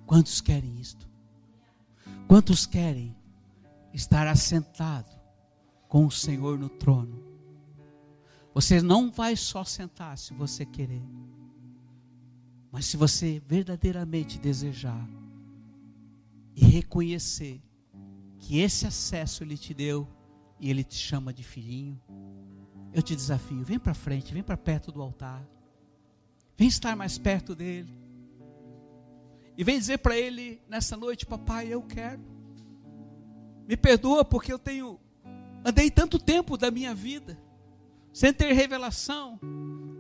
Quantos 0.07 0.41
querem 0.41 0.79
isto? 0.79 1.09
Quantos 2.29 2.65
querem 2.65 3.17
estar 3.93 4.27
assentado 4.29 5.11
com 5.89 6.07
o 6.07 6.11
Senhor 6.11 6.59
no 6.59 6.69
trono? 6.69 7.25
Você 8.55 8.81
não 8.81 9.11
vai 9.11 9.35
só 9.35 9.65
sentar 9.65 10.17
se 10.17 10.33
você 10.33 10.65
querer. 10.65 11.03
Mas 12.79 12.87
se 12.87 12.97
você 12.97 13.43
verdadeiramente 13.45 14.39
desejar 14.39 15.05
e 16.55 16.65
reconhecer 16.65 17.61
que 18.39 18.61
esse 18.61 18.87
acesso 18.87 19.43
ele 19.43 19.59
te 19.59 19.75
deu 19.75 20.07
e 20.61 20.71
ele 20.71 20.85
te 20.85 20.95
chama 20.95 21.33
de 21.33 21.43
filhinho, 21.43 22.01
eu 22.93 23.03
te 23.03 23.17
desafio, 23.17 23.65
vem 23.65 23.81
para 23.81 23.95
frente, 23.95 24.33
vem 24.33 24.45
para 24.45 24.57
perto 24.57 24.93
do 24.93 25.03
altar. 25.03 25.45
Vem 26.57 26.69
estar 26.69 26.95
mais 26.95 27.19
perto 27.19 27.53
dele. 27.53 27.93
E 29.57 29.65
vem 29.65 29.77
dizer 29.77 29.99
para 29.99 30.17
ele 30.17 30.63
nessa 30.69 30.97
noite, 30.97 31.27
papai, 31.27 31.67
eu 31.67 31.83
quero. 31.83 32.23
Me 33.67 33.77
perdoa 33.77 34.25
porque 34.25 34.53
eu 34.53 34.59
tenho 34.59 35.01
andei 35.65 35.91
tanto 35.91 36.17
tempo 36.17 36.57
da 36.57 36.71
minha 36.71 36.95
vida 36.95 37.37
sem 38.13 38.33
ter 38.33 38.53
revelação 38.53 39.37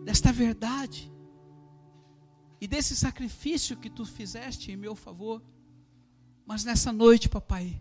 desta 0.04 0.30
verdade 0.30 1.17
e 2.60 2.66
desse 2.66 2.96
sacrifício 2.96 3.76
que 3.76 3.88
tu 3.88 4.04
fizeste 4.04 4.72
em 4.72 4.76
meu 4.76 4.94
favor. 4.94 5.42
Mas 6.44 6.64
nessa 6.64 6.92
noite, 6.92 7.28
papai, 7.28 7.80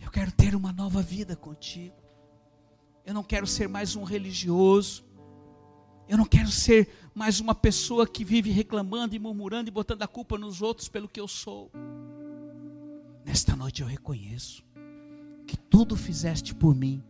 eu 0.00 0.10
quero 0.10 0.32
ter 0.32 0.54
uma 0.54 0.72
nova 0.72 1.00
vida 1.02 1.34
contigo. 1.34 1.96
Eu 3.04 3.14
não 3.14 3.22
quero 3.22 3.46
ser 3.46 3.68
mais 3.68 3.96
um 3.96 4.04
religioso. 4.04 5.04
Eu 6.08 6.18
não 6.18 6.24
quero 6.24 6.48
ser 6.48 6.88
mais 7.14 7.40
uma 7.40 7.54
pessoa 7.54 8.06
que 8.06 8.24
vive 8.24 8.50
reclamando 8.50 9.14
e 9.14 9.18
murmurando 9.18 9.68
e 9.68 9.72
botando 9.72 10.02
a 10.02 10.08
culpa 10.08 10.36
nos 10.36 10.60
outros 10.62 10.88
pelo 10.88 11.08
que 11.08 11.20
eu 11.20 11.26
sou. 11.26 11.70
Nesta 13.24 13.56
noite 13.56 13.82
eu 13.82 13.88
reconheço 13.88 14.64
que 15.46 15.56
tudo 15.56 15.96
fizeste 15.96 16.54
por 16.54 16.74
mim 16.74 17.02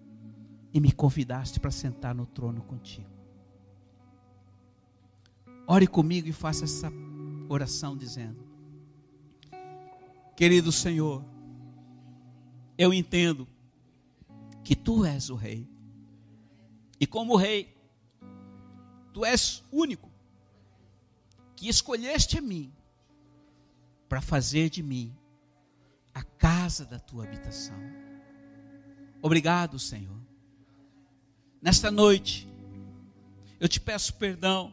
e 0.72 0.80
me 0.80 0.92
convidaste 0.92 1.58
para 1.58 1.70
sentar 1.70 2.14
no 2.14 2.26
trono 2.26 2.62
contigo. 2.62 3.15
Ore 5.66 5.86
comigo 5.86 6.28
e 6.28 6.32
faça 6.32 6.64
essa 6.64 6.90
oração 7.48 7.96
dizendo: 7.96 8.44
Querido 10.36 10.70
Senhor, 10.70 11.24
eu 12.78 12.92
entendo 12.92 13.48
que 14.62 14.76
tu 14.76 15.04
és 15.04 15.30
o 15.30 15.34
rei. 15.34 15.68
E 16.98 17.06
como 17.06 17.36
rei, 17.36 17.76
tu 19.12 19.24
és 19.24 19.64
único 19.70 20.10
que 21.54 21.68
escolheste 21.68 22.38
a 22.38 22.40
mim 22.40 22.72
para 24.08 24.20
fazer 24.20 24.70
de 24.70 24.82
mim 24.82 25.14
a 26.14 26.22
casa 26.22 26.84
da 26.84 26.98
tua 26.98 27.24
habitação. 27.24 27.76
Obrigado, 29.20 29.78
Senhor 29.78 30.26
Nesta 31.66 31.90
noite, 31.90 32.48
eu 33.58 33.68
te 33.68 33.80
peço 33.80 34.14
perdão 34.14 34.72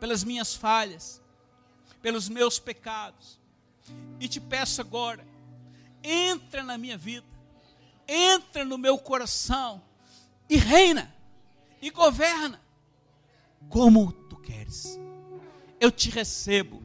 pelas 0.00 0.24
minhas 0.24 0.54
falhas, 0.54 1.22
pelos 2.00 2.28
meus 2.28 2.58
pecados, 2.58 3.38
e 4.18 4.26
te 4.26 4.40
peço 4.40 4.80
agora, 4.80 5.26
entra 6.02 6.62
na 6.62 6.78
minha 6.78 6.96
vida, 6.96 7.26
entra 8.08 8.64
no 8.64 8.78
meu 8.78 8.98
coração 8.98 9.82
e 10.48 10.56
reina 10.56 11.14
e 11.82 11.90
governa 11.90 12.60
como 13.68 14.10
tu 14.12 14.36
queres. 14.36 14.98
Eu 15.78 15.90
te 15.90 16.10
recebo 16.10 16.82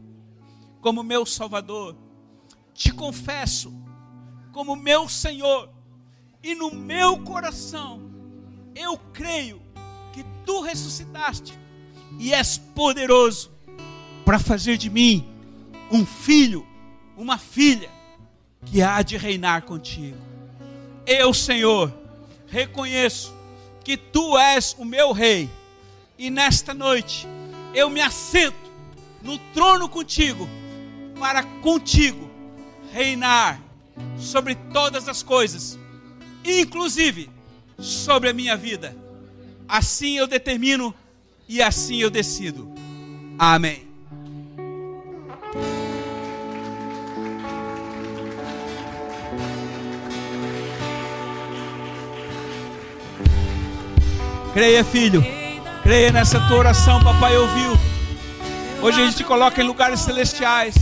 como 0.82 1.02
meu 1.02 1.26
Salvador, 1.26 1.96
te 2.74 2.92
confesso 2.92 3.74
como 4.52 4.76
meu 4.76 5.10
Senhor, 5.10 5.70
e 6.44 6.54
no 6.54 6.72
meu 6.74 7.24
coração 7.24 8.02
eu 8.76 8.98
creio 9.14 9.62
que 10.14 10.24
tu 10.46 10.62
ressuscitaste 10.62 11.58
e 12.20 12.34
és 12.34 12.58
poderoso 12.58 13.52
para 14.24 14.40
fazer 14.40 14.78
de 14.78 14.90
mim 14.90 15.28
um 15.92 16.06
filho, 16.06 16.66
uma 17.16 17.38
filha 17.38 17.90
que 18.66 18.82
há 18.82 19.02
de 19.02 19.18
reinar 19.18 19.62
contigo. 19.64 20.18
Eu, 21.06 21.34
Senhor, 21.34 21.94
reconheço 22.48 23.34
que 23.84 23.96
tu 23.96 24.38
és 24.38 24.76
o 24.80 24.86
meu 24.86 25.12
rei 25.12 25.50
e 26.18 26.30
nesta 26.30 26.74
noite 26.74 27.28
eu 27.74 27.90
me 27.90 28.02
assento 28.02 28.56
no 29.22 29.38
trono 29.54 29.88
contigo 29.88 30.50
para 31.20 31.44
contigo 31.44 32.30
reinar 32.92 33.62
sobre 34.18 34.56
todas 34.56 35.08
as 35.08 35.22
coisas, 35.22 35.78
inclusive 36.44 37.30
sobre 37.78 38.30
a 38.30 38.34
minha 38.34 38.56
vida. 38.56 38.96
Assim 39.68 40.18
eu 40.18 40.28
determino 40.28 40.94
e 41.48 41.62
assim 41.62 41.98
eu 41.98 42.10
decido. 42.10 42.72
Amém. 43.38 43.86
Creia, 54.54 54.86
filho. 54.86 55.22
Creia 55.84 56.12
nessa 56.12 56.40
tua 56.48 56.58
oração, 56.58 57.04
papai 57.04 57.36
ouviu. 57.38 57.74
Hoje 58.82 59.02
a 59.02 59.06
gente 59.06 59.24
coloca 59.24 59.62
em 59.62 59.68
lugares 59.68 60.00
celestiais. 60.00 60.76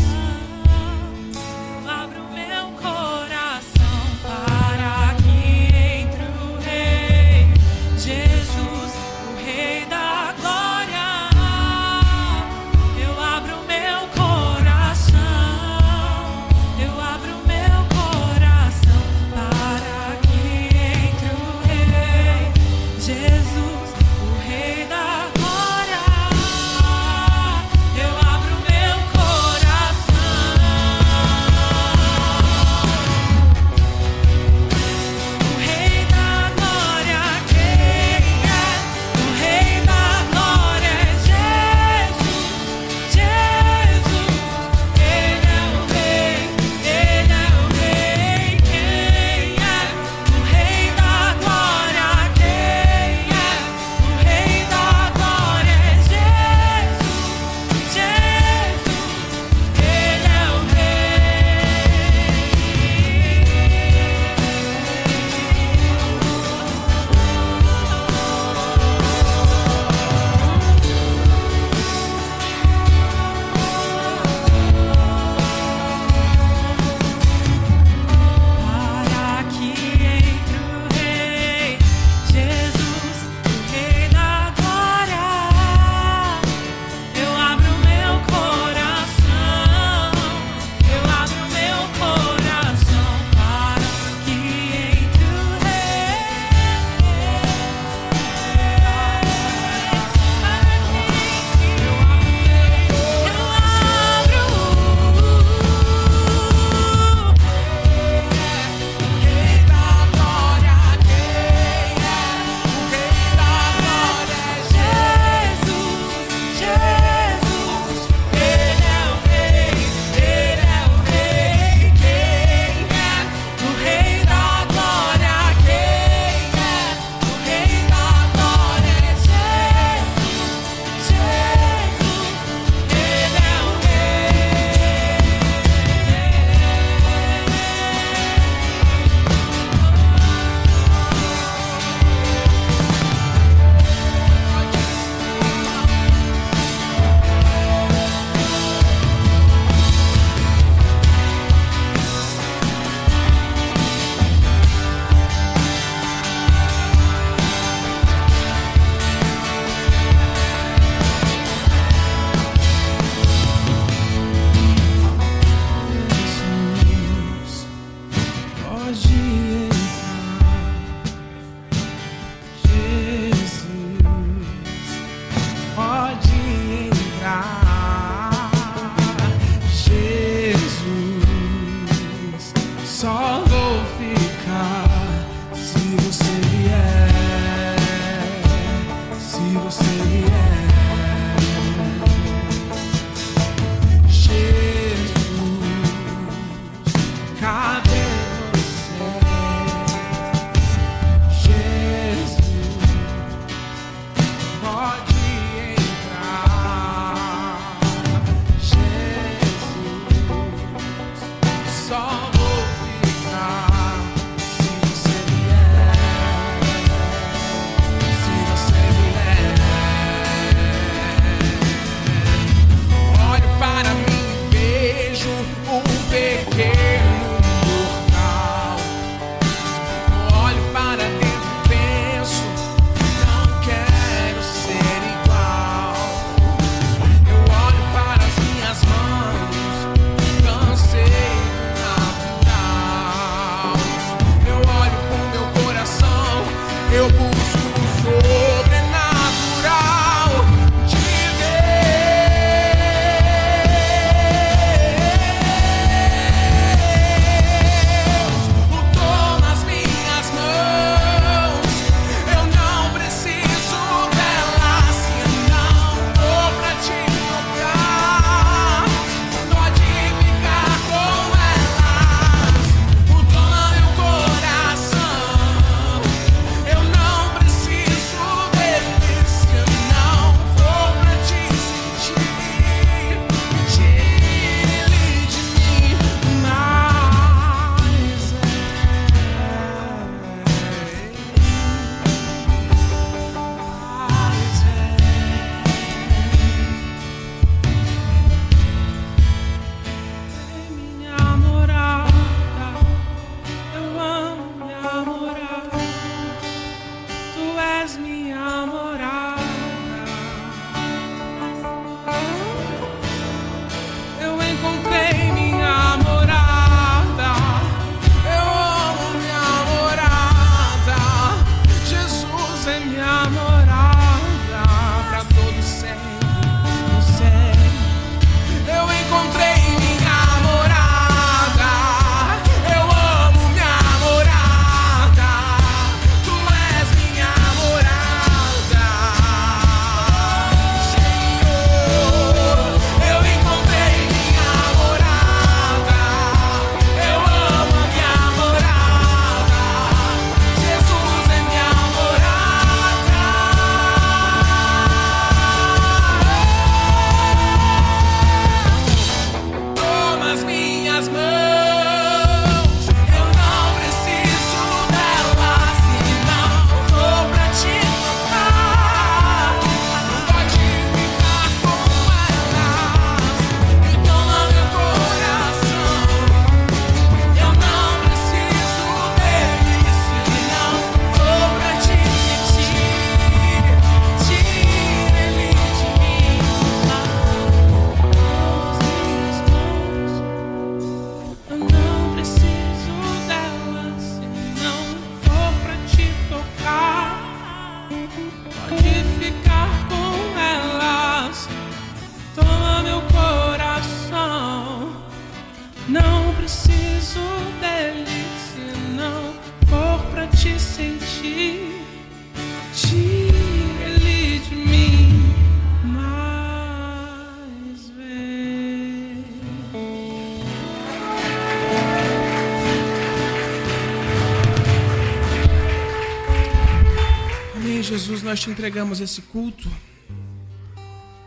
Entregamos 428.53 428.99
esse 428.99 429.19
culto. 429.23 429.67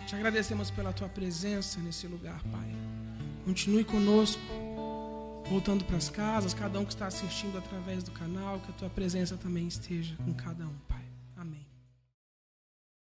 Te 0.07 0.15
agradecemos 0.15 0.71
pela 0.71 0.93
tua 0.93 1.09
presença 1.09 1.81
nesse 1.81 2.07
lugar, 2.07 2.41
Pai. 2.45 2.69
Continue 3.45 3.83
conosco, 3.83 4.41
voltando 5.49 5.85
para 5.85 5.97
as 5.97 6.09
casas, 6.09 6.55
cada 6.55 6.79
um 6.79 6.85
que 6.85 6.93
está 6.93 7.09
assistindo 7.09 7.59
através 7.59 8.05
do 8.05 8.13
canal, 8.13 8.61
que 8.61 8.71
a 8.71 8.75
tua 8.75 8.89
presença 8.89 9.37
também 9.37 9.67
esteja 9.67 10.15
com 10.25 10.33
cada 10.35 10.65
um, 10.67 10.75
Pai. 10.87 10.96